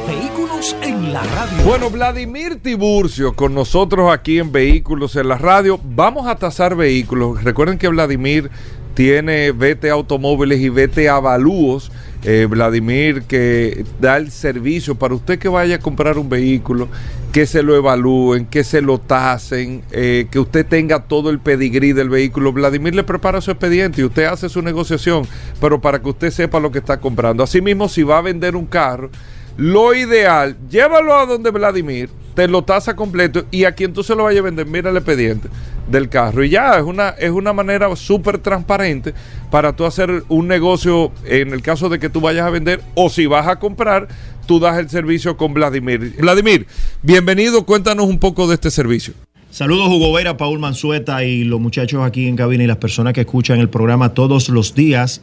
[0.07, 1.63] Vehículos en la radio.
[1.65, 5.79] Bueno, Vladimir Tiburcio con nosotros aquí en Vehículos en la Radio.
[5.83, 7.43] Vamos a tasar vehículos.
[7.43, 8.49] Recuerden que Vladimir
[8.93, 11.91] tiene VT Automóviles y VT Avalúos.
[12.23, 16.87] Eh, Vladimir que da el servicio para usted que vaya a comprar un vehículo,
[17.31, 21.93] que se lo evalúen, que se lo tasen, eh, que usted tenga todo el pedigrí
[21.93, 22.53] del vehículo.
[22.53, 25.23] Vladimir le prepara su expediente y usted hace su negociación,
[25.59, 27.43] pero para que usted sepa lo que está comprando.
[27.43, 29.09] Asimismo, si va a vender un carro,
[29.57, 34.15] lo ideal, llévalo a donde Vladimir, te lo tasa completo y a quien tú se
[34.15, 35.49] lo vayas a vender, mira el expediente
[35.89, 36.43] del carro.
[36.43, 39.13] Y ya, es una, es una manera súper transparente
[39.49, 43.09] para tú hacer un negocio en el caso de que tú vayas a vender o
[43.09, 44.07] si vas a comprar,
[44.45, 46.15] tú das el servicio con Vladimir.
[46.19, 46.67] Vladimir,
[47.01, 49.13] bienvenido, cuéntanos un poco de este servicio.
[49.49, 53.21] Saludos Hugo Vera, Paul Manzueta y los muchachos aquí en cabina y las personas que
[53.21, 55.21] escuchan el programa todos los días,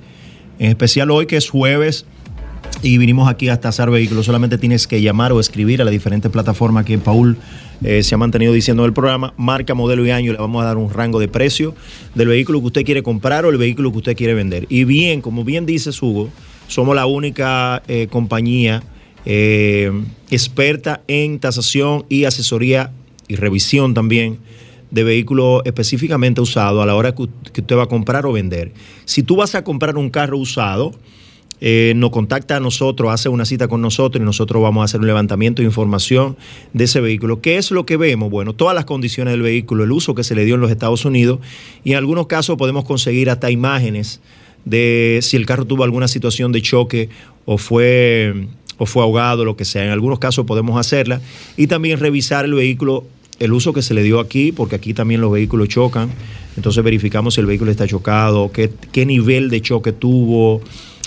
[0.58, 2.04] en especial hoy que es jueves
[2.82, 4.26] y vinimos aquí a tasar vehículos.
[4.26, 7.36] Solamente tienes que llamar o escribir a las diferentes plataformas que Paul
[7.82, 10.66] eh, se ha mantenido diciendo en el programa, marca, modelo y año, le vamos a
[10.66, 11.74] dar un rango de precio
[12.14, 14.66] del vehículo que usted quiere comprar o el vehículo que usted quiere vender.
[14.68, 16.30] Y bien, como bien dice Hugo,
[16.66, 18.82] somos la única eh, compañía
[19.24, 19.90] eh,
[20.30, 22.92] experta en tasación y asesoría
[23.26, 24.38] y revisión también
[24.90, 28.72] de vehículos específicamente usados a la hora que usted va a comprar o vender.
[29.04, 30.92] Si tú vas a comprar un carro usado,
[31.60, 35.00] eh, nos contacta a nosotros, hace una cita con nosotros y nosotros vamos a hacer
[35.00, 36.36] un levantamiento de información
[36.72, 37.40] de ese vehículo.
[37.40, 38.30] ¿Qué es lo que vemos?
[38.30, 41.04] Bueno, todas las condiciones del vehículo, el uso que se le dio en los Estados
[41.04, 41.40] Unidos
[41.82, 44.20] y en algunos casos podemos conseguir hasta imágenes
[44.64, 47.08] de si el carro tuvo alguna situación de choque
[47.44, 48.46] o fue,
[48.76, 49.84] o fue ahogado, lo que sea.
[49.84, 51.20] En algunos casos podemos hacerla
[51.56, 53.04] y también revisar el vehículo,
[53.40, 56.10] el uso que se le dio aquí, porque aquí también los vehículos chocan.
[56.56, 60.60] Entonces verificamos si el vehículo está chocado, qué, qué nivel de choque tuvo,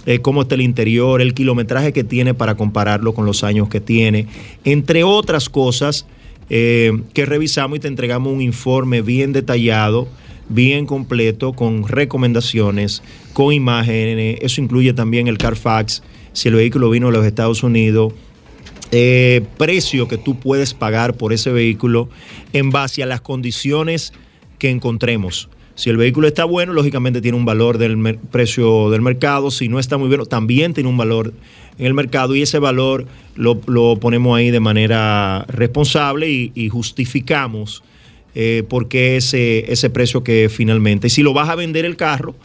[0.05, 3.79] eh, cómo está el interior, el kilometraje que tiene para compararlo con los años que
[3.79, 4.27] tiene,
[4.63, 6.05] entre otras cosas
[6.49, 10.07] eh, que revisamos y te entregamos un informe bien detallado,
[10.49, 14.39] bien completo, con recomendaciones, con imágenes.
[14.41, 18.13] Eso incluye también el Carfax, si el vehículo vino de los Estados Unidos,
[18.91, 22.09] eh, precio que tú puedes pagar por ese vehículo
[22.51, 24.11] en base a las condiciones
[24.59, 25.47] que encontremos.
[25.81, 29.49] Si el vehículo está bueno, lógicamente tiene un valor del precio del mercado.
[29.49, 31.33] Si no está muy bueno, también tiene un valor
[31.79, 37.81] en el mercado y ese valor lo, ponemos ahí de manera responsable y, justificamos
[38.35, 41.09] eh, por qué ese, ese precio que finalmente.
[41.09, 42.35] Si lo vas a vender el carro,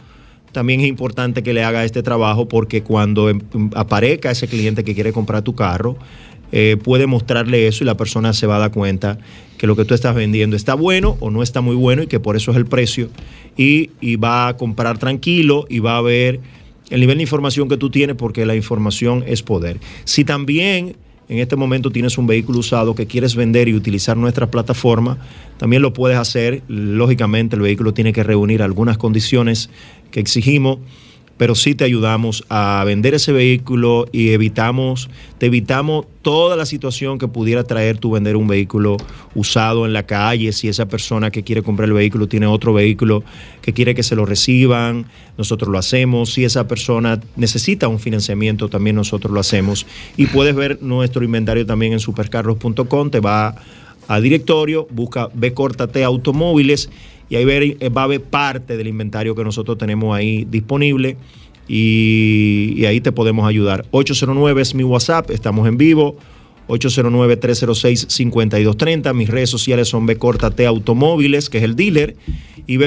[0.51, 3.41] también es importante que le haga este trabajo porque cuando em-
[3.75, 5.95] aparezca ese cliente que quiere comprar tu carro,
[6.51, 9.19] eh, puede mostrarle eso y la persona se va a dar cuenta
[9.57, 12.19] que lo que tú estás vendiendo está bueno o no está muy bueno y que
[12.19, 13.09] por eso es el precio
[13.57, 16.39] y, va a comprar tranquilo y va a ver
[16.89, 19.79] el nivel de información que tú tienes porque la información es poder.
[20.05, 20.95] Si también
[21.29, 25.17] en este momento tienes un vehículo usado que quieres vender y utilizar nuestra plataforma,
[25.57, 26.61] también lo puedes hacer.
[26.67, 29.69] Lógicamente el vehículo tiene que reunir algunas condiciones
[30.11, 30.79] que exigimos,
[31.37, 37.19] pero sí te ayudamos a vender ese vehículo y evitamos, te evitamos toda la situación
[37.19, 38.97] que pudiera traer tu vender un vehículo
[39.35, 43.23] usado en la calle, si esa persona que quiere comprar el vehículo tiene otro vehículo
[43.61, 45.05] que quiere que se lo reciban,
[45.37, 49.85] nosotros lo hacemos, si esa persona necesita un financiamiento, también nosotros lo hacemos.
[50.17, 53.55] Y puedes ver nuestro inventario también en supercarros.com, te va
[54.07, 55.53] a directorio, busca B
[55.91, 56.89] T Automóviles
[57.29, 61.17] y ahí eh, va a ver parte del inventario que nosotros tenemos ahí disponible
[61.67, 63.85] y, y ahí te podemos ayudar.
[63.91, 66.17] 809 es mi WhatsApp, estamos en vivo.
[66.67, 69.13] 809-306-5230.
[69.13, 70.05] Mis redes sociales son
[70.51, 72.15] T Automóviles, que es el dealer,
[72.65, 72.77] y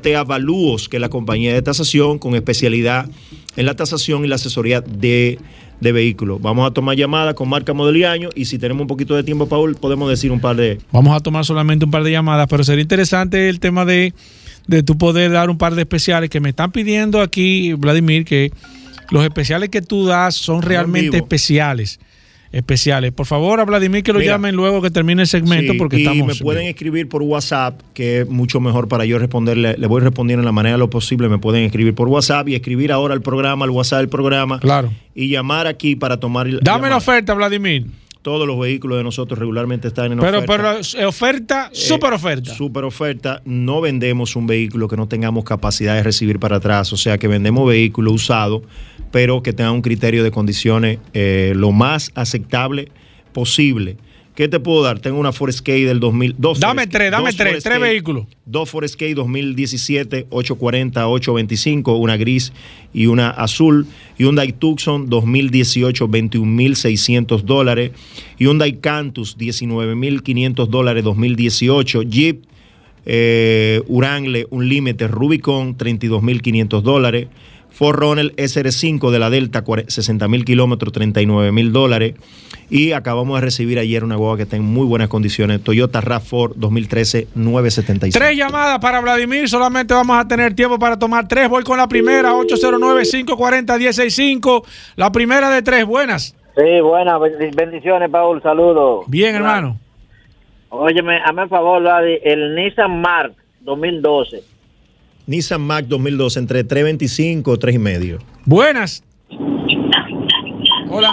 [0.00, 3.08] T Avalúos, que es la compañía de tasación con especialidad
[3.56, 5.40] en la tasación y la asesoría de,
[5.80, 6.40] de vehículos.
[6.40, 9.24] Vamos a tomar llamadas con marca, modelo y año, y si tenemos un poquito de
[9.24, 10.78] tiempo, Paul, podemos decir un par de...
[10.92, 14.12] Vamos a tomar solamente un par de llamadas, pero sería interesante el tema de,
[14.66, 18.52] de tú poder dar un par de especiales que me están pidiendo aquí, Vladimir, que
[19.10, 21.98] los especiales que tú das son realmente especiales
[22.52, 23.12] especiales.
[23.12, 26.26] Por favor, a Vladimir que lo llamen luego que termine el segmento porque y estamos...
[26.26, 29.76] me pueden escribir por WhatsApp, que es mucho mejor para yo responderle.
[29.78, 31.28] Le voy respondiendo en la manera lo posible.
[31.28, 34.58] Me pueden escribir por WhatsApp y escribir ahora al programa, al WhatsApp del programa.
[34.60, 34.92] Claro.
[35.14, 36.48] Y llamar aquí para tomar...
[36.62, 37.86] Dame la oferta, Vladimir
[38.22, 40.80] todos los vehículos de nosotros regularmente están en pero, oferta.
[40.92, 42.54] Pero oferta, eh, super oferta.
[42.54, 43.40] super oferta.
[43.44, 46.92] No vendemos un vehículo que no tengamos capacidad de recibir para atrás.
[46.92, 48.62] O sea que vendemos vehículos usados,
[49.10, 52.88] pero que tengan un criterio de condiciones eh, lo más aceptable
[53.32, 53.96] posible.
[54.40, 55.00] ¿Qué te puedo dar?
[55.00, 56.60] Tengo una Ford Escape del 2002.
[56.60, 58.24] Dame tres, dame tres, tres vehículos.
[58.46, 62.50] Dos Ford Escape 2017, 840, 825, una gris
[62.94, 63.86] y una azul.
[64.16, 67.90] Hyundai Tucson 2018, 21.600 dólares.
[68.38, 72.02] Hyundai Cantus, 19.500 dólares 2018.
[72.04, 72.42] Jeep
[73.04, 77.28] eh, Urangle un límite Rubicon, 32.500 dólares.
[77.80, 82.12] Ford Runner SR5 de la Delta, 60 mil kilómetros, 39 mil dólares.
[82.68, 86.56] Y acabamos de recibir ayer una guagua que está en muy buenas condiciones, Toyota RAV4
[86.56, 88.18] 2013 975.
[88.18, 91.48] Tres llamadas para Vladimir, solamente vamos a tener tiempo para tomar tres.
[91.48, 94.62] Voy con la primera, 809-540-165.
[94.96, 96.36] La primera de tres, buenas.
[96.54, 97.18] Sí, buenas,
[97.56, 99.06] bendiciones, Paul, saludos.
[99.08, 99.78] Bien, hermano.
[100.68, 101.82] Óyeme, hazme el favor,
[102.24, 104.59] el Nissan Mark 2012
[105.30, 108.18] Nissan Mac 2002 entre 325 y medio.
[108.46, 109.04] Buenas.
[110.88, 111.12] Hola.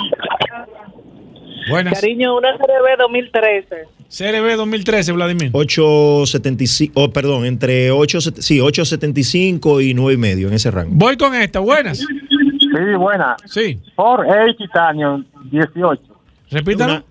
[1.70, 1.94] Buenas.
[1.94, 3.76] Cariño, una CRB 2013.
[4.10, 5.50] CRB 2013, Vladimir.
[5.54, 10.94] 875, oh, perdón, entre 8, sí, 875 y 9 y medio en ese rango.
[10.96, 12.00] Voy con esta, buenas.
[12.00, 13.40] Sí, buenas.
[13.46, 13.80] Sí.
[13.96, 16.02] Ford Edge Titanium 18.
[16.50, 17.04] Repítalo.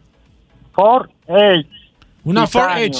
[0.72, 1.68] Ford Edge.
[2.24, 2.98] Una Ford Edge.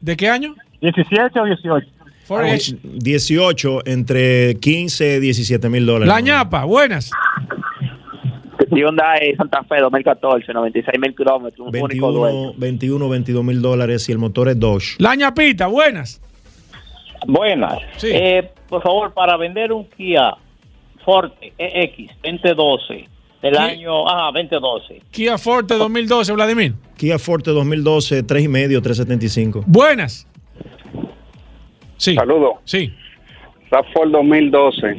[0.00, 0.54] ¿De qué año?
[0.80, 1.97] 17 o 18.
[2.28, 6.08] 18 entre 15 y 17 mil dólares.
[6.08, 7.10] La ñapa, buenas.
[8.70, 11.70] Hyundai Santa Fe 2014, 96 mil kilómetros.
[11.70, 14.96] 21, 21, 22 mil dólares y el motor es Dodge.
[14.98, 16.20] La ñapita, buenas.
[17.26, 17.78] Buenas.
[18.02, 20.34] Eh, por favor, para vender un Kia
[21.04, 23.08] Forte EX 2012
[23.42, 25.02] del año ah, 2012.
[25.10, 26.74] Kia Forte 2012, Vladimir.
[26.96, 29.64] Kia Forte 2012, 3,5, 375.
[29.66, 30.26] Buenas.
[31.98, 32.14] Sí.
[32.14, 32.52] Saludos.
[32.64, 32.90] Sí.
[33.92, 34.96] Ford 2012.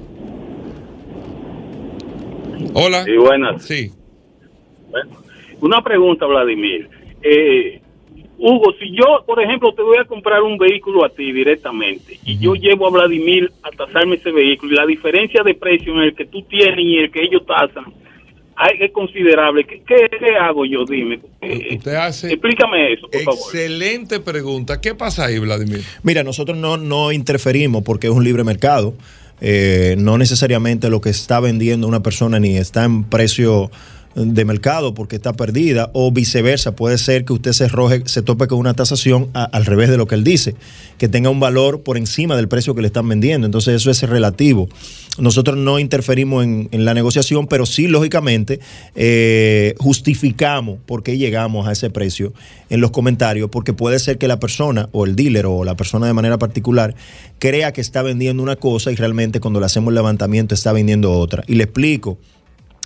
[2.75, 3.05] Hola.
[3.05, 3.63] Sí, buenas.
[3.63, 3.93] Sí.
[5.61, 6.89] una pregunta, Vladimir.
[7.23, 7.81] Eh,
[8.37, 12.37] Hugo, si yo, por ejemplo, te voy a comprar un vehículo a ti directamente y
[12.39, 16.17] yo llevo a Vladimir a tasarme ese vehículo y la diferencia de precio en el
[16.17, 17.85] que tú tienes y el que ellos tasan
[18.81, 19.65] es considerable.
[19.65, 20.85] ¿Qué, ¿Qué, hago yo?
[20.85, 21.21] Dime.
[21.41, 22.33] Eh, Usted hace.
[22.33, 24.81] Explícame eso, por Excelente pregunta.
[24.81, 25.83] ¿Qué pasa ahí, Vladimir?
[26.03, 28.95] Mira, nosotros no, no interferimos porque es un libre mercado.
[29.41, 33.71] Eh, no necesariamente lo que está vendiendo una persona ni está en precio
[34.15, 36.77] de mercado porque está perdida o viceversa.
[36.77, 40.07] Puede ser que usted se, roje, se tope con una tasación al revés de lo
[40.07, 40.55] que él dice,
[40.99, 43.47] que tenga un valor por encima del precio que le están vendiendo.
[43.47, 44.69] Entonces eso es relativo.
[45.19, 48.59] Nosotros no interferimos en, la negociación, pero sí, lógicamente,
[48.97, 52.33] eh, justificamos por qué llegamos a ese precio
[52.69, 56.07] en los comentarios, porque puede ser que la persona o el dealer o la persona
[56.07, 56.97] de manera particular
[57.39, 61.13] crea que está vendiendo una cosa y realmente cuando le hacemos el levantamiento está vendiendo
[61.13, 61.45] otra.
[61.47, 62.19] Y le explico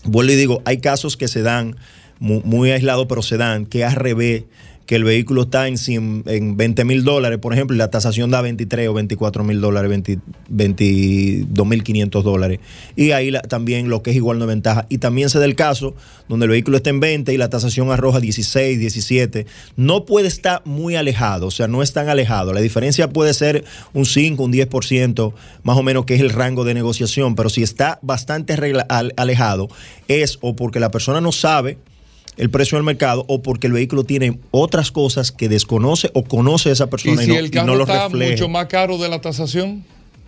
[0.04, 1.76] vuelvo y digo, hay casos que se dan
[2.20, 4.44] muy, aislados, pero se dan, que al revés
[4.88, 8.30] que el vehículo está en, 100 en 20 mil dólares, por ejemplo, y la tasación
[8.30, 10.18] da 23 o 24 mil dólares, 20
[10.48, 12.60] 22 mil 500 dólares.
[12.96, 14.86] Y ahí también lo que es igual no ventaja.
[14.88, 15.94] Y también se da el caso
[16.26, 19.44] donde el vehículo está en 20 y la tasación arroja 16, 17.
[19.76, 22.54] No puede estar muy alejado, o sea, no es tan alejado.
[22.54, 25.34] La diferencia puede ser un 5, un 10%,
[25.64, 27.34] más o menos, que es el rango de negociación.
[27.34, 28.54] Pero si está bastante
[29.18, 29.68] alejado,
[30.08, 31.76] es o porque la persona no sabe
[32.38, 36.70] el precio del mercado o porque el vehículo tiene otras cosas que desconoce o conoce
[36.70, 38.30] esa Y persona y, si no, el y carro no lo está refleja.
[38.32, 39.84] mucho más caro de la tasación,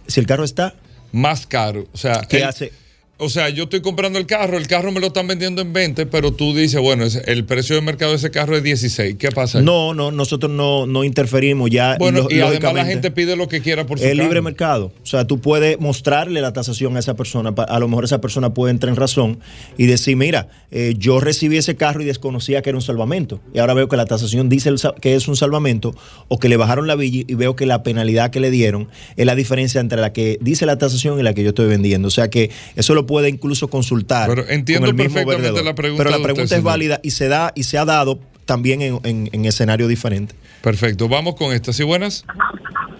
[0.06, 0.74] Si el carro está,
[1.12, 1.86] más caro.
[1.92, 2.72] O sea, ¿qué el- hace?
[3.20, 6.06] O sea, yo estoy comprando el carro, el carro me lo están vendiendo en 20,
[6.06, 9.16] pero tú dices, bueno, el precio de mercado de ese carro es 16.
[9.16, 9.58] ¿Qué pasa?
[9.58, 9.64] ahí?
[9.64, 11.96] No, no, nosotros no, no interferimos ya.
[11.98, 14.22] Bueno, y además la gente pide lo que quiera por su Es carro.
[14.22, 14.92] libre mercado.
[15.02, 17.52] O sea, tú puedes mostrarle la tasación a esa persona.
[17.68, 19.40] A lo mejor esa persona puede entrar en razón
[19.76, 23.40] y decir, mira, eh, yo recibí ese carro y desconocía que era un salvamento.
[23.52, 25.94] Y ahora veo que la tasación dice que es un salvamento
[26.28, 29.26] o que le bajaron la villa y veo que la penalidad que le dieron es
[29.26, 32.08] la diferencia entre la que dice la tasación y la que yo estoy vendiendo.
[32.08, 34.28] O sea que eso lo puede incluso consultar.
[34.28, 35.64] Pero entiendo con el mismo perfectamente vendedor.
[35.64, 36.72] la pregunta Pero la pregunta usted, es señor.
[36.72, 40.34] válida y se da y se ha dado también en, en, en escenario diferente.
[40.62, 41.72] Perfecto, vamos con esta.
[41.72, 42.24] ¿Sí buenas?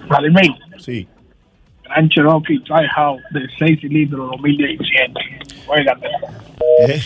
[0.09, 1.07] Vladimir, Sí.
[1.85, 2.61] Gran Cherokee
[2.95, 5.13] House de 6 cilindros 2017.
[5.67, 6.19] Juégatela.
[6.89, 7.01] ¿Eh?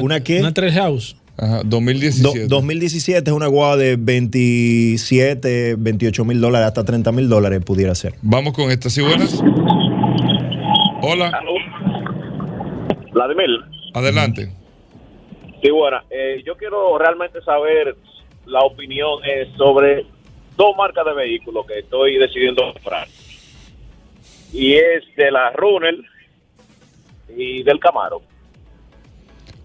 [0.00, 0.40] ¿Una qué?
[0.40, 1.16] Una tres house.
[1.38, 2.46] Ajá, Do- 2017.
[2.46, 8.14] 2017 es una guagua de 27, 28 mil dólares, hasta 30 mil dólares pudiera ser.
[8.22, 8.90] Vamos con esta.
[8.90, 9.40] ¿Sí buenas?
[11.04, 11.32] Hola,
[13.26, 13.60] Vladimir,
[13.94, 14.48] adelante.
[15.62, 17.96] sí, bueno, eh, yo quiero realmente saber
[18.46, 20.04] la opinión eh, sobre
[20.56, 23.08] dos marcas de vehículos que estoy decidiendo comprar.
[24.52, 25.94] Y es de la Runner
[27.36, 28.22] y del Camaro.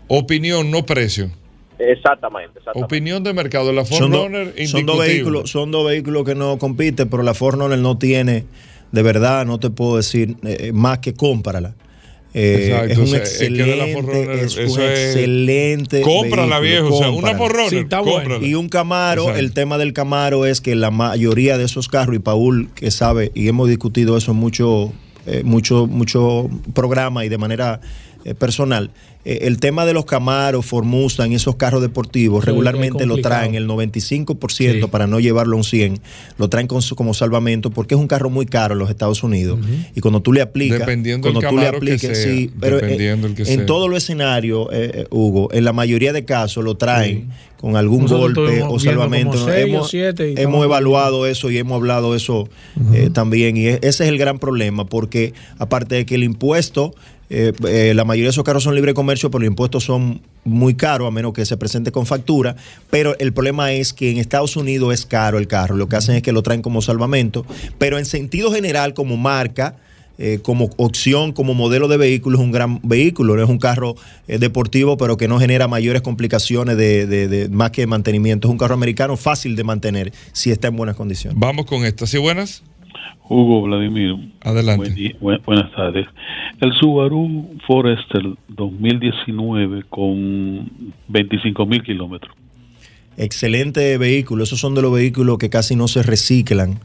[0.08, 1.30] Opinión, no precio.
[1.80, 2.86] Exactamente, exactamente.
[2.96, 3.72] Opinión de mercado.
[3.74, 7.34] La Son, do- Forerunner, son dos vehículos, son dos vehículos que no compiten, pero la
[7.34, 8.46] Ford Runner no tiene,
[8.92, 11.76] de verdad, no te puedo decir eh, más que cómprala.
[12.40, 16.02] Eh, es un excelente, es un excelente.
[16.02, 16.94] Cómprala, viejo.
[16.94, 17.70] O sea, una cómprala.
[17.70, 18.46] Forerunner, Sí.
[18.50, 19.40] Y un Camaro, Exacto.
[19.40, 23.32] el tema del Camaro es que la mayoría de esos carros, y Paul que sabe,
[23.34, 24.94] y hemos discutido eso en mucho,
[25.26, 27.82] eh, mucho, mucho programa y de manera
[28.26, 28.92] eh, personal,
[29.26, 30.66] eh, el tema de los Camaros,
[31.30, 34.92] y esos carros deportivos Sí, regularmente lo traen el 95% Sí.
[34.92, 36.00] para no llevarlo a un 100,
[36.38, 39.24] lo traen con su- como salvamento porque es un carro muy caro en los Estados
[39.24, 39.60] Unidos.
[39.96, 42.78] Y cuando tú le aplicas, Dependiendo cuando del tú le que apliques, sea, sí, pero
[42.78, 44.68] eh, dependiendo el que en todos los escenarios,
[45.10, 49.50] Hugo, en la mayoría de casos lo traen con algún Nosotros golpe o salvamento.
[49.52, 52.48] hemos siete y hemos evaluado eso y hemos hablado eso
[52.94, 53.58] eh, también.
[53.58, 56.94] Y e- ese es el gran problema, porque aparte de que el impuesto,
[57.30, 60.76] eh, eh, la mayoría de esos carros son libre comercio, pero los impuestos son muy
[60.76, 62.56] caros, a menos que se presente con factura.
[62.90, 65.76] Pero el problema es que en Estados Unidos es caro el carro.
[65.76, 67.46] Lo que hacen es que lo traen como salvamento.
[67.78, 69.76] Pero en sentido general, como marca,
[70.20, 73.36] eh, como opción, como modelo de vehículo, es un gran vehículo.
[73.36, 73.96] No es un carro
[74.28, 78.48] eh, deportivo, pero que no genera mayores complicaciones de, de- de- más que mantenimiento.
[78.48, 81.38] Es un carro americano fácil de mantener si está en buenas condiciones.
[81.40, 82.08] Vamos con esta.
[82.08, 82.64] ¿Sí buenas?
[83.30, 84.78] Hugo Vladimir, Adelante.
[84.78, 86.08] buen di- buen- buenas tardes.
[86.62, 90.70] El Subaru Forester 2019 con
[91.08, 92.34] 25 mil kilómetros.
[93.18, 94.44] Excelente vehículo.
[94.44, 96.80] Esos son de los vehículos que casi no se reciclan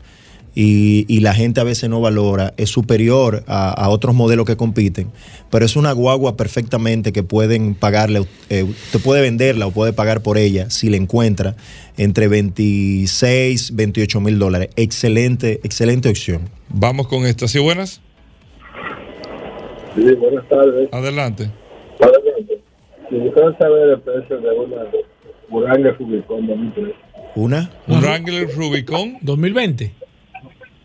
[0.54, 2.52] y, y la gente a veces no valora.
[2.56, 5.10] Es superior a, a otros modelos que compiten,
[5.50, 8.26] pero es una guagua perfectamente que pueden pagarle.
[8.50, 11.56] eh, usted puede venderla o puede pagar por ella si la encuentra
[11.96, 14.68] entre 26, 28 mil dólares.
[14.76, 16.48] Excelente, excelente opción.
[16.68, 17.48] Vamos con esta.
[17.48, 18.00] ¿Sí buenas?
[19.94, 20.88] Sí, buenas tardes.
[20.92, 21.50] Adelante.
[23.10, 24.76] Si quisiera saber el precio de una
[25.50, 26.94] Uranga Rubicon 2013.
[27.34, 27.70] ¿Una?
[27.86, 29.92] Un Wrangler Rubicon 2020.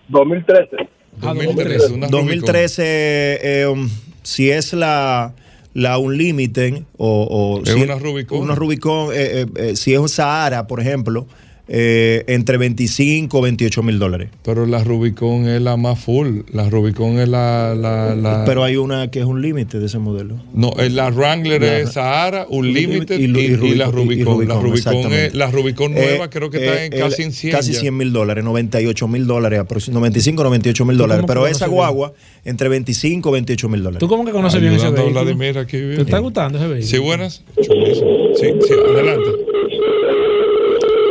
[0.09, 0.75] 2013.
[1.21, 1.93] Ah, 2013.
[1.93, 2.11] Una Rubicon.
[2.11, 3.89] 2013, eh, um,
[4.23, 5.33] si es la,
[5.73, 8.39] la Unlimited o, o Es si una Rubicon.
[8.41, 11.27] una Rubicon, eh, eh, eh, si es un Sahara, por ejemplo,
[11.69, 14.29] eh, entre 25 o 28 mil dólares.
[14.43, 16.39] Pero la Rubicon es la más full.
[16.53, 17.75] La Rubicon es la.
[17.75, 20.35] la, la- Pero hay una que es un límite de ese modelo.
[20.53, 24.45] no, eh, la Wrangler La- es Sahara, Unlimited y, y- y y la Rubicon, y
[24.47, 27.51] la Rubicon, es, la Rubicon nueva Eh, creo que está eh, en casi en 100.
[27.53, 27.79] Casi ya.
[27.81, 31.25] 100 mil dólares, 98 mil dólares, aproximadamente 95 98 mil ¿Tú dólares.
[31.27, 31.75] Pero esa bien?
[31.75, 32.13] guagua,
[32.45, 33.99] entre 25 y 28 mil dólares.
[33.99, 35.23] ¿Tú cómo que conoces bien ese Ayudando vehículo?
[35.25, 36.01] Vladimir aquí, ¿Te viejo.
[36.03, 36.87] está gustando ese vehículo?
[36.89, 37.43] Sí, buenas.
[37.61, 39.29] Sí, sí, adelante.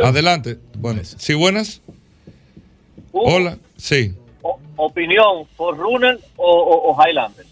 [0.03, 0.57] Adelante.
[0.77, 1.81] Bueno, sí, buenas.
[3.11, 3.57] Hola.
[3.77, 4.13] Sí.
[4.41, 7.45] O- opinión, ¿por Runner o, o, o Highlander?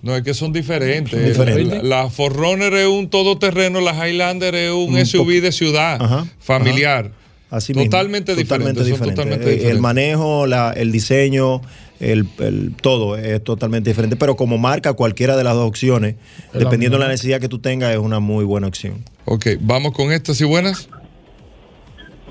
[0.00, 1.10] No, es que son diferentes.
[1.36, 1.82] Son diferentes.
[1.82, 6.26] La, la Forerunner es un todoterreno, la Highlander es un, Un SUV de ciudad, Ajá,
[6.40, 7.10] familiar.
[7.50, 7.84] Así mismo.
[7.90, 8.74] totalmente diferente.
[9.14, 11.60] totalmente Eh, El manejo, la- el diseño,
[12.00, 14.16] el, el- todo es totalmente diferente.
[14.16, 16.16] Pero como marca, cualquiera de las dos opciones,
[16.54, 19.04] dependiendo de la necesidad que tú tengas, es una muy buena opción.
[19.26, 20.88] Ok, vamos con estas y buenas.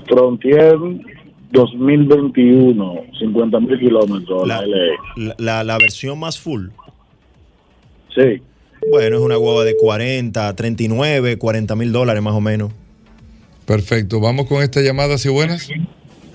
[0.06, 0.76] Frontier
[1.50, 4.46] 2021, 50 mil kilómetros.
[4.46, 4.76] La, La,
[5.16, 6.68] la- la- la versión más full.
[8.14, 8.40] Sí.
[8.90, 12.70] Bueno, es una guagua de 40, 39, 40 mil dólares más o menos.
[13.66, 15.68] Perfecto, vamos con estas llamadas y buenas.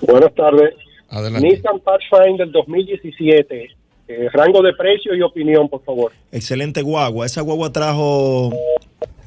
[0.02, 0.74] Buenas tardes.
[1.08, 1.46] Adelante.
[1.48, 3.70] Nissan Pathfinder 2017.
[4.08, 6.12] Eh, rango de precio y opinión, por favor.
[6.32, 7.26] Excelente guagua.
[7.26, 8.48] Esa guagua trajo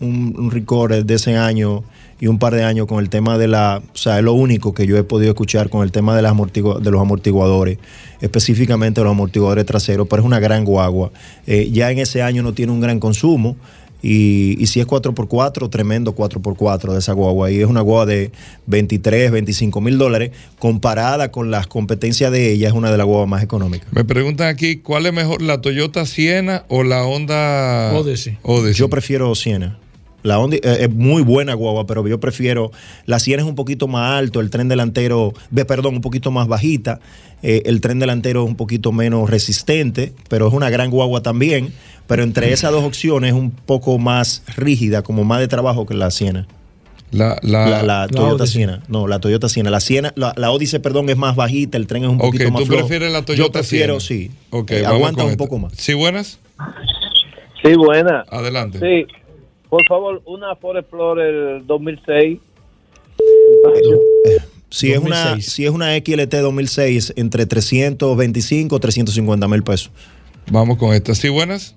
[0.02, 1.84] un, un record de ese año
[2.24, 4.74] y un par de años con el tema de la, o sea, es lo único
[4.74, 7.80] que yo he podido escuchar con el tema de, las amortigu- de los amortiguadores,
[8.22, 11.12] específicamente los amortiguadores traseros, pero es una gran guagua.
[11.48, 13.58] Eh, ya en ese año no tiene un gran consumo.
[14.06, 17.52] Y, y si es 4x4, tremendo 4x4 de esa guagua.
[17.52, 18.32] Y es una guagua de
[18.68, 20.32] 23, 25 mil dólares.
[20.60, 23.88] Comparada con las competencias de ella, es una de las guaguas más económicas.
[23.94, 28.38] Me preguntan aquí, ¿cuál es mejor, la Toyota Siena o la Honda Odyssey.
[28.44, 28.74] Odyssey?
[28.76, 29.80] Yo prefiero Siena.
[30.24, 32.72] La Honda eh, es muy buena guagua, pero yo prefiero.
[33.06, 36.48] La Siena es un poquito más alto, el tren delantero, ve, perdón, un poquito más
[36.48, 37.00] bajita.
[37.42, 41.74] eh, el tren delantero es un poquito menos resistente, pero es una gran guagua también.
[42.08, 45.94] Pero entre esas dos opciones es un poco más rígida, como más de trabajo que
[45.94, 46.48] la Siena.
[47.12, 48.48] La, la, La, la Toyota.
[48.48, 48.82] Siena.
[48.88, 49.70] No, la Toyota Siena.
[49.70, 52.62] La Siena, la, la Odyssey, perdón, es más bajita, el tren es un poquito más
[52.62, 52.88] tú flojo.
[52.88, 54.32] prefieres la Toyota Yo prefiero, Siena.
[54.32, 54.38] sí.
[54.50, 55.38] Ok, Eh, aguanta un esta.
[55.44, 55.74] poco más.
[55.78, 56.40] ¿Sí, buenas?
[57.64, 58.24] Sí, buena.
[58.30, 58.80] Adelante.
[58.80, 59.14] Sí.
[59.74, 62.40] Por favor, una Ford Explorer 2006.
[64.70, 65.52] Si es, una, 2006.
[65.52, 69.92] si es una XLT 2006, entre 325 350 mil pesos.
[70.52, 71.16] Vamos con esta.
[71.16, 71.76] ¿Sí, buenas?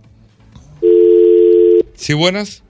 [1.94, 2.62] ¿Sí, buenas?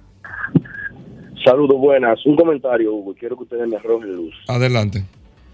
[1.45, 2.25] Saludos, buenas.
[2.25, 3.13] Un comentario, Hugo.
[3.19, 4.35] Quiero que ustedes me arrojen luz.
[4.47, 5.03] Adelante.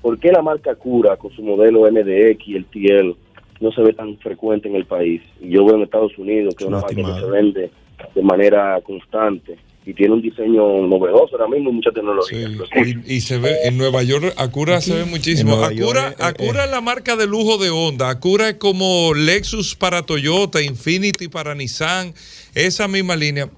[0.02, 3.16] ¿Por qué la marca Cura, con su modelo MDX y el TL,
[3.62, 5.22] no se ve tan frecuente en el país?
[5.40, 7.70] Y Yo veo en Estados Unidos que es una marca que se vende
[8.14, 12.48] de manera constante y tiene un diseño novedoso ahora mismo y mucha tecnología.
[12.76, 15.54] Y, y se ve en Nueva York, Acura se ve muchísimo.
[15.56, 18.08] Acura, York, eh, Acura es la marca de lujo de Honda.
[18.08, 22.14] Acura es como Lexus para Toyota, Infinity para Nissan,
[22.54, 23.48] esa misma línea.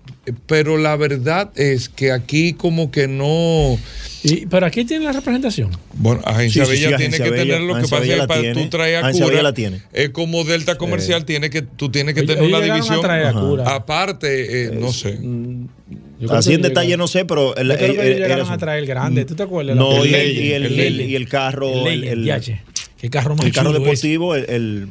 [0.46, 3.78] Pero la verdad es que aquí como que no...
[4.22, 5.70] Y- pero aquí tiene la representación.
[5.92, 8.00] Bueno, Agencia Sí, sí, sí, Bella tiene Agencia que Bella- tener lo que pasa es
[8.00, 9.82] Bella que la para tú traer Agencia Acura Bella la tiene.
[9.92, 13.42] es como Delta Comercial, tiene que, tú tienes que Ellos- tener una ellos llegaron a
[13.42, 13.60] división.
[13.68, 15.18] Aparte, eh, no sé.
[16.30, 17.54] Así en detalle no sé, pero...
[17.56, 19.26] el- Yo creo que el- llegaron a traer el grande.
[19.26, 19.76] ¿Tú te acuerdas?
[19.76, 21.10] No, La- y el, Legend, y el, el y el- Legend.
[21.10, 21.68] y el carro...
[21.68, 22.62] El El, Legend, el- yache.
[22.98, 24.46] ¿Qué carro más el carro deportivo, el...
[24.48, 24.88] el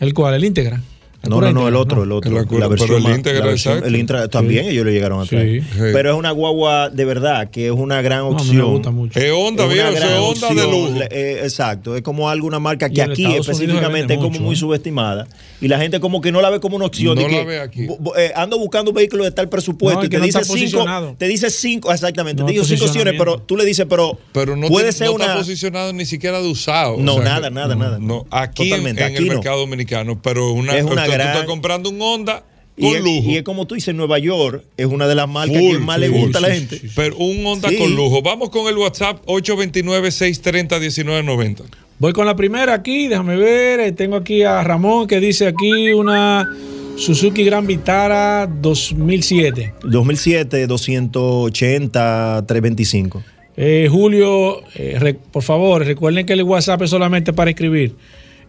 [0.00, 0.32] ¿El cuál?
[0.34, 0.80] ¿El Integra?
[1.28, 2.30] No, no, no, el otro, el otro.
[2.30, 3.86] El la versión pero el Integra, versión- exacto.
[3.88, 4.70] el Integra también Sí.
[4.70, 5.62] ellos lo llegaron a traer.
[5.62, 5.68] Sí.
[5.78, 8.70] Pero es una guagua de verdad, que es una gran mí me opción.
[8.70, 9.18] gusta mucho.
[9.18, 10.70] Es Honda, es Honda de opción.
[10.70, 10.98] lujo.
[10.98, 14.54] Le- eh, exacto, es como alguna marca que aquí Estados específicamente es como mucho, muy
[14.54, 14.58] ¿eh?
[14.58, 15.26] subestimada.
[15.60, 17.14] Y la gente como que no la ve como una opción.
[17.14, 17.86] No de que, la ve aquí.
[18.16, 20.84] eh, ando buscando un vehículo de tal presupuesto No, y te no dice cinco,
[21.18, 24.56] te dice cinco, exactamente, No te dice cinco opciones, pero tú le dices, pero, Pero
[24.56, 25.26] no, puede ser no una...
[25.26, 26.96] está posicionado ni siquiera de usado.
[26.98, 27.98] No, nada, nada, nada.
[28.00, 30.72] No, aquí en- el mercado dominicano, pero una,
[31.12, 32.44] Sea, tú gran- estás comprando un Honda
[32.76, 33.30] y con es, lujo.
[33.30, 35.98] y es como tú dices, Nueva York es una de las marcas que Full, más
[35.98, 36.78] le gusta a la gente.
[36.78, 36.92] sí, sí.
[36.96, 37.76] Pero un Honda Sí.
[37.76, 38.22] con lujo.
[38.22, 41.64] Vamos con el WhatsApp 829-630-1990.
[41.98, 43.80] Voy con la primera aquí, déjame ver.
[43.80, 46.48] eh, Tengo aquí a Ramón que dice aquí una
[46.96, 49.74] Suzuki Gran Vitara 2007.
[49.84, 53.22] 2007, 280, 325.
[53.56, 57.94] Eh, Julio, eh, re- por favor, recuerden que el WhatsApp es solamente para escribir.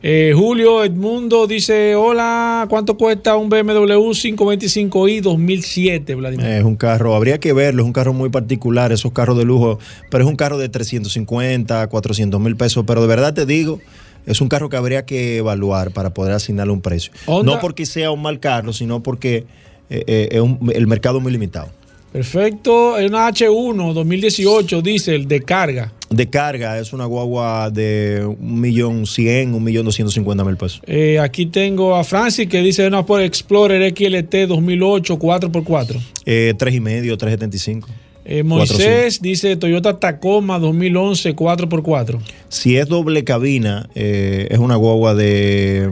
[0.05, 6.45] Eh, Julio Edmundo dice, hola, ¿cuánto cuesta un BMW 525i 2007, Vladimir?
[6.45, 9.79] Es un carro, habría que verlo, es un carro muy particular, esos carros de lujo,
[10.11, 13.79] pero es un carro de 350, 400 mil pesos, pero de verdad te digo,
[14.25, 17.13] es un carro que habría que evaluar para poder asignarle un precio.
[17.53, 19.45] No porque sea un mal carro, sino porque
[19.89, 21.69] eh, eh, es un- el mercado es muy limitado.
[22.13, 25.91] Perfecto, es una H1 2018, diésel de carga.
[26.11, 30.79] De carga es una guagua de un millón cien, un millón doscientos cincuenta mil pesos.
[30.85, 35.99] Eh, aquí tengo a Francis que dice una Ford Explorer XLT 2008 4x4.
[36.27, 37.89] Eh, tres y medio, 375.
[38.25, 42.19] Eh, Moisés dice Toyota Tacoma 2011 4x4.
[42.47, 45.89] Si es doble cabina, eh, es una guagua de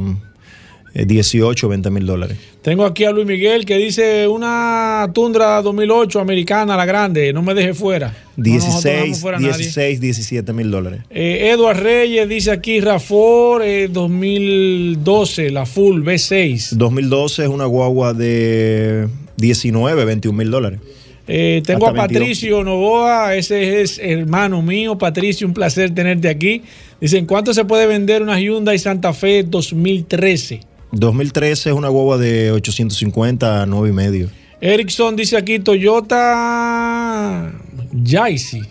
[0.94, 2.38] 18, 20 mil dólares.
[2.62, 7.54] Tengo aquí a Luis Miguel que dice una Tundra 2008 americana, la grande, no me
[7.54, 8.14] deje fuera.
[8.36, 9.58] No, nosotros no dejamos 16, fuera a nadie.
[9.58, 11.02] 16, 17 mil dólares.
[11.10, 16.72] Eh, Edward Reyes dice aquí Rafor eh, 2012, la full B6.
[16.72, 19.08] 2012 es una guagua de
[19.38, 20.80] 19, 21 mil dólares.
[21.28, 24.98] Eh, tengo Hasta a Patricio Novoa, ese es hermano mío.
[24.98, 26.64] Patricio, un placer tenerte aquí.
[27.00, 30.71] Dice, ¿en cuánto se puede vender una Hyundai Santa Fe 2013?
[30.92, 34.30] 2013 es una guagua de 850 a 9 y medio.
[34.60, 37.52] Ericsson dice aquí Toyota
[37.94, 38.62] Yaisi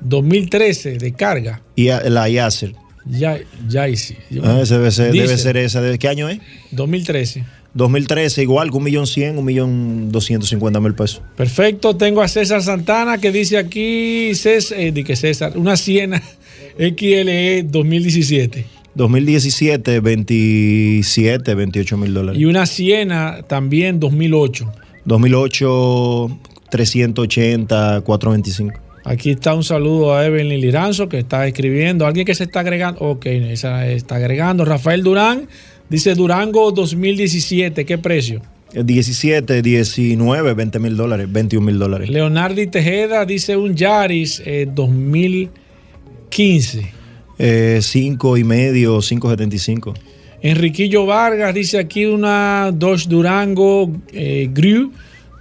[0.00, 1.62] 2013 de carga.
[1.76, 2.74] Y la Yacer.
[3.04, 3.38] Ya,
[3.68, 4.16] Yaisi.
[4.42, 5.80] Ah, ese debe, ser, debe ser esa.
[5.80, 6.40] ¿De qué año es?
[6.72, 7.44] 2013.
[7.74, 11.22] 2013, igual, que un millón cien, un millón doscientos cincuenta mil pesos.
[11.36, 16.22] Perfecto, tengo a César Santana que dice aquí, Cés- eh, di que César, una Siena
[16.78, 22.40] XLE 2017 2017, 27, 28 mil dólares.
[22.40, 24.70] y una Siena también 2008.
[25.04, 26.38] 2008,
[26.70, 28.80] 380, 425.
[29.04, 32.06] Aquí está un saludo a Evelyn Liranzo que está escribiendo.
[32.06, 33.00] Alguien que se está agregando.
[33.00, 34.64] Ok, esa está agregando.
[34.64, 35.48] Rafael Durán
[35.88, 37.84] dice Durango 2017.
[37.84, 38.42] ¿Qué precio?
[38.74, 42.08] 17, 19, 20 mil dólares, 21 mil dólares.
[42.08, 47.01] Leonardi Tejeda dice un Yaris eh, 2015.
[47.38, 49.94] Eh, 5 y medio, 5.75.
[50.42, 54.92] Enriquillo Vargas dice aquí una Dodge Durango eh, Grew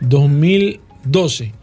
[0.01, 1.53] 2012.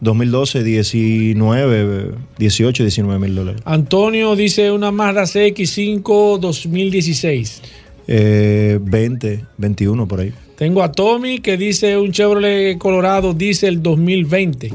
[0.00, 3.62] 2012, 19, 18, 19 mil dólares.
[3.64, 7.62] Antonio dice una Mazda CX5 2016.
[8.06, 10.32] Eh, 20, 21 por ahí.
[10.56, 14.72] Tengo a Tommy que dice un Chevrolet Colorado Diesel 2020.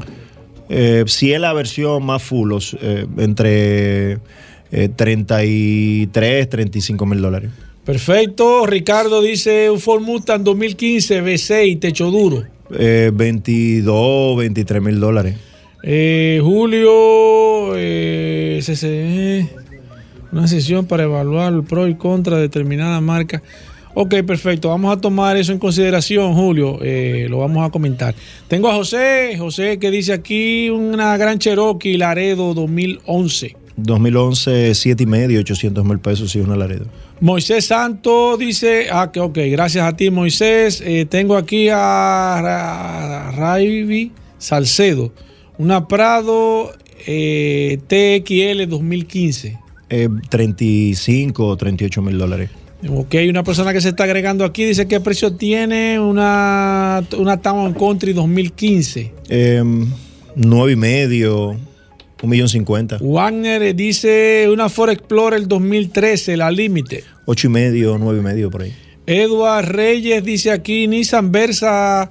[0.68, 4.18] Eh, si es la versión más full, eh, entre
[4.72, 7.50] eh, 33, 35 mil dólares.
[7.84, 8.66] Perfecto.
[8.66, 12.44] Ricardo dice un Ford Mustang 2015 V6 techo duro.
[12.78, 15.36] Eh, 22, 23 mil dólares.
[15.82, 19.48] Eh, Julio, eh, CCE,
[20.30, 23.42] una sesión para evaluar el pro y contra de determinada marca.
[23.94, 24.68] Ok, perfecto.
[24.68, 26.78] Vamos a tomar eso en consideración, Julio.
[26.80, 28.14] Eh, lo vamos a comentar.
[28.46, 33.56] Tengo a José, José que dice aquí una gran Cherokee Laredo 2011.
[33.82, 36.86] 2011, 7 y medio, 800 mil pesos, sí, una Laredo.
[37.20, 40.82] Moisés Santo dice, ah, que ok, gracias a ti Moisés.
[40.84, 45.12] Eh, tengo aquí a Raivi Salcedo,
[45.58, 46.72] una Prado
[47.06, 49.58] eh, TXL 2015.
[49.90, 52.50] Eh, 35 o 38 mil dólares.
[52.88, 57.74] Ok, una persona que se está agregando aquí dice qué precio tiene una, una Town
[57.74, 59.12] Country 2015.
[59.28, 59.62] Eh,
[60.34, 61.56] 9 y medio,
[62.22, 62.98] un millón 50.
[63.00, 67.04] Wagner dice una Ford Explorer 2013, la límite.
[67.26, 68.74] 8 y medio, 9 y medio por ahí.
[69.06, 72.10] Edward Reyes dice aquí Nissan Versa,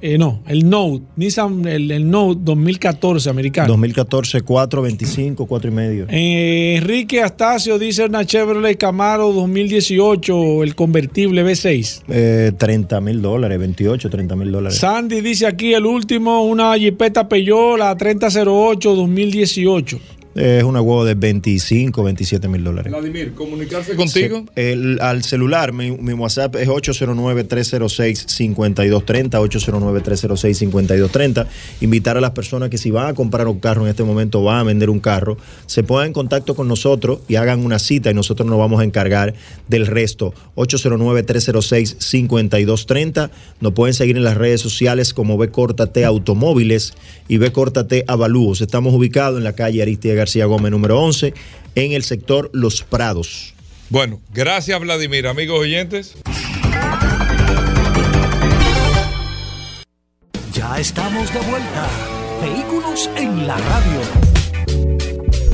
[0.00, 3.68] eh, no, el Note, Nissan, el, el Note 2014 americano.
[3.68, 6.06] 2014, 4, 25, 4 y medio.
[6.08, 12.02] Eh, Enrique Astacio dice una Chevrolet Camaro 2018, el convertible V6.
[12.08, 14.78] Eh, 30 mil dólares, 28, 30 mil dólares.
[14.78, 19.98] Sandy dice aquí el último, una Jeepeta Peugeot, la 3008 2018.
[20.38, 22.92] Es una huevo de 25, 27 mil dólares.
[22.92, 24.44] Vladimir, comunicarse contigo.
[24.54, 31.46] Se- el- al celular, mi, mi WhatsApp es 809-306-5230, 809-306-5230.
[31.80, 34.58] Invitar a las personas que si van a comprar un carro en este momento, van
[34.58, 35.36] a vender un carro,
[35.66, 38.84] se pongan en contacto con nosotros y hagan una cita y nosotros nos vamos a
[38.84, 39.34] encargar
[39.68, 40.34] del resto.
[40.56, 43.30] 809-306-5230.
[43.60, 46.94] Nos pueden seguir en las redes sociales como B Córtate Automóviles
[47.26, 48.60] y B Córtate Avalúos.
[48.60, 51.34] Estamos ubicados en la calle Aristide García Gómez número 11
[51.74, 53.54] en el sector Los Prados.
[53.90, 56.16] Bueno, gracias Vladimir, amigos oyentes.
[60.52, 61.86] Ya estamos de vuelta.
[62.42, 64.00] Vehículos en la radio.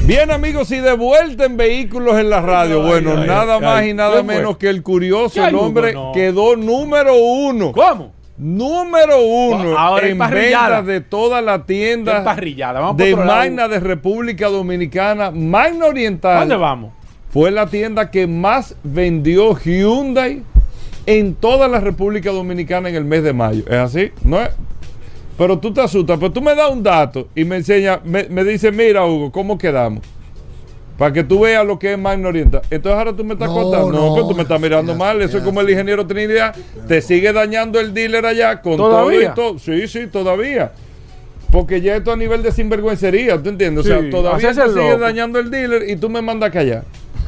[0.06, 2.82] Bien amigos y de vuelta en Vehículos en la Radio.
[2.82, 3.90] Bueno, ay, nada ay, más ay.
[3.90, 5.64] y nada menos que el curioso, ¿Qué el hay, Hugo?
[5.64, 6.12] hombre No.
[6.12, 7.72] quedó número uno.
[7.72, 8.13] ¿Cómo?
[8.36, 12.22] Número uno Ahora en ventas de toda la tienda.
[12.24, 13.14] Vamos de.
[13.14, 16.40] Magna de República Dominicana, Magna Oriental.
[16.40, 16.92] ¿Dónde vamos?
[17.30, 20.42] Fue la tienda que más vendió Hyundai
[21.06, 23.64] en toda la República Dominicana en el mes de mayo.
[23.66, 24.10] ¿Es así?
[24.22, 24.50] ¿No es?
[25.36, 28.44] Pero tú te asustas, pero tú me das un dato y me enseña, me, me
[28.44, 30.02] dice, mira Hugo, ¿cómo quedamos?
[30.98, 32.62] Para que tú veas lo que es Magna Oriental.
[32.70, 33.90] Entonces ahora tú me estás No, contando.
[33.90, 35.20] No, no, pero tú me estás mirando mal.
[35.22, 36.54] Eso es como el ingeniero Trinidad.
[36.86, 39.34] Te sigue dañando el dealer allá con ¿Todavía?
[39.34, 39.58] todo y todo.
[39.58, 40.70] Sí, sí, todavía.
[41.50, 43.84] Porque ya esto a nivel de sinvergüencería, ¿tú entiendes?
[43.86, 46.84] O Sí, sea, todavía te sigue dañando el dealer y tú me mandas callar.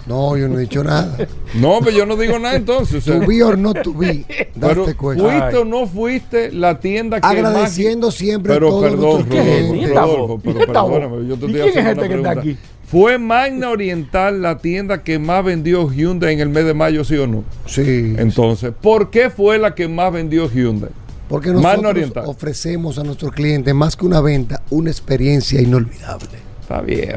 [0.06, 1.16] No, yo no he dicho nada.
[1.54, 3.04] No, pero yo no digo nada entonces.
[3.04, 4.24] To be or not to be.
[4.60, 5.24] Pero Date cuenta.
[5.24, 8.14] fuiste o no fuiste la tienda que Agradeciendo más...
[8.14, 9.94] siempre pero a todos perdón, Rodolfo.
[9.94, 12.30] Rodolfo, pero ¿Y perdóname, yo te ¿Y estoy quién es haciendo este una que está
[12.34, 12.40] pregunta.
[12.40, 12.58] aquí?
[12.86, 17.16] ¿Fue Magna Oriental la tienda que más vendió Hyundai en el mes de mayo, sí
[17.16, 17.42] o no?
[17.66, 18.14] Sí.
[18.16, 20.90] Entonces, ¿por qué fue la que más vendió Hyundai?
[21.28, 26.46] Porque nosotros ofrecemos a nuestros clientes más que una venta, una experiencia inolvidable.
[26.60, 27.14] Está bien,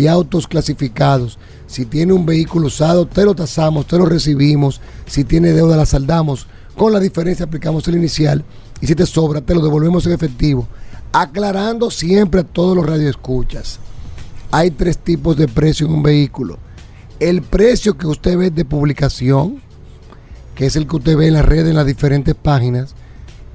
[0.09, 1.37] autos clasificados.
[1.67, 4.81] Si tiene un vehículo usado, te lo tasamos, te lo recibimos.
[5.05, 6.47] Si tiene deuda, la saldamos.
[6.75, 8.43] Con la diferencia aplicamos el inicial
[8.81, 10.67] y si te sobra, te lo devolvemos en efectivo.
[11.11, 13.79] Aclarando siempre a todos los radioescuchas.
[14.51, 16.57] Hay tres tipos de precio en un vehículo.
[17.19, 19.61] El precio que usted ve de publicación,
[20.55, 22.95] que es el que usted ve en las redes, en las diferentes páginas.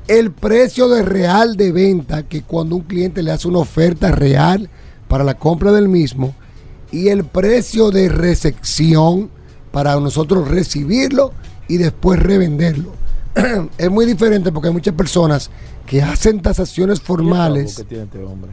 [0.07, 4.69] El precio de real de venta, que cuando un cliente le hace una oferta real
[5.09, 6.35] para la compra del mismo.
[6.93, 9.31] Y el precio de recepción
[9.71, 11.33] para nosotros recibirlo
[11.69, 12.93] y después revenderlo.
[13.79, 15.51] es muy diferente porque hay muchas personas
[15.87, 17.77] que hacen tasaciones formales.
[17.77, 18.51] ¿Qué tiene este hombre?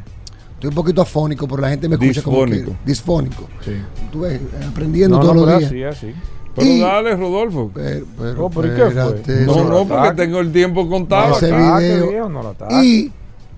[0.54, 3.48] Estoy un poquito afónico, pero la gente me escucha como que Disfónico.
[3.64, 3.74] Sí.
[4.12, 5.72] Tú ves, aprendiendo No, todos no, los días.
[5.96, 6.16] así, así.
[6.58, 7.72] Pero Y- dale, Rodolfo.
[7.74, 9.46] Pero, pero, Oh, pero ¿y qué fue?
[9.46, 11.38] No, no, porque tengo el tiempo contado.
[11.38, 11.78] ese acá.
[11.80, 12.10] video.
[12.10, 12.76] viejo, no lo ataque.
[12.84, 13.12] Y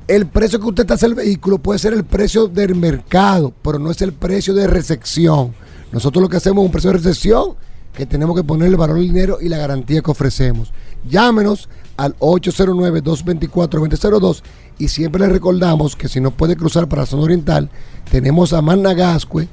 [0.07, 3.89] el precio que usted tasa el vehículo puede ser el precio del mercado, pero no
[3.89, 5.53] es el precio de recepción.
[5.91, 7.55] Nosotros lo que hacemos es un precio de recepción
[7.93, 10.71] que tenemos que poner el valor del dinero y la garantía que ofrecemos.
[11.09, 11.67] Llámenos
[11.97, 14.43] al 809-224-2002
[14.77, 17.69] y siempre les recordamos que si no puede cruzar para la zona oriental,
[18.11, 19.47] tenemos a Managascue,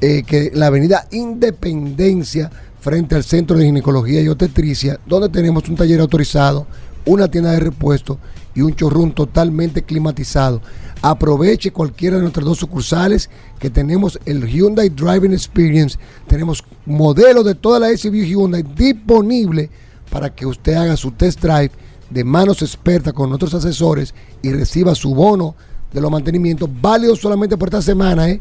[0.00, 2.50] eh, que la avenida Independencia,
[2.88, 6.66] frente al Centro de Ginecología y Obstetricia, donde tenemos un taller autorizado,
[7.04, 8.18] una tienda de repuesto
[8.54, 10.62] y un chorrón totalmente climatizado.
[11.02, 13.28] Aproveche cualquiera de nuestras dos sucursales
[13.58, 15.98] que tenemos el Hyundai Driving Experience.
[16.26, 19.68] Tenemos modelos de toda la SUV Hyundai disponible
[20.10, 21.72] para que usted haga su test drive
[22.08, 25.56] de manos expertas con nuestros asesores y reciba su bono
[25.92, 28.30] de los mantenimientos válido solamente por esta semana.
[28.30, 28.40] ¿eh?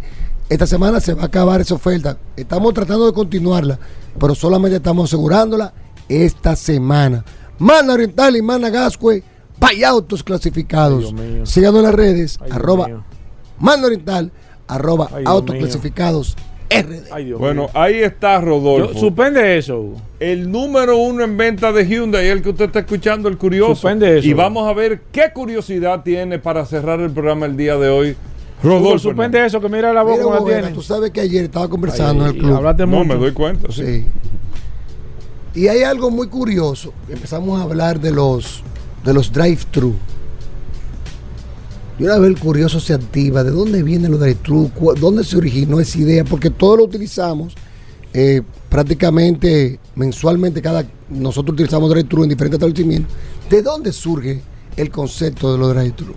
[0.50, 2.18] Esta semana se va a acabar esa oferta.
[2.38, 3.78] Estamos tratando de continuarla,
[4.20, 5.74] pero solamente estamos asegurándola
[6.08, 7.24] esta semana.
[7.60, 9.24] Mana Oriental y Mana Gascue,
[9.60, 11.14] vaya autos clasificados.
[11.44, 13.04] Síganos en las redes, Ay, arroba.
[13.60, 14.32] Mana Oriental,
[14.68, 15.64] arroba Ay, autos mío.
[15.64, 16.36] clasificados
[16.70, 17.12] RD.
[17.12, 17.72] Ay, Bueno, mío.
[17.74, 18.94] ahí está Rodolfo.
[18.94, 19.94] Yo- suspende eso.
[20.20, 23.76] El número uno en venta de Hyundai, el que usted está escuchando, el curioso.
[23.76, 24.28] Suspende eso.
[24.28, 28.16] Y vamos a ver qué curiosidad tiene para cerrar el programa el día de hoy.
[28.64, 29.00] Hugo, Rodolfo.
[29.00, 30.74] suspende eso, que mira la voz Mira, como la tiene.
[30.74, 32.56] tú sabes que ayer estaba conversando Ay, en el club.
[32.56, 33.06] hablaste No, mucho.
[33.06, 33.72] me doy cuenta.
[33.72, 33.84] Sí.
[33.86, 34.06] Sí.
[35.56, 36.94] Y hay algo muy curioso.
[37.10, 38.64] Empezamos a hablar de los
[39.04, 39.94] de los drive-thru.
[42.00, 44.72] Y una vez el curioso se activa, ¿de dónde viene lo drive-thru?
[45.00, 46.24] ¿Dónde se originó esa idea?
[46.24, 47.56] Porque todo lo utilizamos
[48.14, 53.12] eh, prácticamente mensualmente, cada nosotros utilizamos drive-thru en diferentes establecimientos.
[53.50, 54.42] ¿De dónde surge
[54.76, 56.14] el concepto de los drive-thru?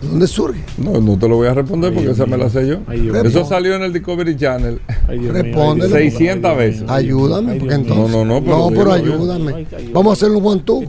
[0.00, 0.60] ¿De dónde surge?
[0.78, 2.78] No, no te lo voy a responder porque esa me la sé yo.
[2.92, 3.44] Eso mío.
[3.44, 4.80] salió en el Discovery Channel.
[5.08, 5.96] Respóndelo.
[5.96, 6.84] 600 veces.
[6.88, 8.14] Ayúdame, porque entonces.
[8.14, 8.40] No, no, no.
[8.40, 9.14] No, pero digo yo.
[9.14, 9.66] ayúdame.
[9.92, 10.84] Vamos a hacer un one two.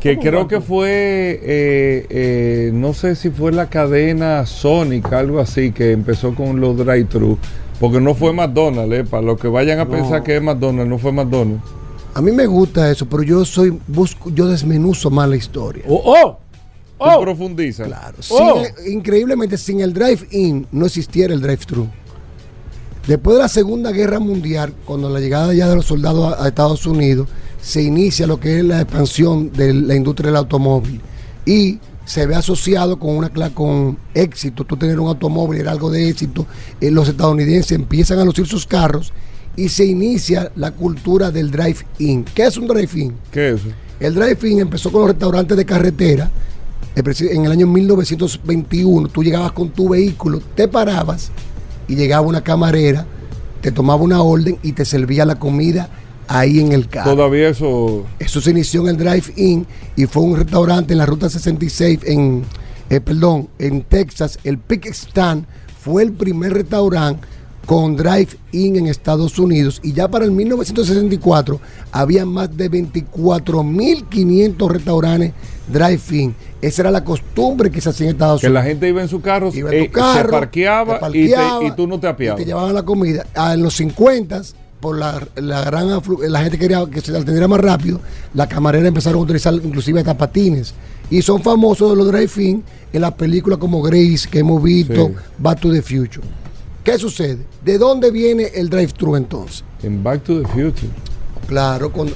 [0.00, 5.72] Que creo que fue, eh, eh, no sé si fue la cadena Sonic, algo así,
[5.72, 7.38] que empezó con los drive-thru.
[7.80, 9.90] Porque no fue McDonald's, eh, para los que vayan a No.
[9.90, 11.62] pensar que es McDonald's, no fue McDonald's.
[12.14, 15.82] A mí me gusta eso, pero yo soy busco, yo desmenuzo más la historia.
[15.88, 16.36] ¡Oh!
[17.02, 17.86] Tú profundizas.
[17.86, 18.16] Claro.
[18.20, 21.88] Sin- increíblemente, sin el drive-in no existiera el drive-thru.
[23.06, 26.48] Después de la Segunda Guerra Mundial, cuando la llegada ya de los soldados a, a
[26.48, 27.28] Estados Unidos,
[27.60, 31.00] se inicia lo que es la expansión de la industria del automóvil.
[31.44, 34.64] Y se ve asociado con una con éxito.
[34.64, 36.46] Tú tener un automóvil era algo de éxito.
[36.80, 39.12] Eh, los estadounidenses empiezan a lucir sus carros
[39.56, 42.24] y se inicia la cultura del drive-in.
[42.24, 43.14] ¿Qué es un drive-in?
[43.30, 43.60] ¿Qué es?
[44.00, 46.30] El drive-in empezó con los restaurantes de carretera.
[46.94, 51.30] En el año 1921, tú llegabas con tu vehículo, te parabas
[51.88, 53.06] y llegaba una camarera,
[53.62, 55.88] te tomaba una orden y te servía la comida
[56.28, 57.14] ahí en el carro.
[57.14, 58.04] Todavía eso.
[58.18, 59.66] Eso se inició en el drive-in
[59.96, 62.44] y fue un restaurante en la ruta 66 en,
[62.90, 64.38] eh, perdón, en Texas.
[64.44, 65.46] El Pick Stand
[65.80, 67.26] fue el primer restaurante
[67.66, 71.60] con drive-in en Estados Unidos y ya para el 1964
[71.92, 75.32] había más de 24.500 restaurantes
[75.68, 76.34] drive-in.
[76.60, 78.62] Esa era la costumbre que se hacía en Estados Que Unidos.
[78.64, 81.56] la gente iba en su carro, Iba en eh, tu carro, se parqueaba, te parqueaba
[81.56, 82.38] y, te- y tú no te y apiabas.
[82.40, 83.26] te llevaban la comida.
[83.34, 84.42] Ah, en los 50
[84.80, 88.00] por la, la gran aflu- la gente quería que se atendiera más rápido,
[88.34, 90.74] la camarera empezaron a utilizar inclusive hasta patines.
[91.10, 92.62] Y son famosos los drive-in
[92.92, 95.14] en las películas como Grace, que hemos visto, Sí.
[95.38, 96.26] Back to the Future.
[96.84, 97.38] ¿Qué sucede?
[97.64, 99.64] ¿De dónde viene el drive-thru entonces?
[99.82, 100.88] En Back to the Future.
[101.46, 102.14] Claro, cuando,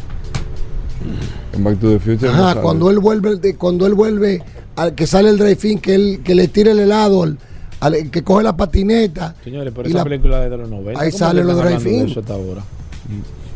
[1.52, 2.28] En Back to the Future.
[2.30, 2.60] ajá, sale.
[2.62, 4.42] cuando él vuelve, de- cuando él vuelve
[4.76, 7.38] al que sale el drive-in, que él que le tira el helado, al,
[7.80, 9.36] al que coge la patineta.
[9.44, 11.00] Señores, pero esa la- película de los 90.
[11.00, 12.06] Ahí ¿cómo salen que los drive-in.
[12.08, 12.62] eso hasta ahora?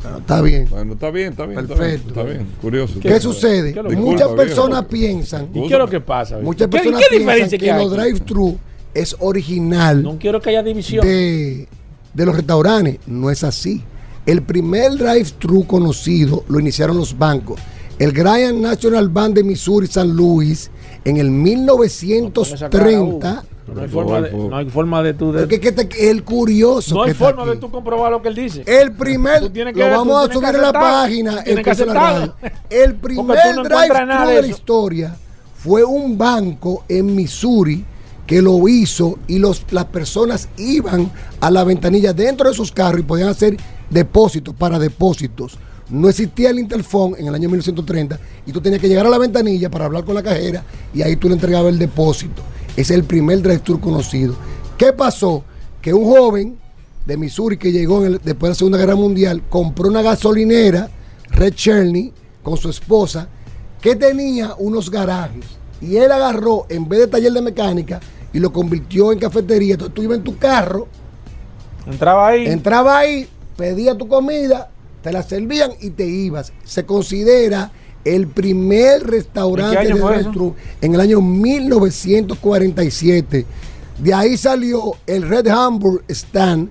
[0.02, 0.66] Bueno, está bien.
[0.70, 1.58] Bueno, está bien, está bien.
[1.60, 2.04] está Perfecto.
[2.14, 3.00] bien, Está bien, curioso.
[3.00, 3.72] ¿Qué, sucede?
[3.72, 5.48] Disculpa, Muchas personas piensan.
[5.52, 6.38] ¿Y qué es lo que pasa?
[6.38, 8.58] Muchas ¿Qué- personas qué piensan diferencia que que los drive-thru
[8.94, 11.04] es original No quiero que haya división.
[11.06, 11.68] de,
[12.14, 12.98] de los restaurantes.
[13.06, 13.82] No es así.
[14.26, 17.58] El primer drive-thru conocido lo iniciaron los bancos.
[17.98, 20.70] El Grand National Bank de Missouri, San Luis,
[21.04, 23.44] en el 1930.
[23.72, 26.92] No hay forma de, no hay forma de tú de- Porque que te- el curioso.
[26.94, 28.64] no hay forma de tú comprobar lo que él dice.
[28.66, 32.34] El primer, que- lo vamos a subir en la página, el la.
[32.70, 35.14] El primer no nada de la historia
[35.56, 37.84] fue un banco en Missouri
[38.30, 43.00] que lo hizo y los, las personas iban a la ventanilla dentro de sus carros
[43.00, 43.56] y podían hacer
[43.90, 45.58] depósitos para depósitos.
[45.88, 49.18] No existía el Interphone en el año 1930 y tú tenías que llegar a la
[49.18, 50.62] ventanilla para hablar con la cajera
[50.94, 52.40] y ahí tú le entregabas el depósito.
[52.76, 54.36] Es el primer drive-thru conocido.
[54.78, 55.42] ¿Qué pasó?
[55.82, 56.56] Que un joven
[57.06, 60.88] de Missouri que llegó después de la Segunda Guerra Mundial compró una gasolinera,
[61.30, 62.12] Red Cherny,
[62.44, 63.28] con su esposa,
[63.80, 65.46] que tenía unos garajes.
[65.80, 68.00] Y él agarró, en vez de taller de mecánica,
[68.32, 69.74] y lo convirtió en cafetería.
[69.74, 70.86] Entonces tú ibas en tu carro,
[71.86, 72.46] Entraba ahí.
[72.46, 73.26] entraba ahí,
[73.56, 74.70] pedía tu comida,
[75.02, 76.52] te la servían y te ibas.
[76.64, 77.72] Se considera
[78.04, 83.46] el primer ¿En qué restaurante de drive-thru en el año 1947.
[83.98, 86.70] De ahí salió el Red Hamburg Stand,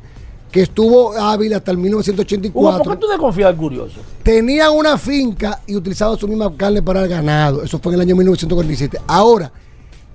[0.51, 3.99] que estuvo hábil hasta el Hugo, 1984 ¿por qué tú desconfías curioso?
[4.23, 7.61] tenían una finca y utilizaban su misma carne para el ganado.
[7.63, 8.99] Eso fue en el año 1947.
[9.05, 9.51] Ahora,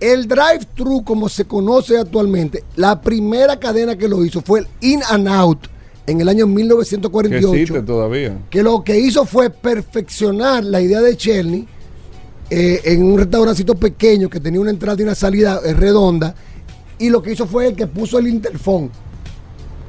[0.00, 5.00] el drive-thru, como se conoce actualmente, la primera cadena que lo hizo fue el In
[5.08, 5.68] and Out
[6.06, 8.38] en el año Que 1948 existe todavía.
[8.50, 11.66] que lo que hizo fue perfeccionar la idea de Cherny
[12.50, 16.34] eh, en un restaurancito pequeño que tenía una entrada y una salida eh, redonda.
[16.98, 18.90] Y lo que hizo fue el que puso el interfón.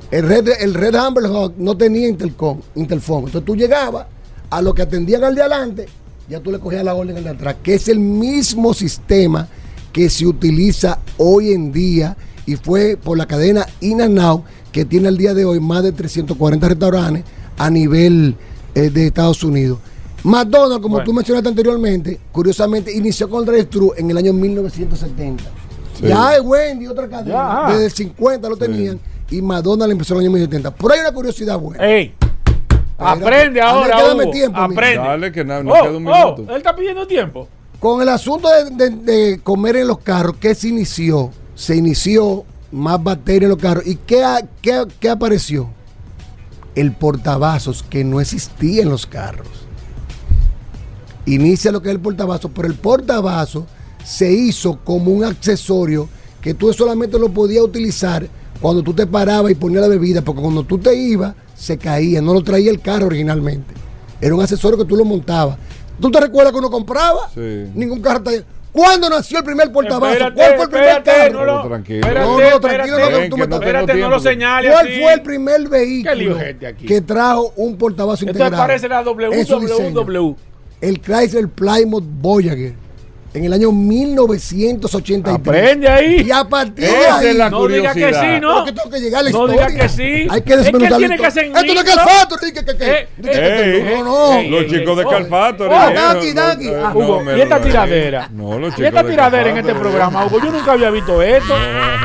[0.09, 3.25] El Red, el Red Amber Hawk no tenía intercom, interfón.
[3.25, 4.07] Entonces tú llegabas
[4.49, 5.85] a lo que atendían al de adelante,
[6.29, 9.49] ya tú le cogías la orden al de atrás, que es el mismo sistema
[9.95, 14.43] que se utiliza hoy en día y fue por la cadena In and Out
[14.73, 17.23] que tiene al día de hoy más de 340 restaurantes
[17.57, 18.35] a nivel
[18.75, 19.79] eh, de Estados Unidos.
[20.25, 21.05] McDonald's, como Bueno.
[21.05, 25.45] tú mencionaste anteriormente, curiosamente inició con el drive-thru en el año 1970.
[25.97, 26.07] Sí.
[26.07, 27.71] Ya es Wendy, otra cadena, Ya.
[27.71, 28.99] desde el 50 lo tenían
[29.31, 30.71] y McDonald's empezó en el año 1970.
[30.75, 31.81] Por ahí hay una curiosidad buena.
[31.87, 32.13] Ey,
[32.97, 34.97] aprende ahora, Hugo, tiempo, aprende.
[34.97, 36.51] Dale, que no, no oh, queda un oh, minuto.
[36.51, 37.47] él está pidiendo tiempo.
[37.79, 41.31] Con el asunto de, comer en los carros, ¿qué se inició?
[41.55, 43.85] Se inició más batería en los carros.
[43.85, 44.23] ¿Y qué,
[44.61, 45.69] qué- qué apareció?
[46.73, 49.47] El portavasos que no existía en los carros.
[51.25, 53.63] Inicia lo que es el portavasos, pero el portavasos
[54.03, 56.07] se hizo como un accesorio
[56.41, 58.27] que tú solamente lo podías utilizar
[58.61, 62.21] cuando tú te parabas y ponías la bebida, porque cuando tú te ibas, se caía,
[62.21, 63.73] no lo traía el carro originalmente.
[64.21, 65.57] Era un accesorio que tú lo montabas.
[65.99, 67.29] ¿Tú te recuerdas que uno compraba?
[67.33, 67.65] Sí.
[67.73, 68.31] Ningún carro está
[68.71, 70.17] ¿Cuándo nació el primer portavasos?
[70.17, 71.39] Espérate, ¿Cuál fue el primer espérate, carro?
[71.39, 71.99] no lo- tranquilo.
[71.99, 75.01] espérate, No, no, tranquilo, espérate, no, tú me estás- Espérate, no lo señales ¿Cuál así.
[75.01, 76.85] fue el primer vehículo aquí.
[76.85, 78.57] que trajo un portavasos Esto integrado?
[78.63, 79.01] parece la
[79.45, 80.01] su diseño.
[80.03, 80.35] www.
[80.81, 82.73] El Chrysler Plymouth Voyager
[83.35, 85.35] en el año 1983.
[85.35, 86.21] Aprende ahí.
[86.25, 87.27] Y a partir de ahí.
[87.27, 88.55] es la No diga que sí, ¿no?
[88.55, 89.67] Porque tengo que llegar a la No historia.
[89.67, 90.03] diga que sí.
[90.03, 91.51] Hay que Es que desmenuzar la tiene que historia.
[91.53, 91.95] ser Esto no es.
[91.95, 94.49] Calfato, que, que, que, Eh, que, no, no.
[94.49, 95.65] Los chicos de Calfato.
[95.65, 96.69] oh, Daki, Daki.
[96.69, 98.29] Ah, Hugo, ¿y esta tiradera?
[98.31, 101.21] No, los Y chicos esta de tiradera en este programa, Hugo, yo nunca había visto
[101.21, 101.53] esto.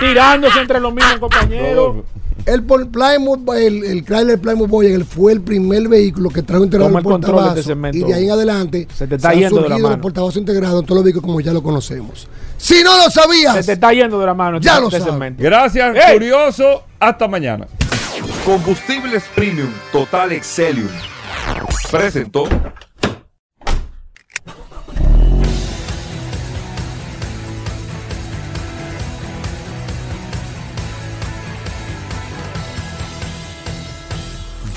[0.01, 1.97] Tirándose entre los mismos compañeros.
[2.47, 7.01] El Plymouth, el, el Chrysler Plymouth Voyager fue el primer vehículo que trajo integrado Toma
[7.01, 7.87] el el control de portavasos.
[7.87, 10.01] este y de ahí en adelante Se te está yendo de la mano.
[10.01, 12.27] portavasos integrados en todos los vehículos como ya lo conocemos.
[12.57, 14.99] Si no lo sabías, Se te está yendo de la mano este, Ya lo este
[14.99, 15.13] sabes.
[15.13, 15.43] segmento.
[15.43, 16.83] Gracias, curioso.
[16.99, 17.67] Hasta mañana.
[18.45, 20.89] Combustibles Premium Total Excelium.
[21.91, 22.45] Presentó.